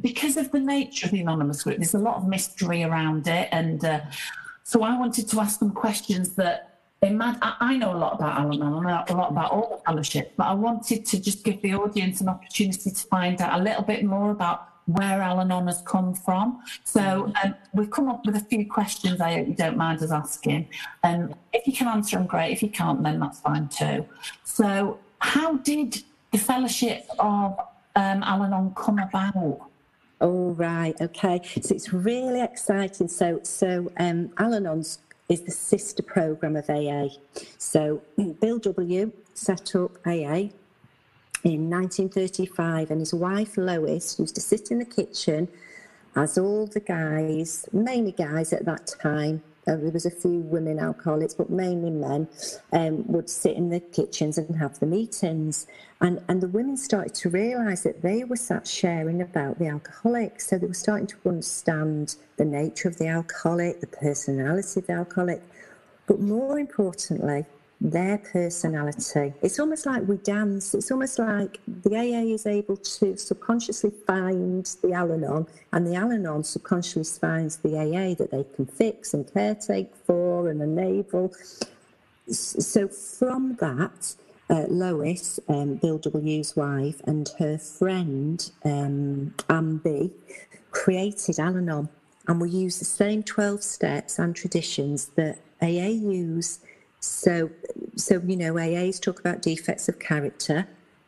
because 0.00 0.38
of 0.38 0.50
the 0.50 0.60
nature 0.60 1.04
of 1.04 1.12
the 1.12 1.20
anonymous 1.20 1.62
group, 1.62 1.76
there's 1.76 1.92
a 1.92 1.98
lot 1.98 2.16
of 2.16 2.26
mystery 2.26 2.84
around 2.84 3.28
it, 3.28 3.50
and 3.52 3.84
uh, 3.84 4.00
so 4.64 4.82
I 4.82 4.98
wanted 4.98 5.28
to 5.28 5.40
ask 5.40 5.60
them 5.60 5.70
questions 5.70 6.30
that 6.34 6.80
I 7.02 7.76
know 7.76 7.94
a 7.94 7.98
lot 7.98 8.14
about 8.14 8.40
Al-Anon, 8.40 8.86
I 8.86 8.90
know 8.90 9.04
a 9.08 9.14
lot 9.14 9.30
about 9.30 9.52
all 9.52 9.76
the 9.76 9.84
fellowship, 9.84 10.32
but 10.38 10.44
I 10.44 10.54
wanted 10.54 11.04
to 11.04 11.20
just 11.20 11.44
give 11.44 11.60
the 11.60 11.74
audience 11.74 12.22
an 12.22 12.28
opportunity 12.30 12.90
to 12.90 13.06
find 13.08 13.40
out 13.42 13.60
a 13.60 13.62
little 13.62 13.82
bit 13.82 14.04
more 14.04 14.30
about 14.30 14.68
where 14.86 15.20
Al-Anon 15.20 15.66
has 15.66 15.82
come 15.82 16.14
from. 16.14 16.62
So 16.84 17.30
um, 17.42 17.54
we've 17.74 17.90
come 17.90 18.08
up 18.08 18.24
with 18.24 18.36
a 18.36 18.40
few 18.40 18.66
questions 18.66 19.20
I 19.20 19.34
hope 19.34 19.48
you 19.48 19.54
don't 19.54 19.76
mind 19.76 20.02
us 20.02 20.10
asking. 20.10 20.68
Um, 21.02 21.34
if 21.52 21.66
you 21.66 21.74
can 21.74 21.88
answer 21.88 22.16
them, 22.16 22.26
great. 22.26 22.52
If 22.52 22.62
you 22.62 22.70
can't, 22.70 23.02
then 23.02 23.20
that's 23.20 23.40
fine 23.40 23.68
too. 23.68 24.06
So 24.44 24.98
how 25.18 25.58
did 25.58 26.02
the 26.32 26.38
fellowship 26.38 27.06
of 27.18 27.58
um, 27.96 28.22
Al-Anon 28.22 28.74
come 28.74 28.98
about? 28.98 29.70
Oh 30.24 30.52
right, 30.52 30.98
okay. 31.02 31.42
So 31.60 31.74
it's 31.74 31.92
really 31.92 32.40
exciting. 32.40 33.08
So 33.08 33.40
so 33.42 33.92
um, 33.98 34.30
Al-Anon's 34.38 34.98
is 35.28 35.42
the 35.42 35.50
sister 35.50 36.02
program 36.02 36.56
of 36.56 36.70
AA. 36.70 37.08
So 37.58 38.00
Bill 38.40 38.58
W 38.58 39.12
set 39.34 39.76
up 39.76 39.98
AA 40.06 40.48
in 41.44 41.68
1935, 41.68 42.90
and 42.90 43.00
his 43.00 43.12
wife 43.12 43.58
Lois 43.58 44.18
used 44.18 44.34
to 44.36 44.40
sit 44.40 44.70
in 44.70 44.78
the 44.78 44.86
kitchen 44.86 45.46
as 46.16 46.38
all 46.38 46.68
the 46.68 46.80
guys, 46.80 47.68
mainly 47.70 48.12
guys 48.12 48.54
at 48.54 48.64
that 48.64 48.94
time, 49.02 49.42
uh, 49.66 49.76
there 49.76 49.90
was 49.90 50.06
a 50.06 50.10
few 50.10 50.40
women 50.40 50.78
alcoholics, 50.78 51.34
but 51.34 51.50
mainly 51.50 51.90
men, 51.90 52.28
um, 52.72 53.06
would 53.06 53.30
sit 53.30 53.56
in 53.56 53.70
the 53.70 53.80
kitchens 53.80 54.38
and 54.38 54.56
have 54.56 54.78
the 54.78 54.86
meetings. 54.86 55.66
And, 56.00 56.20
and 56.28 56.40
the 56.40 56.48
women 56.48 56.76
started 56.76 57.14
to 57.14 57.30
realise 57.30 57.82
that 57.82 58.02
they 58.02 58.24
were 58.24 58.36
sat 58.36 58.66
sharing 58.66 59.22
about 59.22 59.58
the 59.58 59.68
alcoholic. 59.68 60.40
So 60.40 60.58
they 60.58 60.66
were 60.66 60.74
starting 60.74 61.06
to 61.08 61.16
understand 61.26 62.16
the 62.36 62.44
nature 62.44 62.88
of 62.88 62.98
the 62.98 63.08
alcoholic, 63.08 63.80
the 63.80 63.86
personality 63.86 64.80
of 64.80 64.86
the 64.86 64.92
alcoholic, 64.92 65.42
but 66.06 66.20
more 66.20 66.58
importantly, 66.58 67.46
their 67.80 68.18
personality. 68.18 69.34
It's 69.42 69.58
almost 69.58 69.86
like 69.86 70.06
we 70.08 70.16
dance. 70.18 70.74
It's 70.74 70.90
almost 70.90 71.18
like 71.18 71.60
the 71.66 71.96
AA 71.96 72.34
is 72.34 72.46
able 72.46 72.76
to 72.76 73.16
subconsciously 73.16 73.92
find 74.06 74.64
the 74.82 74.92
Al 74.92 75.12
Anon, 75.12 75.46
and 75.72 75.86
the 75.86 75.94
Al 75.94 76.12
Anon 76.12 76.44
subconsciously 76.44 77.20
finds 77.20 77.58
the 77.58 77.76
AA 77.78 78.14
that 78.14 78.30
they 78.30 78.44
can 78.54 78.66
fix 78.66 79.12
and 79.14 79.26
caretake 79.26 79.90
for 80.06 80.48
and 80.48 80.62
enable. 80.62 81.32
So 82.30 82.88
from 82.88 83.56
that, 83.56 84.14
uh, 84.48 84.64
Lois, 84.68 85.40
um, 85.48 85.76
Bill 85.76 85.98
W.'s 85.98 86.56
wife, 86.56 87.00
and 87.04 87.30
her 87.38 87.58
friend, 87.58 88.50
um, 88.64 89.34
Anne 89.48 89.78
B., 89.78 90.12
created 90.70 91.38
Al 91.38 91.56
Anon. 91.56 91.88
And 92.26 92.40
we 92.40 92.48
use 92.48 92.78
the 92.78 92.86
same 92.86 93.22
12 93.22 93.62
steps 93.62 94.18
and 94.18 94.34
traditions 94.34 95.10
that 95.16 95.38
AA 95.60 95.88
use 95.88 96.60
so, 97.04 97.50
so 97.96 98.20
you 98.26 98.36
know, 98.36 98.54
AAs 98.54 99.00
talk 99.00 99.20
about 99.20 99.42
defects 99.42 99.88
of 99.88 99.98
character. 99.98 100.66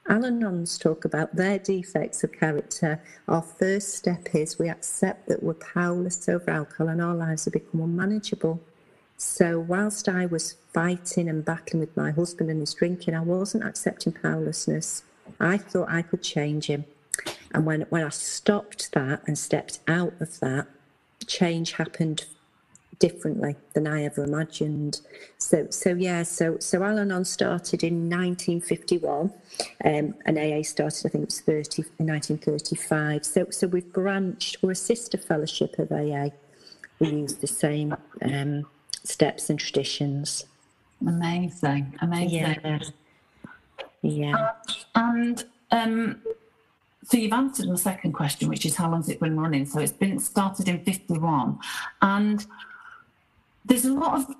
Al-Anons 0.08 0.78
talk 0.78 1.04
about 1.04 1.34
their 1.34 1.58
defects 1.58 2.22
of 2.22 2.32
character. 2.32 3.02
Our 3.26 3.42
first 3.42 3.94
step 3.94 4.34
is 4.34 4.58
we 4.58 4.68
accept 4.68 5.26
that 5.28 5.42
we're 5.42 5.54
powerless 5.54 6.28
over 6.28 6.48
alcohol 6.48 6.88
and 6.88 7.02
our 7.02 7.14
lives 7.14 7.46
have 7.46 7.54
become 7.54 7.80
unmanageable. 7.80 8.60
So, 9.16 9.58
whilst 9.58 10.08
I 10.08 10.26
was 10.26 10.56
fighting 10.72 11.28
and 11.28 11.44
battling 11.44 11.80
with 11.80 11.96
my 11.96 12.10
husband 12.10 12.50
and 12.50 12.60
his 12.60 12.74
drinking, 12.74 13.14
I 13.14 13.20
wasn't 13.20 13.64
accepting 13.64 14.12
powerlessness. 14.12 15.02
I 15.40 15.56
thought 15.56 15.88
I 15.90 16.02
could 16.02 16.22
change 16.22 16.66
him. 16.66 16.84
And 17.52 17.64
when, 17.64 17.82
when 17.88 18.04
I 18.04 18.10
stopped 18.10 18.92
that 18.92 19.22
and 19.26 19.38
stepped 19.38 19.80
out 19.88 20.12
of 20.20 20.38
that, 20.40 20.68
change 21.26 21.72
happened 21.72 22.26
differently 22.98 23.56
than 23.74 23.86
I 23.86 24.04
ever 24.04 24.24
imagined. 24.24 25.00
So, 25.38 25.66
so 25.70 25.90
yeah, 25.94 26.22
so 26.22 26.58
so 26.58 26.82
Al-Anon 26.82 27.24
started 27.24 27.82
in 27.84 28.08
1951, 28.08 29.32
um, 29.84 30.14
and 30.24 30.38
AA 30.38 30.62
started, 30.62 31.06
I 31.06 31.08
think 31.10 31.22
it 31.22 31.28
was 31.28 31.40
30 31.40 31.82
in 31.98 32.06
1935. 32.06 33.24
So, 33.24 33.46
so 33.50 33.66
we've 33.66 33.92
branched. 33.92 34.62
We're 34.62 34.72
a 34.72 34.74
sister 34.74 35.18
fellowship 35.18 35.78
of 35.78 35.92
AA. 35.92 36.28
We 36.98 37.08
use 37.08 37.36
the 37.36 37.46
same 37.46 37.94
um, 38.22 38.66
steps 39.04 39.50
and 39.50 39.58
traditions. 39.58 40.44
Amazing, 41.06 41.98
amazing. 42.00 42.30
Yeah. 42.30 42.78
Yeah. 44.02 44.36
Uh, 44.36 44.52
and 44.94 45.44
um, 45.70 46.22
so 47.04 47.16
you've 47.16 47.32
answered 47.32 47.68
my 47.68 47.76
second 47.76 48.12
question, 48.12 48.48
which 48.48 48.66
is 48.66 48.76
how 48.76 48.90
long's 48.90 49.08
it 49.08 49.20
been 49.20 49.38
running? 49.38 49.66
So 49.66 49.80
it's 49.80 49.92
been 49.92 50.18
started 50.18 50.68
in 50.68 50.82
51. 50.84 51.58
And 52.02 52.46
there's 53.66 53.84
a 53.84 53.92
lot 53.92 54.14
of 54.18 54.34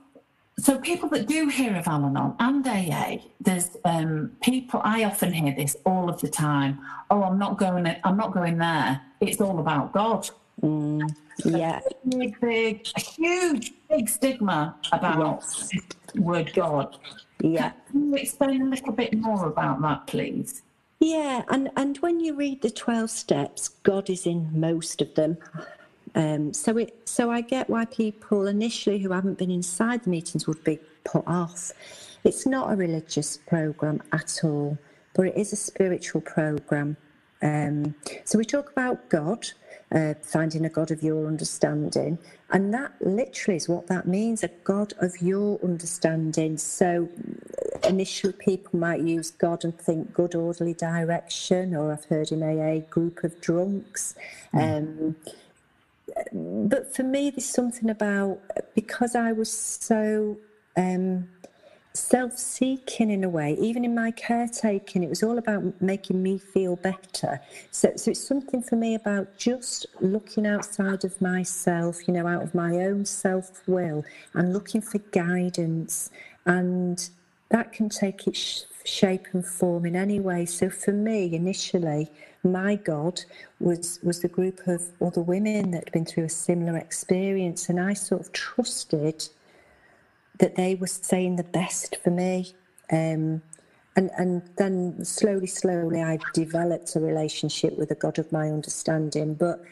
so 0.59 0.79
people 0.79 1.09
that 1.11 1.27
do 1.27 1.49
hear 1.49 1.77
of 1.77 1.87
Al-Anon 1.87 2.35
and 2.39 2.67
AA, 2.67 3.19
there's 3.41 3.77
um, 3.85 4.33
people. 4.43 4.81
I 4.83 5.05
often 5.05 5.33
hear 5.33 5.55
this 5.55 5.77
all 5.85 6.09
of 6.09 6.21
the 6.21 6.29
time. 6.29 6.81
Oh, 7.11 7.23
I'm 7.23 7.39
not 7.39 7.59
going. 7.59 7.87
I'm 8.05 8.17
not 8.17 8.33
going 8.33 8.57
there. 8.57 9.01
It's 9.21 9.41
all 9.41 9.59
about 9.59 9.93
God. 9.93 10.29
Mm, 10.63 11.15
yeah, 11.45 11.81
a 11.85 12.09
big, 12.09 12.41
big, 12.41 12.87
a 12.97 13.01
huge, 13.01 13.75
big 13.91 14.09
stigma 14.09 14.75
about 14.93 15.43
yes. 15.43 15.71
word 16.15 16.51
God. 16.55 16.97
Yeah, 17.43 17.73
can 17.91 18.09
you 18.13 18.15
explain 18.15 18.63
a 18.63 18.65
little 18.65 18.93
bit 18.93 19.13
more 19.19 19.47
about 19.47 19.83
that, 19.83 20.07
please? 20.07 20.63
Yeah, 21.01 21.43
and 21.51 21.71
and 21.77 21.99
when 21.99 22.21
you 22.21 22.35
read 22.35 22.63
the 22.63 22.71
twelve 22.71 23.11
steps, 23.11 23.69
God 23.69 24.09
is 24.09 24.25
in 24.27 24.49
most 24.59 25.03
of 25.03 25.15
them. 25.15 25.37
Um, 26.17 26.55
so 26.55 26.79
it 26.79 26.97
so 27.05 27.31
I 27.31 27.43
get 27.43 27.69
why 27.69 27.85
people 27.85 28.47
initially 28.47 28.99
who 28.99 29.13
haven't 29.13 29.39
been 29.39 29.51
inside 29.51 30.05
the 30.05 30.11
meetings 30.11 30.47
would 30.47 30.65
be 30.65 30.81
put 31.05 31.25
off. 31.27 31.73
It's 32.25 32.47
not 32.47 32.73
a 32.73 32.77
religious 32.77 33.37
program 33.37 34.03
at 34.13 34.41
all, 34.43 34.79
but 35.15 35.27
it 35.27 35.37
is 35.37 35.53
a 35.53 35.57
spiritual 35.57 36.23
program. 36.23 36.97
Um, 37.43 37.95
so 38.25 38.39
we 38.39 38.47
talk 38.47 38.73
about 38.73 39.11
God, 39.11 39.47
uh, 39.93 40.15
finding 40.23 40.65
a 40.65 40.71
God 40.71 40.91
of 40.91 41.03
your 41.03 41.27
understanding. 41.27 42.19
And 42.51 42.73
that 42.73 42.93
literally 43.01 43.57
is 43.57 43.69
what 43.69 43.87
that 43.89 44.09
means 44.09 44.43
a 44.43 44.49
God 44.65 44.95
of 45.01 45.21
your 45.21 45.61
understanding. 45.63 46.57
So 46.57 47.09
initially, 47.87 48.33
people 48.33 48.79
might 48.79 49.03
use 49.03 49.31
God 49.31 49.65
and 49.65 49.79
think 49.79 50.15
good 50.15 50.35
orderly 50.35 50.75
direction, 50.75 51.75
or 51.75 51.93
I've 51.93 52.07
heard 52.07 52.33
in 52.33 52.43
AA, 52.43 52.81
group 52.89 53.23
of 53.23 53.39
drunks. 53.41 54.15
Mm. 54.55 54.79
Um, 54.79 55.17
but 56.33 56.95
for 56.95 57.03
me, 57.03 57.31
there's 57.31 57.49
something 57.49 57.91
about 57.91 58.41
because 58.75 59.15
I 59.15 59.33
was 59.33 59.53
so. 59.53 60.39
Um, 60.77 61.29
self 61.97 62.39
seeking 62.39 63.11
in 63.11 63.25
a 63.25 63.29
way. 63.29 63.57
Even 63.59 63.85
in 63.85 63.95
my 63.95 64.11
caretaking, 64.11 65.03
it 65.03 65.09
was 65.09 65.23
all 65.23 65.39
about 65.39 65.81
making 65.81 66.23
me 66.23 66.39
feel 66.39 66.77
better. 66.77 67.41
So, 67.71 67.93
so 67.97 68.11
it's 68.11 68.27
something 68.27 68.63
for 68.63 68.77
me 68.77 68.95
about 68.95 69.37
just 69.37 69.87
looking 70.01 70.47
outside 70.47 71.05
of 71.05 71.21
myself, 71.21 72.07
you 72.07 72.15
know, 72.15 72.27
out 72.27 72.43
of 72.43 72.55
my 72.55 72.77
own 72.77 73.05
self 73.05 73.67
will 73.67 74.05
and 74.35 74.53
looking 74.53 74.81
for 74.81 74.99
guidance. 74.99 76.11
And 76.45 77.09
that 77.51 77.73
can 77.73 77.89
take 77.89 78.27
its 78.27 78.67
shape 78.85 79.27
and 79.33 79.45
form 79.45 79.87
in 79.87 79.97
any 79.97 80.21
way. 80.21 80.47
So 80.47 80.71
for 80.71 80.93
me, 80.93 81.35
initially, 81.35 82.11
my 82.47 82.77
God 82.77 83.21
was 83.61 83.99
was 84.03 84.21
the 84.21 84.29
group 84.29 84.67
of 84.67 84.83
other 85.01 85.21
women 85.21 85.73
that 85.73 85.85
had 85.85 85.93
been 85.93 86.07
through 86.07 86.25
a 86.25 86.29
similar 86.29 86.77
experience, 86.79 87.69
and 87.69 87.81
I 87.81 87.95
sort 87.95 88.21
of 88.21 88.33
trusted 88.33 89.29
that 90.39 90.57
they 90.57 90.75
were 90.75 90.87
saying 90.87 91.37
the 91.37 91.45
best 91.45 91.97
for 92.03 92.11
me. 92.11 92.53
Um, 92.91 93.43
and, 93.97 94.11
and 94.19 94.43
then 94.59 95.05
slowly, 95.05 95.47
slowly, 95.47 96.03
I 96.03 96.19
developed 96.35 96.95
a 96.97 97.01
relationship 97.01 97.79
with 97.79 97.89
the 97.89 97.95
God 97.95 98.19
of 98.19 98.31
my 98.31 98.49
understanding. 98.49 99.33
But 99.35 99.63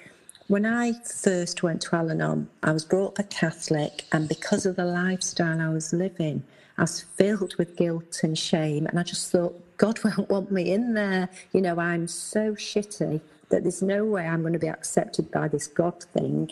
when 0.47 0.65
I 0.65 0.93
first 1.05 1.63
went 1.63 1.83
to 1.83 1.97
Al 1.97 2.11
Anon, 2.11 2.49
I 2.63 2.73
was 2.73 2.85
brought 2.85 3.09
up 3.09 3.19
a 3.19 3.23
Catholic, 3.25 4.05
and 4.13 4.29
because 4.29 4.67
of 4.67 4.77
the 4.77 4.85
lifestyle 4.87 5.61
I 5.61 5.69
was 5.69 5.93
living, 5.93 6.43
I 6.79 6.83
was 6.83 7.03
filled 7.03 7.55
with 7.57 7.77
guilt 7.77 8.21
and 8.23 8.37
shame. 8.37 8.87
And 8.87 8.99
I 8.99 9.03
just 9.03 9.31
thought, 9.31 9.61
God 9.77 10.03
won't 10.05 10.29
want 10.31 10.51
me 10.51 10.73
in 10.73 10.95
there. 10.95 11.29
You 11.53 11.61
know, 11.63 11.79
I'm 11.79 12.09
so 12.09 12.55
shitty 12.55 13.21
that 13.51 13.63
there's 13.63 13.83
no 13.83 14.05
way 14.05 14.27
I'm 14.27 14.41
going 14.41 14.53
to 14.55 14.59
be 14.59 14.69
accepted 14.69 15.31
by 15.31 15.49
this 15.49 15.67
God 15.67 16.03
thing. 16.03 16.51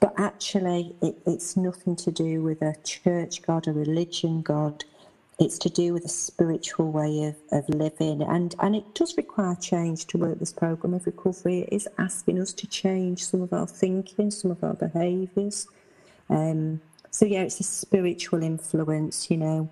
But 0.00 0.14
actually, 0.18 0.94
it, 1.02 1.18
it's 1.26 1.56
nothing 1.56 1.96
to 1.96 2.10
do 2.10 2.42
with 2.42 2.62
a 2.62 2.74
church 2.84 3.42
God, 3.42 3.66
a 3.66 3.72
religion 3.72 4.42
God. 4.42 4.84
It's 5.38 5.58
to 5.58 5.68
do 5.68 5.92
with 5.92 6.04
a 6.04 6.10
spiritual 6.10 6.90
way 6.90 7.24
of, 7.24 7.36
of 7.52 7.68
living. 7.68 8.22
And, 8.22 8.54
and 8.60 8.74
it 8.74 8.94
does 8.94 9.16
require 9.16 9.54
change 9.56 10.06
to 10.06 10.18
work 10.18 10.38
this 10.38 10.52
program 10.52 10.94
of 10.94 11.06
recovery. 11.06 11.60
It 11.60 11.72
is 11.72 11.88
asking 11.98 12.40
us 12.40 12.52
to 12.54 12.66
change 12.66 13.24
some 13.24 13.42
of 13.42 13.52
our 13.52 13.66
thinking, 13.66 14.30
some 14.30 14.50
of 14.50 14.64
our 14.64 14.74
behaviours. 14.74 15.68
Um, 16.30 16.80
so, 17.10 17.26
yeah, 17.26 17.42
it's 17.42 17.60
a 17.60 17.64
spiritual 17.64 18.42
influence, 18.42 19.30
you 19.30 19.36
know, 19.36 19.70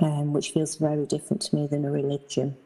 um, 0.00 0.32
which 0.32 0.50
feels 0.50 0.76
very 0.76 1.06
different 1.06 1.42
to 1.42 1.56
me 1.56 1.66
than 1.66 1.84
a 1.84 1.90
religion. 1.90 2.56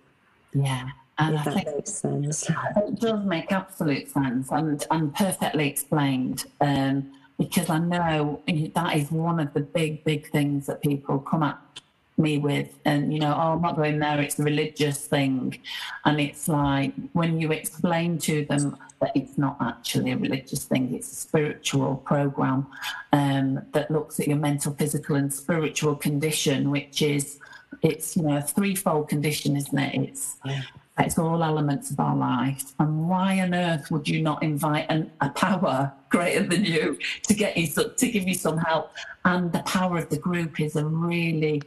Yeah. 0.52 0.88
And 1.18 1.34
if 1.36 1.46
I 1.46 1.54
that 1.54 1.74
makes 1.76 1.92
sense. 1.92 2.48
It 2.48 3.00
does 3.00 3.24
make 3.24 3.52
absolute 3.52 4.10
sense 4.10 4.50
and, 4.50 4.84
and 4.90 5.14
perfectly 5.14 5.68
explained. 5.68 6.46
Um, 6.60 7.12
because 7.38 7.70
I 7.70 7.78
know 7.78 8.40
that 8.46 8.96
is 8.96 9.10
one 9.10 9.40
of 9.40 9.52
the 9.52 9.60
big, 9.60 10.04
big 10.04 10.30
things 10.30 10.66
that 10.66 10.80
people 10.80 11.18
come 11.18 11.42
at 11.42 11.58
me 12.22 12.38
with. 12.38 12.78
And, 12.84 13.12
you 13.12 13.18
know, 13.18 13.34
oh, 13.34 13.52
I'm 13.52 13.62
not 13.62 13.76
going 13.76 13.98
there, 13.98 14.20
it's 14.20 14.38
a 14.38 14.44
religious 14.44 15.06
thing. 15.06 15.58
And 16.04 16.20
it's 16.20 16.48
like 16.48 16.94
when 17.12 17.40
you 17.40 17.52
explain 17.52 18.18
to 18.20 18.44
them 18.46 18.78
that 19.00 19.12
it's 19.14 19.36
not 19.36 19.56
actually 19.60 20.12
a 20.12 20.16
religious 20.16 20.64
thing, 20.64 20.94
it's 20.94 21.12
a 21.12 21.16
spiritual 21.16 21.96
program 21.96 22.66
um, 23.12 23.62
that 23.72 23.90
looks 23.90 24.20
at 24.20 24.28
your 24.28 24.38
mental, 24.38 24.72
physical, 24.72 25.16
and 25.16 25.32
spiritual 25.32 25.96
condition, 25.96 26.70
which 26.70 27.02
is 27.02 27.38
it's 27.82 28.16
you 28.16 28.22
know 28.22 28.36
a 28.36 28.42
threefold 28.42 29.08
condition, 29.08 29.56
isn't 29.56 29.78
it? 29.78 29.94
It's 30.08 30.36
yeah. 30.44 30.62
It's 30.98 31.18
all 31.18 31.42
elements 31.42 31.90
of 31.90 31.98
our 32.00 32.14
life. 32.14 32.72
And 32.78 33.08
why 33.08 33.40
on 33.40 33.54
earth 33.54 33.90
would 33.90 34.06
you 34.06 34.20
not 34.20 34.42
invite 34.42 34.86
an, 34.90 35.10
a 35.20 35.30
power 35.30 35.92
greater 36.10 36.46
than 36.46 36.64
you 36.64 36.98
to 37.22 37.34
get 37.34 37.56
you 37.56 37.66
to 37.66 38.10
give 38.10 38.28
you 38.28 38.34
some 38.34 38.58
help? 38.58 38.92
And 39.24 39.52
the 39.52 39.60
power 39.60 39.98
of 39.98 40.10
the 40.10 40.18
group 40.18 40.60
is 40.60 40.76
a 40.76 40.84
really, 40.84 41.62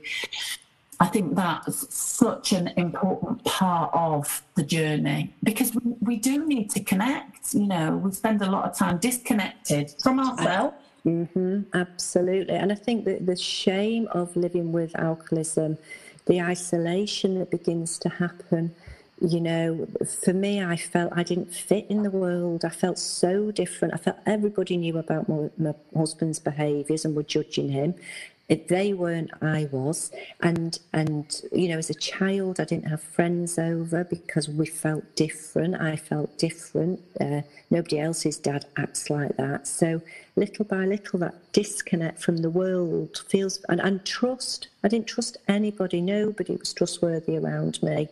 I 0.99 1.07
think 1.07 1.35
that's 1.35 1.93
such 1.93 2.51
an 2.51 2.67
important 2.77 3.43
part 3.45 3.91
of 3.93 4.43
the 4.53 4.63
journey 4.63 5.33
because 5.43 5.73
we, 5.73 5.95
we 6.01 6.15
do 6.17 6.45
need 6.45 6.69
to 6.71 6.83
connect. 6.83 7.55
You 7.55 7.65
know, 7.65 7.97
we 7.97 8.11
spend 8.11 8.43
a 8.43 8.49
lot 8.49 8.65
of 8.65 8.77
time 8.77 8.99
disconnected 8.99 9.95
from 10.03 10.19
ourselves. 10.19 10.75
Mm-hmm, 11.03 11.61
absolutely. 11.73 12.55
And 12.55 12.71
I 12.71 12.75
think 12.75 13.05
that 13.05 13.25
the 13.25 13.35
shame 13.35 14.07
of 14.11 14.35
living 14.35 14.71
with 14.71 14.97
alcoholism, 14.99 15.77
the 16.25 16.41
isolation 16.41 17.39
that 17.39 17.51
begins 17.51 17.97
to 17.99 18.09
happen, 18.09 18.75
you 19.21 19.39
know, 19.39 19.87
for 20.21 20.33
me, 20.33 20.63
I 20.63 20.75
felt 20.75 21.13
I 21.15 21.23
didn't 21.23 21.53
fit 21.53 21.85
in 21.89 22.03
the 22.03 22.09
world. 22.09 22.65
I 22.65 22.69
felt 22.69 22.99
so 22.99 23.51
different. 23.51 23.93
I 23.93 23.97
felt 23.97 24.17
everybody 24.25 24.75
knew 24.77 24.97
about 24.97 25.29
my, 25.29 25.49
my 25.57 25.73
husband's 25.95 26.39
behaviours 26.39 27.05
and 27.05 27.15
were 27.15 27.23
judging 27.23 27.69
him. 27.69 27.95
If 28.47 28.67
they 28.67 28.93
weren't, 28.93 29.31
I 29.41 29.67
was. 29.71 30.11
And 30.41 30.77
and 30.93 31.41
you 31.51 31.69
know, 31.69 31.77
as 31.79 31.89
a 31.89 31.95
child, 31.95 32.59
I 32.59 32.65
didn't 32.65 32.89
have 32.89 33.01
friends 33.01 33.57
over 33.57 34.03
because 34.03 34.47
we 34.47 34.67
felt 34.67 35.15
different. 35.15 35.81
I 35.81 35.95
felt 35.95 36.37
different. 36.37 37.01
Uh, 37.19 37.41
nobody 37.71 37.99
else's 37.99 38.37
dad 38.37 38.65
acts 38.77 39.09
like 39.09 39.35
that. 39.37 39.65
So 39.65 40.01
little 40.35 40.65
by 40.65 40.85
little, 40.85 41.17
that 41.19 41.53
disconnect 41.53 42.21
from 42.21 42.37
the 42.37 42.51
world 42.51 43.23
feels 43.29 43.63
and, 43.69 43.79
and 43.81 44.05
trust. 44.05 44.67
I 44.83 44.89
didn't 44.89 45.07
trust 45.07 45.37
anybody. 45.47 46.01
Nobody 46.01 46.55
was 46.57 46.73
trustworthy 46.73 47.37
around 47.37 47.81
me. 47.81 48.09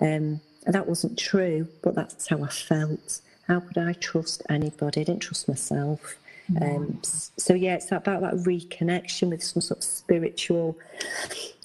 Um, 0.00 0.40
and 0.66 0.74
that 0.74 0.86
wasn't 0.86 1.18
true, 1.18 1.68
but 1.82 1.94
that's 1.94 2.28
how 2.28 2.42
I 2.42 2.48
felt. 2.48 3.20
How 3.46 3.60
could 3.60 3.78
I 3.78 3.94
trust 3.94 4.42
anybody? 4.48 5.00
I 5.00 5.04
didn't 5.04 5.20
trust 5.20 5.48
myself. 5.48 6.16
Mm. 6.52 6.76
Um, 6.76 6.98
so, 7.02 7.54
yeah, 7.54 7.74
it's 7.74 7.90
about 7.92 8.20
that 8.20 8.34
reconnection 8.34 9.30
with 9.30 9.42
some 9.42 9.62
sort 9.62 9.78
of 9.78 9.84
spiritual 9.84 10.78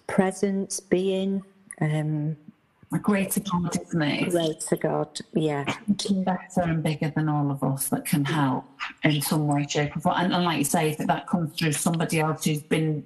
presence, 0.07 0.79
being. 0.79 1.43
Um, 1.81 2.37
a 2.93 2.99
greater 2.99 3.41
God, 3.41 3.75
isn't 3.81 4.01
it? 4.01 4.29
Greater 4.29 4.75
God, 4.77 5.19
yeah. 5.33 5.65
Better 5.87 6.61
and 6.61 6.83
bigger 6.83 7.11
than 7.15 7.27
all 7.27 7.51
of 7.51 7.63
us 7.63 7.89
that 7.89 8.05
can 8.05 8.23
help 8.23 8.65
in 9.03 9.21
some 9.21 9.47
way, 9.47 9.65
shape, 9.67 9.97
or 9.97 9.99
form. 9.99 10.15
And, 10.17 10.33
and 10.33 10.45
like 10.45 10.59
you 10.59 10.63
say, 10.63 10.91
if 10.91 10.97
that 10.99 11.27
comes 11.27 11.57
through 11.57 11.73
somebody 11.73 12.19
else 12.19 12.45
who's 12.45 12.61
been 12.61 13.05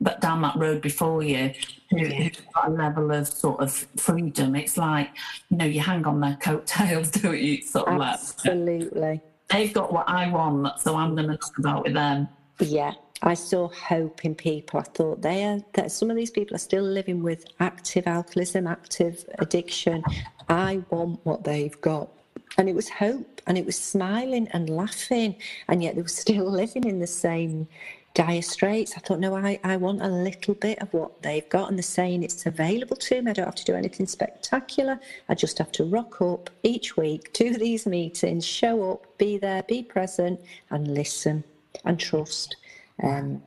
but 0.00 0.20
down 0.20 0.42
that 0.42 0.56
road 0.56 0.80
before 0.80 1.22
you 1.22 1.52
who, 1.90 1.98
who's 1.98 2.40
got 2.54 2.68
a 2.68 2.70
level 2.70 3.10
of 3.10 3.26
sort 3.26 3.60
of 3.60 3.72
freedom. 3.96 4.54
It's 4.54 4.76
like, 4.76 5.10
you 5.50 5.56
know, 5.56 5.64
you 5.64 5.80
hang 5.80 6.04
on 6.06 6.20
their 6.20 6.36
coattails, 6.40 7.10
don't 7.10 7.38
you? 7.38 7.62
Sort 7.62 7.88
of 7.88 8.00
Absolutely. 8.00 9.00
Like, 9.00 9.20
they've 9.48 9.72
got 9.72 9.92
what 9.92 10.08
I 10.08 10.30
want, 10.30 10.80
so 10.80 10.96
I'm 10.96 11.14
going 11.14 11.28
to 11.28 11.36
talk 11.36 11.58
about 11.58 11.84
with 11.84 11.94
them. 11.94 12.28
Yeah. 12.58 12.92
I 13.22 13.34
saw 13.34 13.68
hope 13.68 14.24
in 14.24 14.34
people. 14.34 14.80
I 14.80 14.84
thought 14.84 15.20
they 15.20 15.44
are 15.44 15.60
that 15.74 15.92
some 15.92 16.10
of 16.10 16.16
these 16.16 16.30
people 16.30 16.54
are 16.54 16.60
still 16.60 16.84
living 16.84 17.22
with 17.22 17.44
active 17.60 18.06
alcoholism, 18.06 18.66
active 18.66 19.26
addiction. 19.38 20.02
I 20.48 20.82
want 20.88 21.20
what 21.24 21.44
they've 21.44 21.78
got. 21.82 22.08
And 22.56 22.68
it 22.68 22.74
was 22.74 22.88
hope 22.88 23.42
and 23.46 23.58
it 23.58 23.66
was 23.66 23.78
smiling 23.78 24.48
and 24.52 24.70
laughing, 24.70 25.36
and 25.68 25.82
yet 25.82 25.96
they 25.96 26.02
were 26.02 26.08
still 26.08 26.50
living 26.50 26.84
in 26.84 26.98
the 26.98 27.06
same 27.06 27.68
dire 28.14 28.42
straits. 28.42 28.94
I 28.96 29.00
thought, 29.00 29.20
no, 29.20 29.36
I, 29.36 29.58
I 29.62 29.76
want 29.76 30.02
a 30.02 30.08
little 30.08 30.54
bit 30.54 30.80
of 30.80 30.92
what 30.92 31.22
they've 31.22 31.48
got. 31.48 31.68
And 31.68 31.78
they're 31.78 31.82
saying 31.82 32.22
it's 32.22 32.46
available 32.46 32.96
to 32.96 33.22
me. 33.22 33.30
I 33.30 33.34
don't 33.34 33.44
have 33.44 33.54
to 33.56 33.64
do 33.64 33.74
anything 33.74 34.06
spectacular. 34.06 34.98
I 35.28 35.34
just 35.34 35.58
have 35.58 35.72
to 35.72 35.84
rock 35.84 36.20
up 36.20 36.50
each 36.62 36.96
week 36.96 37.32
do 37.32 37.56
these 37.56 37.86
meetings, 37.86 38.46
show 38.46 38.92
up, 38.92 39.18
be 39.18 39.38
there, 39.38 39.62
be 39.62 39.82
present, 39.82 40.40
and 40.70 40.88
listen 40.88 41.44
and 41.84 41.98
trust. 41.98 42.56
Um, 43.02 43.42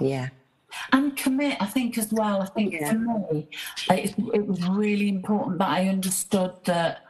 yeah. 0.00 0.28
And 0.92 1.16
commit, 1.16 1.56
I 1.60 1.66
think, 1.66 1.96
as 1.96 2.12
well. 2.12 2.42
I 2.42 2.46
think 2.46 2.74
yeah. 2.74 2.90
for 2.90 2.98
me, 2.98 3.48
it, 3.90 4.14
it 4.34 4.46
was 4.46 4.66
really 4.68 5.08
important 5.08 5.58
that 5.58 5.68
I 5.68 5.88
understood 5.88 6.52
that 6.64 7.04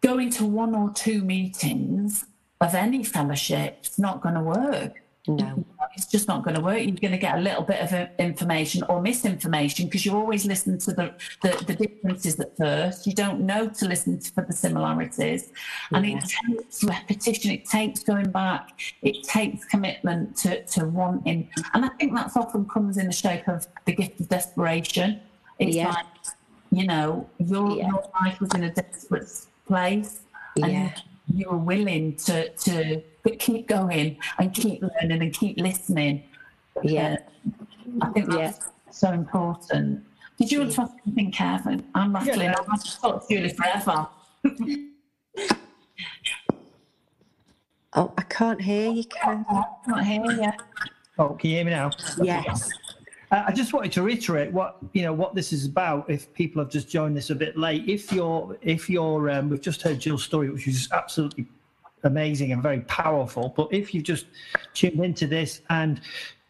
going 0.00 0.30
to 0.30 0.44
one 0.44 0.74
or 0.74 0.90
two 0.92 1.22
meetings 1.22 2.24
of 2.60 2.74
any 2.74 3.04
fellowship 3.04 3.78
is 3.84 3.98
not 3.98 4.20
going 4.20 4.34
to 4.34 4.40
work. 4.40 5.01
No 5.28 5.64
it's 5.94 6.06
just 6.06 6.28
not 6.28 6.42
going 6.42 6.54
to 6.54 6.62
work. 6.62 6.78
You're 6.78 6.92
going 6.92 7.12
to 7.12 7.18
get 7.18 7.36
a 7.36 7.40
little 7.40 7.62
bit 7.62 7.80
of 7.80 7.92
uh, 7.92 8.06
information 8.18 8.82
or 8.84 9.00
misinformation 9.00 9.86
because 9.86 10.06
you 10.06 10.16
always 10.16 10.46
listen 10.46 10.78
to 10.78 10.92
the, 10.92 11.14
the, 11.42 11.64
the, 11.66 11.74
differences 11.74 12.40
at 12.40 12.56
first. 12.56 13.06
You 13.06 13.12
don't 13.12 13.40
know 13.40 13.68
to 13.68 13.84
listen 13.86 14.18
to, 14.18 14.32
for 14.32 14.44
the 14.44 14.52
similarities. 14.52 15.50
Yeah. 15.90 15.98
And 15.98 16.06
it 16.06 16.24
takes 16.24 16.84
repetition, 16.84 17.50
it 17.50 17.66
takes 17.66 18.02
going 18.02 18.30
back, 18.30 18.80
it 19.02 19.22
takes 19.24 19.64
commitment 19.66 20.36
to, 20.38 20.64
to 20.64 20.86
wanting. 20.86 21.50
And 21.74 21.84
I 21.84 21.88
think 21.88 22.14
that's 22.14 22.36
often 22.36 22.66
comes 22.66 22.96
in 22.96 23.06
the 23.06 23.12
shape 23.12 23.48
of 23.48 23.66
the 23.84 23.92
gift 23.92 24.20
of 24.20 24.28
desperation. 24.28 25.20
It's 25.58 25.76
yeah. 25.76 25.90
like, 25.90 26.06
you 26.70 26.86
know, 26.86 27.28
your, 27.38 27.70
yeah. 27.76 27.88
your 27.88 28.04
life 28.22 28.40
was 28.40 28.54
in 28.54 28.64
a 28.64 28.72
desperate 28.72 29.28
place. 29.66 30.20
And 30.56 30.92
you 31.32 31.48
were 31.50 31.56
willing 31.56 32.16
to 32.16 32.48
to 32.50 33.02
keep 33.38 33.68
going 33.68 34.18
and 34.38 34.52
keep 34.54 34.82
learning 34.82 35.22
and 35.22 35.32
keep 35.32 35.58
listening. 35.58 36.24
Yeah. 36.82 37.16
Uh, 38.00 38.06
I 38.06 38.08
think 38.10 38.30
that's 38.30 38.58
yeah. 38.58 38.66
so 38.90 39.12
important. 39.12 40.04
Did 40.38 40.50
you 40.50 40.60
want 40.60 40.72
to 40.72 40.82
ask 40.82 40.94
anything, 41.06 41.30
Kevin? 41.32 41.84
I'm 41.94 42.14
rattling. 42.14 42.40
Yeah. 42.40 42.54
I've 42.70 43.00
talked 43.00 43.28
to 43.28 43.34
Julie 43.34 43.54
forever. 43.54 44.08
oh, 47.94 48.12
I 48.16 48.22
can't 48.22 48.60
hear 48.60 48.90
you, 48.90 49.04
Kev. 49.04 49.44
I 49.48 49.64
can't 49.86 50.06
hear 50.06 50.24
you. 50.24 50.52
Oh, 51.18 51.30
can 51.30 51.50
you 51.50 51.56
hear 51.56 51.64
me 51.66 51.70
now? 51.72 51.90
Yes. 52.22 52.70
Uh, 53.32 53.44
I 53.46 53.52
just 53.52 53.72
wanted 53.72 53.90
to 53.92 54.02
reiterate 54.02 54.52
what 54.52 54.76
you 54.92 55.02
know 55.02 55.14
what 55.14 55.34
this 55.34 55.52
is 55.52 55.64
about. 55.64 56.08
If 56.08 56.32
people 56.34 56.62
have 56.62 56.70
just 56.70 56.88
joined 56.88 57.16
this 57.16 57.30
a 57.30 57.34
bit 57.34 57.56
late, 57.56 57.88
if 57.88 58.12
you're 58.12 58.56
if 58.60 58.90
you're 58.90 59.30
um, 59.30 59.48
we've 59.48 59.60
just 59.60 59.80
heard 59.80 59.98
Jill's 59.98 60.22
story, 60.22 60.50
which 60.50 60.68
is 60.68 60.88
absolutely 60.92 61.46
amazing 62.04 62.52
and 62.52 62.62
very 62.62 62.80
powerful. 62.82 63.54
But 63.56 63.68
if 63.72 63.94
you've 63.94 64.04
just 64.04 64.26
tuned 64.74 65.02
into 65.02 65.26
this 65.26 65.62
and 65.70 66.00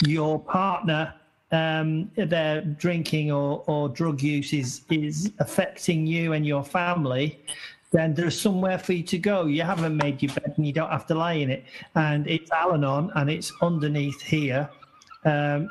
your 0.05 0.41
partner 0.41 1.15
um, 1.53 2.11
their 2.17 2.63
drinking 2.63 3.31
or, 3.31 3.63
or 3.67 3.89
drug 3.89 4.23
use 4.23 4.53
is, 4.53 4.81
is 4.91 5.31
affecting 5.39 6.07
you 6.07 6.33
and 6.33 6.47
your 6.47 6.65
family, 6.65 7.39
then 7.93 8.15
there's 8.15 8.41
somewhere 8.41 8.79
for 8.79 8.95
you 8.95 9.03
to 9.03 9.19
go. 9.19 9.45
You 9.45 9.63
haven't 9.63 9.97
made 9.97 10.23
your 10.23 10.33
bed 10.33 10.55
and 10.57 10.67
you 10.67 10.73
don't 10.73 10.91
have 10.91 11.07
to 11.09 11.15
lie 11.15 11.35
in 11.35 11.51
it. 11.51 11.65
And 11.95 12.27
it's 12.27 12.51
Al 12.51 12.73
Anon 12.73 13.13
and 13.15 13.31
it's 13.31 13.53
underneath 13.61 14.21
here. 14.23 14.69
Um, 15.27 15.69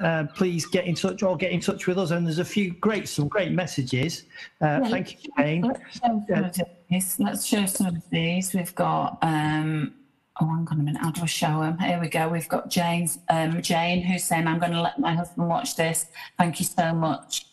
uh, 0.00 0.24
please 0.34 0.66
get 0.66 0.86
in 0.86 0.94
touch 0.94 1.22
or 1.22 1.36
get 1.36 1.52
in 1.52 1.60
touch 1.60 1.86
with 1.86 1.98
us. 1.98 2.10
And 2.10 2.26
there's 2.26 2.38
a 2.38 2.44
few 2.44 2.72
great, 2.74 3.08
some 3.08 3.28
great 3.28 3.52
messages. 3.52 4.24
Uh, 4.60 4.80
yeah, 4.82 4.88
thank 4.88 5.24
you, 5.24 5.30
Jane. 5.38 5.62
Let's 5.62 5.98
show, 5.98 7.24
let's 7.24 7.44
show 7.44 7.66
some 7.66 7.86
of 7.96 8.10
these. 8.10 8.54
We've 8.54 8.74
got 8.74 9.18
um, 9.22 9.94
oh, 10.40 10.46
hang 10.46 10.68
on 10.70 10.80
a 10.80 10.82
minute, 10.82 11.02
how 11.02 11.10
do 11.10 11.22
I 11.22 11.26
show 11.26 11.60
them? 11.60 11.78
Here 11.78 12.00
we 12.00 12.08
go. 12.08 12.28
We've 12.28 12.48
got 12.48 12.68
Jane's, 12.68 13.18
um, 13.28 13.62
Jane 13.62 14.02
who's 14.02 14.24
saying, 14.24 14.46
I'm 14.46 14.58
going 14.58 14.72
to 14.72 14.82
let 14.82 14.98
my 14.98 15.14
husband 15.14 15.48
watch 15.48 15.76
this. 15.76 16.06
Thank 16.38 16.60
you 16.60 16.66
so 16.66 16.92
much. 16.92 17.46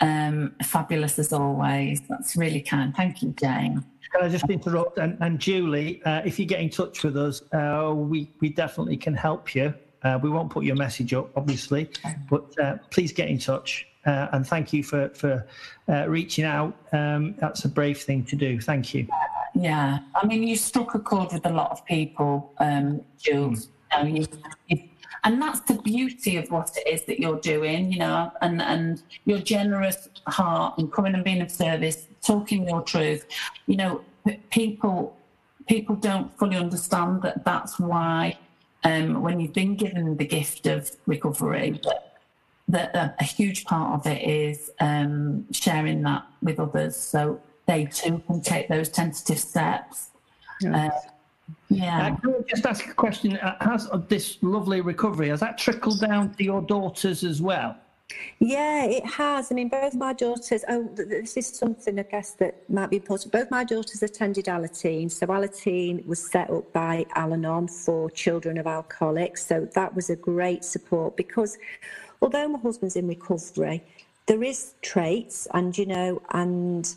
Um, 0.00 0.54
fabulous 0.64 1.18
as 1.18 1.32
always. 1.32 2.00
That's 2.08 2.36
really 2.36 2.62
kind. 2.62 2.94
Thank 2.94 3.22
you, 3.22 3.34
Jane. 3.38 3.84
Can 4.12 4.22
I 4.24 4.28
just 4.28 4.48
interrupt? 4.48 4.98
And, 4.98 5.16
and 5.20 5.38
Julie, 5.38 6.02
uh, 6.04 6.22
if 6.24 6.38
you 6.38 6.46
get 6.46 6.60
in 6.60 6.70
touch 6.70 7.04
with 7.04 7.16
us, 7.16 7.42
uh, 7.52 7.92
we, 7.94 8.30
we 8.40 8.48
definitely 8.48 8.96
can 8.96 9.14
help 9.14 9.54
you. 9.54 9.74
Uh, 10.02 10.18
we 10.22 10.30
won't 10.30 10.50
put 10.50 10.64
your 10.64 10.76
message 10.76 11.12
up, 11.14 11.30
obviously, 11.36 11.90
but 12.28 12.58
uh, 12.58 12.76
please 12.90 13.12
get 13.12 13.28
in 13.28 13.38
touch. 13.38 13.86
Uh, 14.06 14.28
and 14.32 14.46
thank 14.46 14.72
you 14.72 14.82
for, 14.82 15.10
for 15.10 15.46
uh, 15.88 16.08
reaching 16.08 16.44
out. 16.44 16.74
Um, 16.92 17.34
that's 17.38 17.64
a 17.66 17.68
brave 17.68 18.00
thing 18.00 18.24
to 18.26 18.36
do. 18.36 18.58
Thank 18.60 18.94
you. 18.94 19.06
Yeah, 19.54 19.98
I 20.14 20.26
mean, 20.26 20.42
you 20.42 20.56
struck 20.56 20.94
a 20.94 20.98
chord 20.98 21.32
with 21.32 21.44
a 21.44 21.50
lot 21.50 21.70
of 21.70 21.84
people, 21.84 22.54
um, 22.58 23.02
Jules. 23.18 23.68
You 23.92 23.98
know, 23.98 24.08
you, 24.08 24.26
you, 24.68 24.88
and 25.24 25.42
that's 25.42 25.60
the 25.60 25.74
beauty 25.74 26.38
of 26.38 26.50
what 26.50 26.74
it 26.76 26.88
is 26.88 27.02
that 27.02 27.20
you're 27.20 27.40
doing, 27.40 27.92
you 27.92 27.98
know, 27.98 28.32
and, 28.40 28.62
and 28.62 29.02
your 29.26 29.38
generous 29.38 30.08
heart 30.26 30.78
and 30.78 30.90
coming 30.90 31.14
and 31.14 31.22
being 31.22 31.42
of 31.42 31.50
service, 31.50 32.06
talking 32.22 32.66
your 32.66 32.80
truth. 32.82 33.26
You 33.66 33.76
know, 33.76 34.04
people 34.50 35.16
people 35.66 35.94
don't 35.94 36.36
fully 36.36 36.56
understand 36.56 37.22
that 37.22 37.44
that's 37.44 37.78
why 37.78 38.36
um, 38.84 39.22
when 39.22 39.40
you've 39.40 39.52
been 39.52 39.76
given 39.76 40.16
the 40.16 40.24
gift 40.24 40.66
of 40.66 40.90
recovery, 41.06 41.80
that, 41.84 42.16
that 42.68 42.94
a, 42.94 43.14
a 43.20 43.24
huge 43.24 43.64
part 43.64 43.98
of 43.98 44.06
it 44.06 44.22
is 44.22 44.70
um, 44.80 45.46
sharing 45.52 46.02
that 46.02 46.26
with 46.42 46.58
others. 46.58 46.96
So 46.96 47.40
they 47.66 47.86
too 47.86 48.22
can 48.26 48.40
take 48.40 48.68
those 48.68 48.88
tentative 48.88 49.38
steps. 49.38 50.08
Yeah. 50.60 50.86
Uh, 50.86 51.00
yeah. 51.68 52.06
Uh, 52.06 52.16
can 52.16 52.34
I 52.34 52.42
just 52.48 52.66
ask 52.66 52.86
a 52.86 52.94
question? 52.94 53.36
Uh, 53.36 53.56
has 53.60 53.88
this 54.08 54.38
lovely 54.42 54.80
recovery 54.80 55.28
has 55.28 55.40
that 55.40 55.58
trickled 55.58 56.00
down 56.00 56.34
to 56.34 56.44
your 56.44 56.62
daughters 56.62 57.24
as 57.24 57.40
well? 57.40 57.76
Yeah, 58.38 58.84
it 58.84 59.04
has. 59.04 59.52
I 59.52 59.54
mean, 59.54 59.68
both 59.68 59.94
my 59.94 60.12
daughters, 60.12 60.64
oh, 60.68 60.88
this 60.94 61.36
is 61.36 61.46
something 61.46 61.98
I 61.98 62.02
guess 62.04 62.32
that 62.32 62.68
might 62.70 62.90
be 62.90 62.96
important. 62.96 63.32
Both 63.32 63.50
my 63.50 63.64
daughters 63.64 64.02
attended 64.02 64.46
Alateen. 64.46 65.10
So, 65.10 65.26
Alateen 65.26 66.06
was 66.06 66.30
set 66.30 66.50
up 66.50 66.72
by 66.72 67.06
Al 67.14 67.34
Anon 67.34 67.68
for 67.68 68.10
children 68.10 68.58
of 68.58 68.66
alcoholics. 68.66 69.46
So, 69.46 69.68
that 69.74 69.94
was 69.94 70.10
a 70.10 70.16
great 70.16 70.64
support 70.64 71.16
because 71.16 71.58
although 72.22 72.48
my 72.48 72.58
husband's 72.58 72.96
in 72.96 73.08
recovery, 73.08 73.82
there 74.26 74.42
is 74.42 74.74
traits 74.82 75.46
and, 75.52 75.76
you 75.76 75.86
know, 75.86 76.22
and 76.32 76.94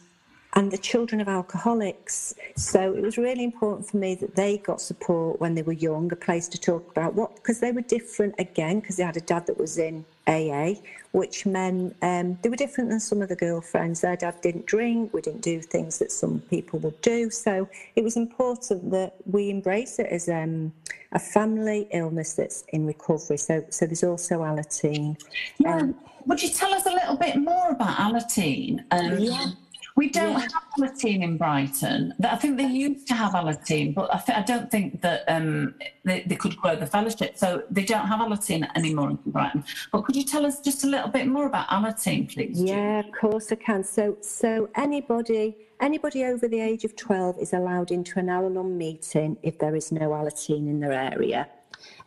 and 0.56 0.72
the 0.72 0.78
children 0.78 1.20
of 1.20 1.28
alcoholics. 1.28 2.36
So 2.56 2.94
it 2.94 3.02
was 3.02 3.18
really 3.18 3.44
important 3.44 3.90
for 3.90 3.98
me 3.98 4.16
that 4.16 4.36
they 4.36 4.58
got 4.60 4.82
support 4.82 5.40
when 5.40 5.56
they 5.56 5.64
were 5.64 5.74
young, 5.74 6.12
a 6.12 6.16
place 6.16 6.48
to 6.50 6.60
talk 6.60 6.90
about 6.92 7.16
what, 7.16 7.36
because 7.36 7.60
they 7.60 7.72
were 7.72 7.82
different 7.82 8.36
again, 8.38 8.80
because 8.80 8.98
they 8.98 9.04
had 9.04 9.18
a 9.18 9.22
dad 9.22 9.48
that 9.48 9.58
was 9.58 9.78
in 9.78 10.06
AA, 10.28 10.76
which 11.12 11.46
meant 11.46 11.96
um, 12.02 12.38
they 12.42 12.50
were 12.50 12.56
different 12.56 12.90
than 12.90 13.00
some 13.00 13.22
of 13.22 13.30
the 13.30 13.36
girlfriends. 13.36 14.02
Their 14.02 14.16
dad 14.16 14.42
didn't 14.42 14.66
drink, 14.66 15.14
we 15.14 15.22
didn't 15.22 15.42
do 15.42 15.62
things 15.62 16.00
that 16.00 16.12
some 16.12 16.40
people 16.50 16.80
would 16.80 17.00
do. 17.02 17.30
So 17.30 17.68
it 17.96 18.04
was 18.04 18.16
important 18.16 18.92
that 18.92 19.16
we 19.26 19.50
embrace 19.50 20.00
it 20.00 20.08
as 20.08 20.30
um, 20.30 20.74
a 21.12 21.20
family 21.20 21.88
illness 21.92 22.34
that's 22.34 22.64
in 22.70 22.86
recovery. 22.86 23.38
So, 23.38 23.66
so 23.70 23.86
there's 23.86 24.04
also 24.04 24.40
Alateen. 24.40 25.22
Yeah. 25.60 25.78
Um, 25.78 25.96
would 26.26 26.42
you 26.42 26.50
tell 26.50 26.74
us 26.74 26.86
a 26.86 26.92
little 26.92 27.18
bit 27.18 27.38
more 27.38 27.70
about 27.72 27.98
Alateen? 27.98 28.84
Um, 28.92 29.20
yeah. 29.20 29.48
We 29.96 30.10
don't 30.10 30.32
yeah. 30.32 30.40
have 30.40 30.64
Alateen 30.80 31.22
in 31.22 31.38
Brighton. 31.38 32.14
I 32.24 32.36
think 32.36 32.58
they 32.58 32.66
used 32.66 33.08
to 33.10 33.14
have 33.14 33.36
a 33.36 33.38
Alateen, 33.38 33.94
but 33.94 34.14
I, 34.14 34.18
th- 34.18 34.38
I 34.38 34.42
don't 34.42 34.72
think 34.72 35.02
that 35.02 35.24
um, 35.28 35.76
they, 36.04 36.24
they, 36.26 36.36
could 36.36 36.58
grow 36.58 36.76
the 36.76 36.88
fellowship. 36.88 37.38
So 37.38 37.64
they 37.70 37.84
don't 37.84 38.08
have 38.08 38.20
a 38.20 38.24
Alateen 38.24 38.68
anymore 38.76 39.12
in 39.12 39.20
Brighton. 39.28 39.64
But 39.92 40.02
could 40.06 40.16
you 40.16 40.24
tell 40.24 40.46
us 40.46 40.62
just 40.62 40.84
a 40.84 40.88
little 40.88 41.10
bit 41.10 41.28
more 41.28 41.46
about 41.46 41.68
a 41.70 41.76
Alateen, 41.76 42.34
please? 42.34 42.60
Yeah, 42.60 43.00
of 43.00 43.12
course 43.12 43.52
I 43.52 43.56
can. 43.56 43.84
So, 43.84 44.18
so 44.22 44.70
anybody 44.76 45.58
anybody 45.80 46.24
over 46.24 46.48
the 46.48 46.60
age 46.60 46.86
of 46.86 46.96
12 46.96 47.40
is 47.40 47.54
allowed 47.54 47.92
into 47.92 48.18
an 48.18 48.30
Al-Anon 48.30 48.78
meeting 48.78 49.38
if 49.44 49.60
there 49.60 49.76
is 49.76 49.92
no 49.92 50.10
Alateen 50.10 50.70
in 50.70 50.80
their 50.80 50.94
area. 50.94 51.48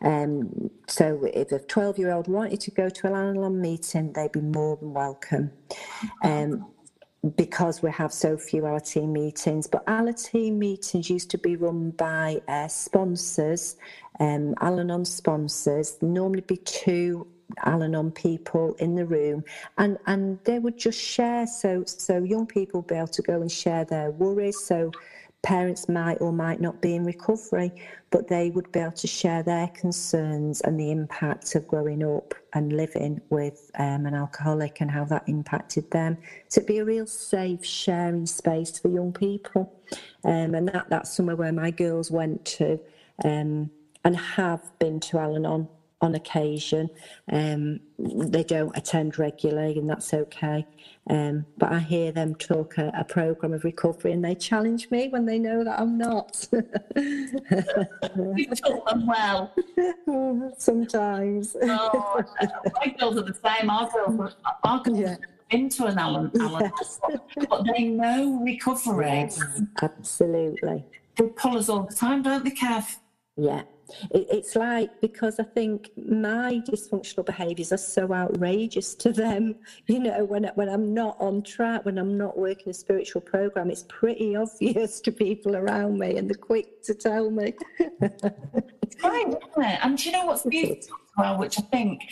Um, 0.01 0.71
so 0.87 1.29
if 1.33 1.51
a 1.51 1.59
12 1.59 1.99
year 1.99 2.11
old 2.11 2.27
wanted 2.27 2.59
to 2.61 2.71
go 2.71 2.89
to 2.89 3.07
an 3.07 3.13
Al-Anon 3.13 3.61
meeting, 3.61 4.13
they'd 4.13 4.31
be 4.31 4.41
more 4.41 4.77
than 4.77 4.93
welcome. 4.93 5.51
Um, 6.23 6.65
because 7.35 7.81
we 7.81 7.91
have 7.91 8.13
so 8.13 8.37
few 8.37 8.63
Alateen 8.63 9.09
meetings. 9.09 9.67
But 9.67 9.85
Alateen 9.85 10.57
meetings 10.57 11.09
used 11.09 11.29
to 11.31 11.37
be 11.37 11.55
run 11.55 11.91
by 11.91 12.41
uh, 12.47 12.67
sponsors, 12.67 13.77
um, 14.19 14.55
Al 14.61 14.79
Anon 14.79 15.05
sponsors. 15.05 15.97
Normally 16.01 16.41
be 16.41 16.57
two 16.57 17.27
Al 17.65 17.83
Anon 17.83 18.11
people 18.11 18.75
in 18.79 18.95
the 18.95 19.05
room, 19.05 19.43
and 19.77 19.97
and 20.05 20.39
they 20.43 20.59
would 20.59 20.77
just 20.77 20.99
share. 20.99 21.47
So 21.47 21.83
so 21.85 22.23
young 22.23 22.45
people 22.45 22.81
be 22.81 22.95
able 22.95 23.07
to 23.07 23.21
go 23.21 23.41
and 23.41 23.51
share 23.51 23.85
their 23.85 24.11
worries. 24.11 24.59
So 24.59 24.91
parents 25.43 25.87
might 25.87 26.15
or 26.19 26.31
might 26.31 26.59
not 26.59 26.81
be 26.81 26.95
in 26.95 27.05
recovery, 27.05 27.71
but 28.09 28.27
they 28.27 28.49
would 28.49 28.71
be 28.71 28.79
able 28.79 28.91
to 28.91 29.07
share 29.07 29.43
their 29.43 29.67
concerns 29.69 30.61
and 30.61 30.79
the 30.79 30.91
impact 30.91 31.55
of 31.55 31.67
growing 31.67 32.03
up 32.03 32.33
and 32.57 32.73
living 32.73 33.21
with 33.29 33.69
um, 33.77 34.05
an 34.05 34.15
alcoholic 34.15 34.81
and 34.81 34.89
how 34.89 35.05
that 35.05 35.23
impacted 35.27 35.89
them. 35.91 36.17
So 36.49 36.59
it'd 36.59 36.67
be 36.67 36.79
a 36.79 36.85
real 36.85 37.05
safe 37.05 37.63
sharing 37.63 38.25
space 38.25 38.79
for 38.79 38.89
young 38.89 39.13
people. 39.13 39.73
Um, 40.25 40.55
and 40.55 40.67
that, 40.69 40.89
that's 40.89 41.15
somewhere 41.15 41.35
where 41.35 41.53
my 41.53 41.71
girls 41.71 42.09
went 42.09 42.43
to 42.57 42.79
um, 43.23 43.69
and 44.03 44.17
have 44.17 44.63
been 44.79 44.99
to 45.01 45.19
Al 45.19 45.35
Anon 45.35 45.67
on 46.01 46.15
occasion. 46.15 46.89
Um, 47.31 47.79
they 47.97 48.43
don't 48.43 48.75
attend 48.77 49.17
regularly, 49.17 49.77
and 49.77 49.89
that's 49.89 50.13
okay. 50.13 50.65
Um, 51.09 51.45
but 51.57 51.71
I 51.71 51.79
hear 51.79 52.11
them 52.11 52.35
talk 52.35 52.77
a, 52.77 52.91
a 52.95 53.03
program 53.03 53.53
of 53.53 53.63
recovery, 53.63 54.11
and 54.11 54.23
they 54.23 54.35
challenge 54.35 54.91
me 54.91 55.07
when 55.09 55.25
they 55.25 55.39
know 55.39 55.63
that 55.63 55.79
I'm 55.79 55.97
not. 55.97 56.47
you 56.95 58.45
taught 58.47 58.85
them 58.85 59.07
well. 59.07 59.53
Sometimes. 60.57 61.55
oh, 61.63 62.23
my 62.81 62.95
girls 62.99 63.17
are 63.17 63.23
the 63.23 63.33
same. 63.33 63.69
Our 63.69 63.89
girls, 63.89 64.35
our 64.63 64.83
girls 64.83 64.99
yeah. 64.99 65.15
into 65.49 65.85
an 65.85 65.97
Alan, 65.97 66.29
but 67.49 67.65
they 67.73 67.85
know 67.85 68.39
recovery. 68.43 69.07
Yes, 69.07 69.41
absolutely. 69.81 70.85
They 71.15 71.27
pull 71.29 71.57
us 71.57 71.69
all 71.69 71.83
the 71.83 71.95
time, 71.95 72.21
don't 72.21 72.43
they, 72.43 72.51
Kev? 72.51 72.97
Yeah, 73.37 73.63
it, 74.11 74.27
it's 74.31 74.55
like 74.55 75.01
because 75.01 75.39
I 75.39 75.43
think 75.43 75.91
my 75.97 76.61
dysfunctional 76.67 77.25
behaviours 77.25 77.71
are 77.71 77.77
so 77.77 78.13
outrageous 78.13 78.95
to 78.95 79.11
them. 79.11 79.55
You 79.87 79.99
know, 79.99 80.25
when 80.25 80.45
when 80.55 80.69
I'm 80.69 80.93
not 80.93 81.15
on 81.19 81.41
track, 81.43 81.85
when 81.85 81.97
I'm 81.97 82.17
not 82.17 82.37
working 82.37 82.69
a 82.69 82.73
spiritual 82.73 83.21
program, 83.21 83.69
it's 83.71 83.85
pretty 83.87 84.35
obvious 84.35 84.99
to 85.01 85.11
people 85.11 85.55
around 85.55 85.97
me, 85.97 86.17
and 86.17 86.29
they're 86.29 86.35
quick 86.35 86.83
to 86.83 86.93
tell 86.93 87.31
me. 87.31 87.53
it's 87.79 88.95
great, 88.95 89.27
isn't 89.27 89.63
it? 89.63 89.79
And 89.81 89.97
do 89.97 90.03
you 90.03 90.11
know 90.11 90.25
what's 90.25 90.43
beautiful? 90.43 90.97
Well, 91.17 91.39
which 91.39 91.57
I 91.57 91.63
think, 91.63 92.03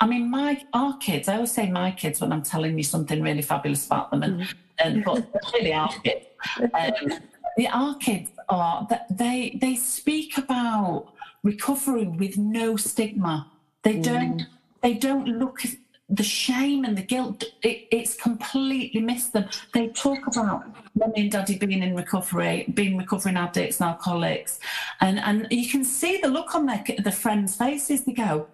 I 0.00 0.06
mean, 0.06 0.30
my 0.30 0.62
our 0.72 0.96
kids. 0.98 1.28
I 1.28 1.34
always 1.34 1.52
say 1.52 1.70
my 1.70 1.90
kids 1.90 2.20
when 2.20 2.32
I'm 2.32 2.42
telling 2.42 2.76
you 2.78 2.84
something 2.84 3.20
really 3.20 3.42
fabulous 3.42 3.86
about 3.86 4.10
them, 4.10 4.22
and, 4.22 4.40
mm. 4.40 4.54
and 4.78 5.04
but 5.04 5.28
really 5.52 5.72
our 5.72 5.92
kids. 6.02 6.26
Um, 6.74 7.20
the 7.56 7.68
our 7.68 7.94
kids 7.96 8.30
are 8.48 8.86
that 8.90 9.06
they 9.16 9.56
they 9.60 9.76
speak 9.76 10.36
about 10.36 11.13
recovery 11.44 12.08
with 12.08 12.36
no 12.36 12.76
stigma. 12.76 13.52
They 13.82 14.00
don't 14.00 14.46
they 14.82 14.94
don't 14.94 15.26
look 15.26 15.64
at 15.64 15.76
the 16.08 16.22
shame 16.22 16.84
and 16.84 16.98
the 16.98 17.02
guilt. 17.02 17.44
It, 17.62 17.86
it's 17.90 18.14
completely 18.14 19.00
missed 19.00 19.32
them. 19.32 19.48
They 19.72 19.88
talk 19.88 20.26
about 20.26 20.64
mummy 20.94 21.22
and 21.22 21.30
daddy 21.30 21.56
being 21.56 21.82
in 21.82 21.94
recovery, 21.94 22.66
being 22.74 22.98
recovering 22.98 23.36
addicts 23.36 23.80
and 23.80 23.90
alcoholics, 23.90 24.58
and 25.00 25.20
and 25.20 25.46
you 25.50 25.68
can 25.70 25.84
see 25.84 26.18
the 26.20 26.28
look 26.28 26.54
on 26.54 26.66
their 26.66 26.82
the 26.98 27.12
friends' 27.12 27.56
faces. 27.56 28.04
They 28.04 28.12
go, 28.12 28.48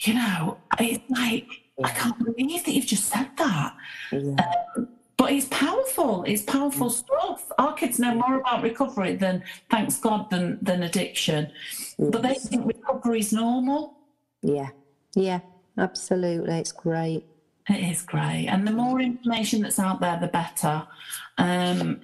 you 0.00 0.14
know, 0.14 0.58
it's 0.78 1.08
like 1.10 1.48
I 1.82 1.90
can't 1.90 2.18
believe 2.18 2.64
that 2.64 2.72
you've 2.72 2.86
just 2.86 3.06
said 3.06 3.30
that. 3.38 3.76
Um, 4.12 4.88
but 5.16 5.32
it's 5.32 5.46
powerful. 5.50 6.24
It's 6.24 6.42
powerful 6.42 6.90
stuff. 6.90 7.50
Our 7.58 7.72
kids 7.72 7.98
know 7.98 8.14
more 8.14 8.40
about 8.40 8.62
recovery 8.62 9.16
than, 9.16 9.42
thanks 9.70 9.98
God, 9.98 10.28
than 10.30 10.58
than 10.60 10.82
addiction. 10.82 11.50
But 11.98 12.22
they 12.22 12.34
think 12.34 12.66
recovery 12.66 13.20
is 13.20 13.32
normal. 13.32 13.94
Yeah, 14.42 14.68
yeah, 15.14 15.40
absolutely. 15.78 16.58
It's 16.58 16.72
great. 16.72 17.24
It 17.68 17.90
is 17.90 18.02
great, 18.02 18.46
and 18.48 18.66
the 18.66 18.72
more 18.72 19.00
information 19.00 19.62
that's 19.62 19.78
out 19.78 20.00
there, 20.00 20.18
the 20.20 20.28
better. 20.28 20.86
Um, 21.38 22.00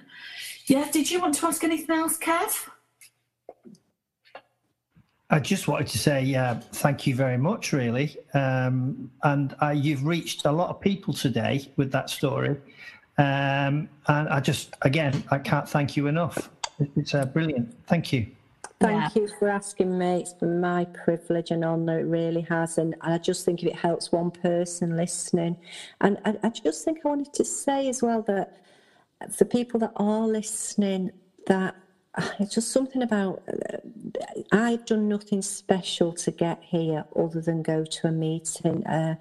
yeah. 0.65 0.89
Did 0.91 1.09
you 1.11 1.21
want 1.21 1.35
to 1.35 1.45
ask 1.45 1.63
anything 1.63 1.95
else, 1.95 2.17
Kev? 2.17 2.69
I 5.29 5.39
just 5.39 5.67
wanted 5.67 5.87
to 5.87 5.97
say 5.97 6.35
uh, 6.35 6.55
thank 6.73 7.07
you 7.07 7.15
very 7.15 7.37
much, 7.37 7.73
really. 7.73 8.17
Um, 8.35 9.09
and 9.23 9.55
uh, 9.61 9.69
you've 9.69 10.05
reached 10.05 10.45
a 10.45 10.51
lot 10.51 10.69
of 10.69 10.79
people 10.79 11.11
today 11.11 11.71
with 11.75 11.91
that 11.91 12.09
story. 12.11 12.55
Um, 13.17 13.89
and 14.07 14.29
I 14.29 14.39
just, 14.39 14.75
again, 14.81 15.23
I 15.29 15.37
can't 15.37 15.67
thank 15.67 15.95
you 15.95 16.07
enough. 16.07 16.49
It's 16.95 17.13
uh, 17.13 17.25
brilliant. 17.25 17.75
Thank 17.87 18.11
you. 18.11 18.27
Thank 18.79 19.15
Yeah. 19.15 19.21
you 19.21 19.29
for 19.39 19.49
asking 19.49 19.97
me. 19.97 20.21
It's 20.21 20.33
been 20.33 20.59
my 20.59 20.85
privilege 20.85 21.51
and 21.51 21.63
honour. 21.63 21.99
It 21.99 22.05
really 22.05 22.41
has. 22.41 22.77
And 22.77 22.95
I 23.01 23.17
just 23.17 23.45
think 23.45 23.61
if 23.61 23.69
it 23.69 23.75
helps 23.75 24.11
one 24.11 24.31
person 24.31 24.97
listening, 24.97 25.57
and 26.01 26.17
I, 26.25 26.35
I 26.43 26.49
just 26.49 26.83
think 26.83 26.99
I 27.05 27.09
wanted 27.09 27.33
to 27.33 27.45
say 27.45 27.87
as 27.87 28.01
well 28.01 28.23
that 28.23 28.57
for 29.31 29.45
people 29.45 29.79
that 29.81 29.93
are 29.95 30.27
listening, 30.27 31.11
that 31.47 31.75
uh, 32.15 32.29
it's 32.39 32.55
just 32.55 32.71
something 32.71 33.03
about 33.03 33.41
uh, 33.47 33.77
I've 34.51 34.85
done 34.85 35.07
nothing 35.07 35.41
special 35.41 36.11
to 36.13 36.31
get 36.31 36.61
here 36.63 37.05
other 37.15 37.41
than 37.41 37.63
go 37.63 37.85
to 37.85 38.07
a 38.07 38.11
meeting. 38.11 38.85
Uh, 38.85 39.15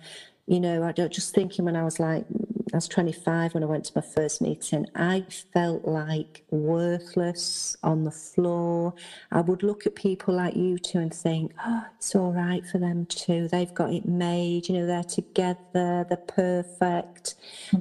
you 0.47 0.59
know, 0.59 0.83
I 0.83 0.93
don't 0.93 1.13
just 1.13 1.35
thinking 1.35 1.67
when 1.67 1.77
I 1.77 1.85
was 1.85 2.01
like, 2.01 2.25
I 2.73 2.77
was 2.77 2.89
25 2.89 3.53
when 3.53 3.63
I 3.63 3.67
went 3.67 3.85
to 3.87 3.93
my 3.95 4.01
first 4.01 4.41
meeting, 4.41 4.87
I 4.95 5.27
felt 5.53 5.85
like 5.85 6.43
worthless 6.51 7.77
on 7.83 8.05
the 8.05 8.11
floor. 8.11 8.95
I 9.31 9.43
would 9.43 9.63
look 9.63 9.87
at 9.87 9.95
people 9.95 10.35
like 10.35 10.57
you 10.57 10.79
two 10.79 10.99
and 10.99 11.13
think, 11.13 11.53
oh, 11.67 11.85
it's 11.97 12.15
all 12.15 12.33
right 12.33 12.65
for 12.65 12.79
them 12.79 13.05
too. 13.07 13.49
They've 13.49 13.75
got 13.75 13.93
it 13.93 14.07
made, 14.07 14.69
you 14.69 14.79
know, 14.79 14.87
they're 14.87 15.05
together, 15.05 16.07
they're 16.09 16.17
perfect. 16.27 17.35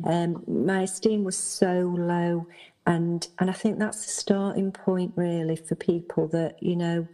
Um, 0.03 0.43
my 0.45 0.81
esteem 0.81 1.23
was 1.23 1.37
so 1.37 1.95
low. 1.97 2.47
And, 2.85 3.25
and 3.39 3.49
I 3.49 3.53
think 3.53 3.79
that's 3.79 4.05
the 4.05 4.11
starting 4.11 4.73
point, 4.73 5.13
really, 5.15 5.55
for 5.55 5.75
people 5.75 6.27
that, 6.29 6.61
you 6.61 6.75
know, 6.75 7.07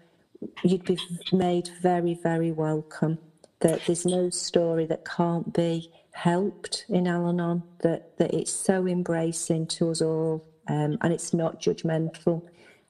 you'd 0.63 0.85
be 0.85 0.97
made 1.31 1.69
very, 1.81 2.15
very 2.15 2.51
welcome. 2.51 3.19
That 3.59 3.85
there's 3.85 4.05
no 4.05 4.29
story 4.29 4.85
that 4.85 5.05
can't 5.05 5.53
be 5.53 5.91
helped 6.17 6.85
in 6.89 7.07
Al 7.07 7.29
Anon, 7.29 7.61
that, 7.83 8.17
that 8.17 8.33
it's 8.33 8.51
so 8.51 8.87
embracing 8.87 9.67
to 9.67 9.91
us 9.91 10.01
all 10.01 10.43
um, 10.67 10.97
and 11.01 11.13
it's 11.13 11.33
not 11.33 11.61
judgmental. 11.61 12.41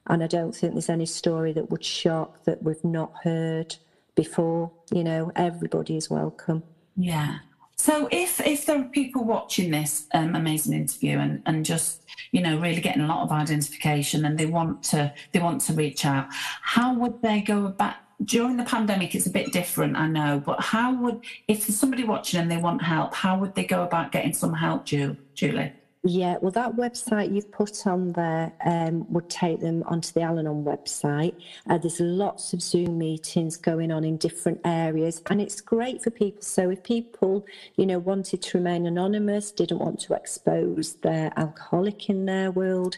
And 0.08 0.24
I 0.24 0.28
don't 0.28 0.56
think 0.56 0.74
there's 0.74 0.90
any 0.90 1.06
story 1.06 1.52
that 1.54 1.70
would 1.70 1.84
shock 1.84 2.46
that 2.46 2.64
we've 2.64 2.84
not 2.84 3.12
heard 3.24 3.76
before. 4.16 4.72
You 4.94 5.04
know, 5.04 5.32
everybody 5.36 5.98
is 5.98 6.10
welcome. 6.10 6.64
Yeah. 6.96 7.40
So 7.76 8.08
if 8.12 8.40
if 8.40 8.66
there 8.66 8.80
are 8.80 8.86
people 8.86 9.26
watching 9.26 9.72
this 9.72 10.08
um, 10.14 10.34
amazing 10.34 10.74
interview 10.74 11.20
and, 11.20 11.44
and 11.46 11.64
just 11.64 12.04
you 12.32 12.42
know 12.42 12.60
really 12.60 12.82
getting 12.82 13.04
a 13.04 13.08
lot 13.08 13.24
of 13.24 13.32
identification 13.32 14.26
and 14.26 14.38
they 14.38 14.48
want 14.48 14.82
to 14.84 15.14
they 15.32 15.40
want 15.40 15.62
to 15.62 15.74
reach 15.74 16.06
out, 16.06 16.28
how 16.62 16.96
would 16.96 17.22
they 17.22 17.42
go 17.42 17.66
about 17.66 17.96
during 18.24 18.58
the 18.58 18.64
pandemic? 18.64 19.16
It's 19.16 19.28
a 19.28 19.32
bit 19.32 19.52
different, 19.52 19.96
I 19.96 20.08
know, 20.08 20.42
but 20.46 20.62
how 20.62 20.94
would 21.02 21.24
if 21.48 21.68
there's 21.68 21.78
somebody 21.78 22.04
watching 22.04 22.40
and 22.40 22.52
they 22.52 22.58
want 22.58 22.82
help, 22.82 23.14
how 23.14 23.38
would 23.40 23.56
they 23.56 23.66
go 23.66 23.84
about 23.84 24.12
getting 24.12 24.34
some 24.34 24.54
help, 24.54 24.86
Julie? 24.86 25.74
Yeah, 26.10 26.38
well, 26.40 26.52
that 26.52 26.76
website 26.76 27.34
you've 27.34 27.52
put 27.52 27.86
on 27.86 28.14
there 28.14 28.54
um, 28.64 29.12
would 29.12 29.30
take 29.30 29.60
them 29.60 29.84
onto 29.88 30.14
the 30.14 30.22
Al 30.22 30.40
Anon 30.40 30.64
website. 30.64 31.36
Uh, 31.70 31.78
there's 31.78 32.00
lots 32.00 32.54
of 32.54 32.62
Zoom 32.62 32.98
meetings 32.98 33.58
going 33.58 33.92
on 33.92 34.06
in 34.06 34.16
different 34.16 34.62
areas, 34.64 35.22
and 35.30 35.42
it's 35.42 35.60
great 35.60 36.02
for 36.02 36.10
people. 36.10 36.42
So, 36.42 36.70
if 36.70 36.82
people, 36.84 37.46
you 37.76 37.86
know, 37.86 38.00
wanted 38.00 38.42
to 38.42 38.58
remain 38.58 38.86
anonymous, 38.86 39.52
didn't 39.52 39.80
want 39.80 40.00
to 40.02 40.14
expose 40.14 40.94
their 40.94 41.34
alcoholic 41.36 42.10
in 42.10 42.26
their 42.26 42.52
world, 42.52 42.98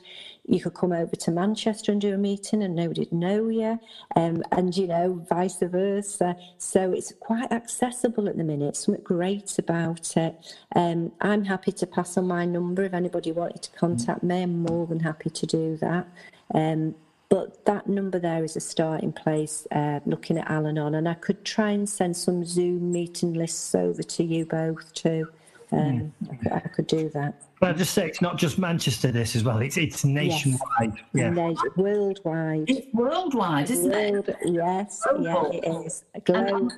you 0.50 0.60
could 0.62 0.74
come 0.74 0.92
over 0.92 1.16
to 1.16 1.32
Manchester 1.32 1.92
and 1.92 2.02
do 2.02 2.14
a 2.14 2.18
meeting, 2.18 2.64
and 2.64 2.76
nobody'd 2.76 3.12
know 3.12 3.48
you, 3.50 3.80
um, 4.16 4.44
and 4.52 4.76
you 4.76 4.88
know, 4.88 5.26
vice 5.30 5.60
versa. 5.60 6.36
So, 6.58 6.92
it's 6.92 7.14
quite 7.20 7.52
accessible 7.52 8.28
at 8.28 8.38
the 8.38 8.44
minute. 8.44 8.76
Something 8.76 9.04
great 9.04 9.58
about 9.60 10.18
it. 10.18 10.56
Um, 10.76 11.12
I'm 11.22 11.46
happy 11.46 11.72
to 11.74 11.88
pass 11.88 12.18
on 12.18 12.28
my 12.28 12.46
number 12.46 12.84
if 12.84 12.94
anybody 12.94 13.32
wanted 13.32 13.64
to 13.64 13.72
contact 13.72 14.24
me. 14.24 14.44
I'm 14.44 14.64
more 14.64 14.88
than 14.88 15.00
happy 15.00 15.30
to 15.30 15.46
do 15.46 15.78
that. 15.78 16.08
Um, 16.54 16.96
but 17.30 17.64
that 17.66 17.88
number 17.88 18.18
there 18.18 18.44
is 18.44 18.56
a 18.56 18.60
starting 18.60 19.14
place 19.14 19.68
uh, 19.72 20.00
looking 20.06 20.40
at 20.40 20.50
Al 20.50 20.66
Anon, 20.66 20.96
and 20.96 21.08
I 21.08 21.14
could 21.14 21.46
try 21.46 21.70
and 21.70 21.88
send 21.88 22.18
some 22.18 22.44
Zoom 22.44 22.92
meeting 22.92 23.34
lists 23.34 23.76
over 23.76 24.02
to 24.02 24.24
you 24.24 24.46
both 24.46 24.92
too. 24.94 25.30
Um, 25.72 26.12
I, 26.32 26.36
could, 26.36 26.52
I 26.52 26.60
could 26.60 26.88
do 26.88 27.10
that. 27.10 27.44
But 27.60 27.70
I 27.70 27.74
just 27.74 27.94
say 27.94 28.08
it's 28.08 28.22
not 28.22 28.38
just 28.38 28.58
Manchester. 28.58 29.12
This 29.12 29.36
as 29.36 29.44
well. 29.44 29.60
It's 29.60 29.78
it's 29.78 30.04
nationwide. 30.04 30.94
Yeah. 31.14 31.26
And 31.28 31.58
worldwide. 31.76 32.66
It's 32.68 32.88
worldwide, 32.94 33.70
isn't 33.70 33.92
it? 33.92 34.14
World, 34.14 34.36
yes, 34.46 35.08
yeah, 35.20 35.44
it 35.52 35.86
is. 35.86 36.04
Global. 36.26 36.72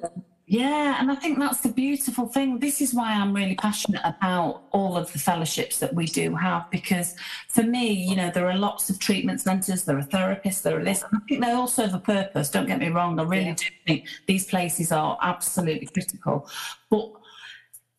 Yeah, 0.52 0.98
and 1.00 1.10
I 1.10 1.16
think 1.16 1.39
that's 1.39 1.62
the 1.62 1.70
beautiful 1.70 2.28
thing. 2.28 2.60
This 2.60 2.82
is 2.82 2.94
why 2.94 3.14
I'm 3.14 3.34
really 3.34 3.56
passionate 3.56 4.02
about 4.04 4.64
all 4.74 4.98
of 4.98 5.10
the 5.14 5.20
fellowships 5.20 5.78
that 5.78 5.94
we 5.94 6.08
do 6.08 6.36
have, 6.36 6.70
because 6.70 7.16
for 7.48 7.64
me, 7.64 7.94
you 7.94 8.18
know, 8.18 8.30
there 8.30 8.50
are 8.50 8.58
lots 8.58 8.89
of 8.89 9.00
treatment 9.00 9.39
centres, 9.39 9.86
there 9.86 9.98
are 9.98 10.04
therapists, 10.04 10.62
there 10.62 10.78
are 10.78 10.84
this. 10.84 11.06
I 11.06 11.20
think 11.30 11.42
they 11.42 11.52
all 11.52 11.68
serve 11.68 11.94
a 11.94 12.00
purpose. 12.00 12.50
Don't 12.50 12.68
get 12.68 12.80
me 12.80 12.89
wrong. 12.89 13.18
I 13.18 13.24
really 13.24 13.54
do 13.54 13.66
think 13.88 14.08
these 14.28 14.46
places 14.46 14.92
are 14.92 15.18
absolutely 15.22 15.88
critical. 15.88 16.50
But 16.89 17.14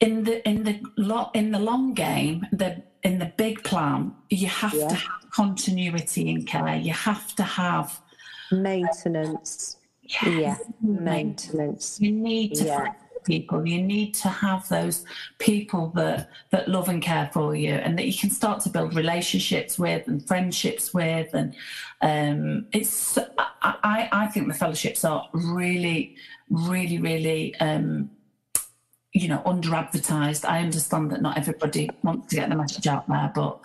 in 0.06 0.24
the 0.26 0.46
in 0.50 0.58
the 0.68 0.74
lo- 1.10 1.30
in 1.34 1.46
the 1.52 1.58
long 1.70 1.94
game, 1.94 2.36
the 2.52 2.70
in 3.08 3.18
the 3.18 3.30
big 3.44 3.56
plan, 3.70 4.12
you 4.30 4.48
have 4.62 4.74
Yeah. 4.74 4.88
to 4.88 4.94
have 4.94 5.30
continuity 5.42 6.24
in 6.34 6.44
care. 6.52 6.76
You 6.88 6.92
have 7.10 7.34
to 7.40 7.42
have 7.42 7.88
Maintenance. 8.52 9.76
Yeah, 10.22 10.56
maintenance. 10.82 11.98
You 12.00 12.12
need 12.12 12.54
to 12.56 12.64
Yeah. 12.66 12.78
find 12.78 12.94
people. 13.24 13.66
You 13.66 13.80
need 13.80 14.12
to 14.24 14.28
have 14.28 14.68
those 14.68 15.04
people 15.38 15.84
that 15.94 16.28
that 16.50 16.68
love 16.68 16.88
and 16.88 17.00
care 17.10 17.30
for 17.32 17.54
you, 17.56 17.72
and 17.84 17.96
that 17.98 18.06
you 18.06 18.16
can 18.22 18.30
start 18.30 18.60
to 18.64 18.68
build 18.68 18.94
relationships 18.94 19.78
with 19.78 20.06
and 20.08 20.26
friendships 20.26 20.92
with. 20.92 21.32
And 21.40 21.54
um, 22.02 22.66
it's 22.72 23.16
I, 23.38 23.74
I 23.96 24.08
I 24.22 24.26
think 24.32 24.48
the 24.48 24.54
fellowships 24.62 25.04
are 25.04 25.28
really, 25.32 26.16
really, 26.50 26.98
really. 26.98 27.54
Um, 27.56 28.10
you 29.12 29.28
know, 29.28 29.42
under 29.44 29.74
advertised. 29.74 30.44
I 30.46 30.60
understand 30.60 31.10
that 31.10 31.20
not 31.20 31.36
everybody 31.36 31.90
wants 32.02 32.28
to 32.28 32.36
get 32.36 32.48
the 32.48 32.56
message 32.56 32.86
out 32.86 33.06
there, 33.08 33.30
but 33.34 33.60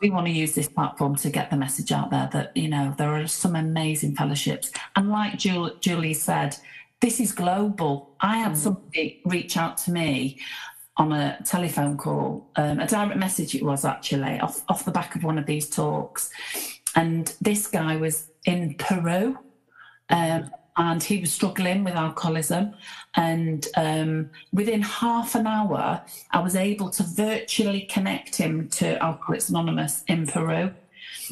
we 0.00 0.08
want 0.08 0.26
to 0.26 0.32
use 0.32 0.54
this 0.54 0.68
platform 0.68 1.16
to 1.16 1.30
get 1.30 1.50
the 1.50 1.56
message 1.56 1.92
out 1.92 2.10
there 2.10 2.30
that, 2.32 2.56
you 2.56 2.68
know, 2.68 2.94
there 2.96 3.14
are 3.14 3.26
some 3.26 3.56
amazing 3.56 4.16
fellowships. 4.16 4.70
And 4.96 5.10
like 5.10 5.38
Jul- 5.38 5.74
Julie 5.80 6.14
said, 6.14 6.56
this 7.00 7.20
is 7.20 7.32
global. 7.32 8.14
I 8.20 8.38
had 8.38 8.56
somebody 8.56 9.20
reach 9.26 9.56
out 9.56 9.76
to 9.78 9.90
me 9.90 10.38
on 10.96 11.12
a 11.12 11.38
telephone 11.44 11.96
call, 11.96 12.50
um, 12.56 12.80
a 12.80 12.86
direct 12.86 13.18
message 13.18 13.54
it 13.54 13.62
was 13.62 13.84
actually, 13.84 14.40
off, 14.40 14.62
off 14.68 14.84
the 14.84 14.90
back 14.90 15.14
of 15.14 15.24
one 15.24 15.38
of 15.38 15.46
these 15.46 15.68
talks. 15.68 16.30
And 16.94 17.34
this 17.40 17.66
guy 17.66 17.96
was 17.96 18.30
in 18.44 18.74
Peru. 18.74 19.38
Um, 20.08 20.50
and 20.80 21.02
he 21.02 21.20
was 21.20 21.30
struggling 21.30 21.84
with 21.84 21.92
alcoholism. 21.94 22.74
And 23.14 23.68
um, 23.76 24.30
within 24.50 24.80
half 24.80 25.34
an 25.34 25.46
hour, 25.46 26.02
I 26.30 26.40
was 26.40 26.56
able 26.56 26.88
to 26.90 27.02
virtually 27.02 27.82
connect 27.82 28.36
him 28.36 28.68
to 28.70 29.00
Alcoholics 29.02 29.50
Anonymous 29.50 30.04
in 30.08 30.26
Peru. 30.26 30.72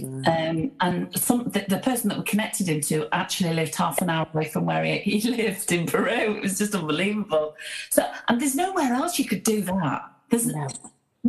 Um, 0.01 0.70
and 0.80 1.18
some 1.18 1.44
the, 1.44 1.64
the 1.68 1.78
person 1.78 2.09
that 2.11 2.18
we 2.18 2.24
connected 2.24 2.68
him 2.68 2.80
to 2.82 3.09
actually 3.11 3.53
lived 3.55 3.74
half 3.74 4.01
an 4.01 4.11
hour 4.11 4.28
away 4.32 4.44
from 4.44 4.66
where 4.66 4.84
he, 4.84 5.18
he 5.18 5.30
lived 5.36 5.72
in 5.72 5.86
Peru. 5.86 6.36
It 6.36 6.42
was 6.42 6.59
just 6.59 6.74
unbelievable. 6.74 7.57
So, 7.90 8.09
and 8.28 8.40
there's 8.40 8.55
nowhere 8.55 8.92
else 8.92 9.18
you 9.18 9.24
could 9.24 9.42
do 9.42 9.62
that. 9.62 10.11
There's 10.28 10.46
No. 10.46 10.68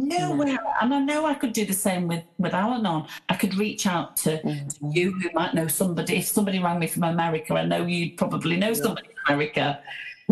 Nowhere. 0.08 0.58
And 0.82 0.94
I 0.94 1.00
know 1.00 1.26
I 1.26 1.34
could 1.34 1.54
do 1.54 1.66
the 1.66 1.74
same 1.74 2.08
with, 2.08 2.24
with 2.38 2.54
Al 2.54 2.74
Anon. 2.74 3.08
I 3.28 3.36
could 3.36 3.56
reach 3.56 3.86
out 3.86 4.18
to, 4.18 4.38
mm-hmm. 4.42 4.68
to, 4.68 5.00
you 5.00 5.12
who 5.12 5.30
might 5.34 5.54
know 5.54 5.68
somebody. 5.68 6.18
If 6.18 6.26
somebody 6.26 6.60
rang 6.60 6.80
me 6.80 6.88
from 6.88 7.04
America, 7.04 7.54
I 7.54 7.66
know 7.66 7.86
you'd 7.86 8.18
probably 8.18 8.58
know 8.58 8.74
somebody 8.74 9.10
in 9.10 9.34
America. 9.34 9.82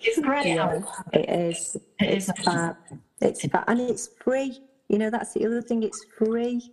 it's 0.00 0.20
great. 0.20 0.46
Yeah, 0.46 0.80
it 1.12 1.28
is. 1.28 1.76
It 1.98 2.10
is 2.10 2.30
fab. 2.44 2.76
It's 3.20 3.46
fab. 3.46 3.64
And 3.68 3.80
it's 3.80 4.08
free. 4.22 4.58
You 4.88 4.98
know, 4.98 5.10
that's 5.10 5.34
the 5.34 5.46
other 5.46 5.62
thing. 5.62 5.82
It's 5.82 6.04
free 6.18 6.72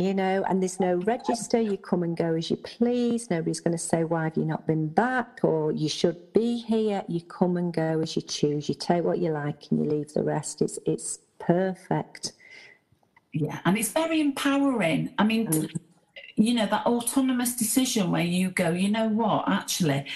you 0.00 0.14
know, 0.14 0.44
and 0.48 0.62
there's 0.62 0.80
no 0.80 0.96
register. 0.96 1.60
You 1.60 1.76
come 1.76 2.02
and 2.02 2.16
go 2.16 2.34
as 2.34 2.50
you 2.50 2.56
please. 2.56 3.30
Nobody's 3.30 3.60
going 3.60 3.76
to 3.76 3.82
say, 3.82 4.04
Why 4.04 4.24
have 4.24 4.36
you 4.36 4.44
not 4.44 4.66
been 4.66 4.88
back? 4.88 5.40
or 5.42 5.72
You 5.72 5.88
should 5.88 6.32
be 6.32 6.58
here. 6.58 7.04
You 7.08 7.20
come 7.22 7.56
and 7.56 7.72
go 7.72 8.00
as 8.00 8.16
you 8.16 8.22
choose. 8.22 8.68
You 8.68 8.74
take 8.74 9.04
what 9.04 9.18
you 9.18 9.30
like 9.30 9.70
and 9.70 9.84
you 9.84 9.90
leave 9.90 10.12
the 10.12 10.22
rest. 10.22 10.62
It's, 10.62 10.78
it's 10.86 11.20
perfect. 11.38 12.32
Yeah, 13.32 13.58
and 13.64 13.76
it's 13.76 13.90
very 13.90 14.20
empowering. 14.20 15.12
I 15.18 15.24
mean, 15.24 15.48
mm. 15.48 15.76
you 16.36 16.54
know, 16.54 16.66
that 16.66 16.86
autonomous 16.86 17.56
decision 17.56 18.12
where 18.12 18.22
you 18.22 18.50
go, 18.50 18.70
you 18.70 18.88
know 18.88 19.08
what, 19.08 19.48
actually, 19.48 20.06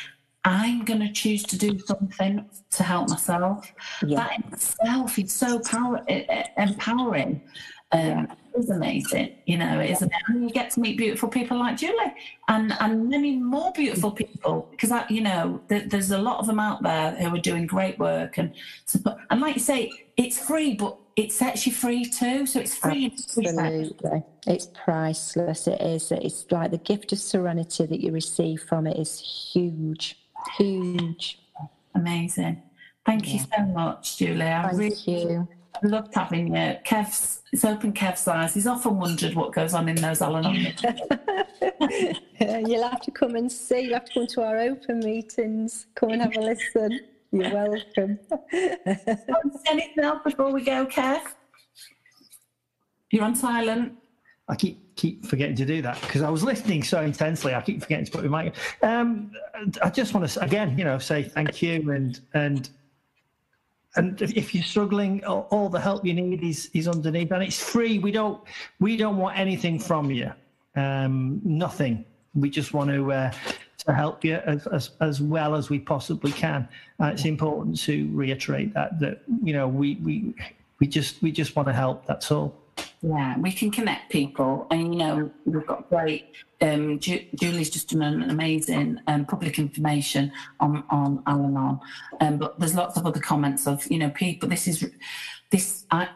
I'm 0.45 0.85
going 0.85 1.01
to 1.01 1.13
choose 1.13 1.43
to 1.45 1.59
do 1.59 1.79
something 1.81 2.49
to 2.71 2.83
help 2.83 3.11
myself. 3.11 3.73
Yeah. 4.07 4.19
That 4.19 4.39
in 4.39 4.53
itself 4.53 5.19
is 5.19 5.33
so 5.33 5.59
power, 5.61 6.05
empowering. 6.57 7.43
Um, 7.91 8.29
is 8.59 8.71
amazing. 8.71 9.37
You 9.47 9.59
know, 9.59 9.81
it 9.81 9.91
is 9.91 10.03
amazing. 10.03 10.21
And 10.29 10.43
you 10.45 10.51
get 10.51 10.71
to 10.73 10.81
meet 10.81 10.97
beautiful 10.97 11.29
people 11.29 11.59
like 11.59 11.77
Julie 11.77 12.15
and, 12.49 12.75
and 12.81 13.09
many 13.09 13.37
more 13.37 13.73
beautiful 13.73 14.11
people 14.11 14.69
because, 14.71 14.91
I, 14.91 15.05
you 15.09 15.21
know, 15.21 15.61
th- 15.69 15.89
there's 15.89 16.11
a 16.11 16.19
lot 16.19 16.41
of 16.41 16.47
them 16.47 16.59
out 16.59 16.83
there 16.83 17.13
who 17.13 17.35
are 17.35 17.41
doing 17.41 17.67
great 17.67 17.99
work. 17.99 18.39
And, 18.39 18.53
and 19.31 19.41
like 19.41 19.55
you 19.55 19.61
say, 19.61 19.91
it's 20.17 20.39
free, 20.39 20.75
but 20.75 20.97
it 21.17 21.33
sets 21.33 21.67
you 21.67 21.73
free 21.73 22.05
too. 22.05 22.47
So 22.47 22.61
it's 22.61 22.77
free. 22.77 23.07
Absolutely. 23.13 24.23
It's 24.47 24.69
priceless. 24.85 25.67
It 25.67 25.81
is. 25.81 26.13
It's 26.13 26.47
like 26.51 26.71
the 26.71 26.79
gift 26.79 27.13
of 27.13 27.19
serenity 27.19 27.87
that 27.87 28.01
you 28.01 28.13
receive 28.13 28.63
from 28.63 28.87
it 28.87 28.97
is 28.97 29.19
huge, 29.53 30.19
huge. 30.57 31.41
Amazing. 31.95 32.63
Thank 33.05 33.27
yeah. 33.27 33.33
you 33.33 33.47
so 33.57 33.63
much, 33.65 34.19
Julie. 34.19 34.43
I 34.43 34.69
Thank 34.69 34.79
really, 34.79 34.97
you 35.07 35.49
loved 35.83 36.15
having 36.15 36.49
you. 36.49 36.77
Kev's, 36.85 37.43
it's 37.53 37.65
open 37.65 37.93
Kev's 37.93 38.27
eyes. 38.29 38.55
He's 38.55 38.67
often 38.67 38.99
wondered 38.99 39.35
what 39.35 39.53
goes 39.53 39.75
on 39.75 39.89
in 39.89 39.97
those 39.97 40.23
Al-Anon 40.23 40.55
You'll 42.41 42.89
have 42.89 43.01
to 43.01 43.11
come 43.11 43.37
and 43.37 43.51
see. 43.51 43.83
You'll 43.83 43.95
have 43.95 44.05
to 44.07 44.15
come 44.15 44.27
to 44.29 44.43
our 44.43 44.59
open 44.59 45.01
meetings. 45.01 45.87
Come 45.95 46.11
and 46.11 46.23
have 46.23 46.37
a 46.37 46.41
listen. 46.41 47.01
You're 47.31 47.53
welcome. 47.53 48.19
Anything 48.53 50.05
else 50.05 50.21
before 50.25 50.53
we 50.53 50.65
go, 50.65 50.87
Kev? 50.87 51.21
You're 53.11 53.25
on 53.25 53.35
silent. 53.35 53.95
I 54.49 54.57
keep 54.57 54.97
keep 54.97 55.27
forgetting 55.27 55.55
to 55.57 55.65
do 55.65 55.83
that 55.83 56.01
because 56.01 56.23
I 56.23 56.31
was 56.31 56.43
listening 56.43 56.83
so 56.83 57.03
intensely. 57.03 57.55
I 57.55 57.61
keep 57.61 57.83
forgetting 57.83 58.07
to 58.07 58.11
put 58.11 58.25
my 58.25 58.45
mic. 58.45 58.55
Um, 58.83 59.31
I 59.83 59.91
just 59.91 60.15
want 60.15 60.29
to 60.29 60.41
again, 60.43 60.77
you 60.79 60.85
know, 60.85 60.99
say 60.99 61.23
thank 61.23 61.61
you 61.61 61.91
and 61.91 62.21
and 62.33 62.71
and 63.99 64.23
if 64.23 64.55
you're 64.55 64.65
struggling, 64.65 65.25
all 65.25 65.69
the 65.69 65.81
help 65.81 66.07
you 66.07 66.15
need 66.15 66.43
is 66.43 66.71
is 66.73 66.87
underneath, 66.87 67.33
and 67.33 67.43
it's 67.43 67.63
free. 67.63 67.99
We 67.99 68.13
don't 68.13 68.41
we 68.79 68.97
don't 68.97 69.17
want 69.17 69.39
anything 69.39 69.79
from 69.79 70.11
you, 70.11 70.33
um, 70.77 71.41
nothing. 71.45 72.05
We 72.35 72.49
just 72.49 72.73
want 72.73 72.91
to 72.91 73.13
uh, 73.13 73.33
to 73.79 73.93
help 73.93 74.25
you 74.25 74.37
as, 74.37 74.67
as 74.69 74.91
as 75.01 75.21
well 75.21 75.55
as 75.57 75.69
we 75.69 75.81
possibly 75.81 76.31
can. 76.31 76.69
And 77.01 77.13
it's 77.13 77.25
important 77.25 77.79
to 77.83 78.09
reiterate 78.13 78.73
that 78.75 79.01
that 79.01 79.23
you 79.43 79.53
know 79.53 79.67
we 79.67 79.97
we 79.97 80.35
we 80.79 80.87
just 80.87 81.21
we 81.21 81.33
just 81.33 81.57
want 81.57 81.67
to 81.69 81.75
help. 81.75 82.07
That's 82.07 82.31
all. 82.31 82.55
Yeah, 83.03 83.39
we 83.39 83.53
can 83.53 83.71
connect 83.71 84.11
people, 84.11 84.67
and 84.71 84.93
you 84.93 84.99
know 84.99 85.31
we've 85.47 85.67
got 85.67 85.89
great. 85.89 86.33
Um, 86.61 86.99
Ju- 86.99 87.25
Julie's 87.37 87.71
just 87.71 87.91
done 87.91 88.03
an 88.03 88.31
amazing 88.31 88.99
um, 89.07 89.25
public 89.25 89.59
information 89.59 90.33
on 90.61 90.85
on 90.91 91.23
Al-Anon, 91.27 91.81
um, 92.21 92.39
but 92.39 92.59
there's 92.59 92.75
lots 92.75 92.97
of 92.99 93.07
other 93.07 93.21
comments 93.21 93.69
of 93.69 93.87
you 93.91 93.99
know 93.99 94.11
people. 94.11 94.49
This 94.49 94.69
is 94.69 94.91
this. 95.51 95.87
I, 95.93 96.09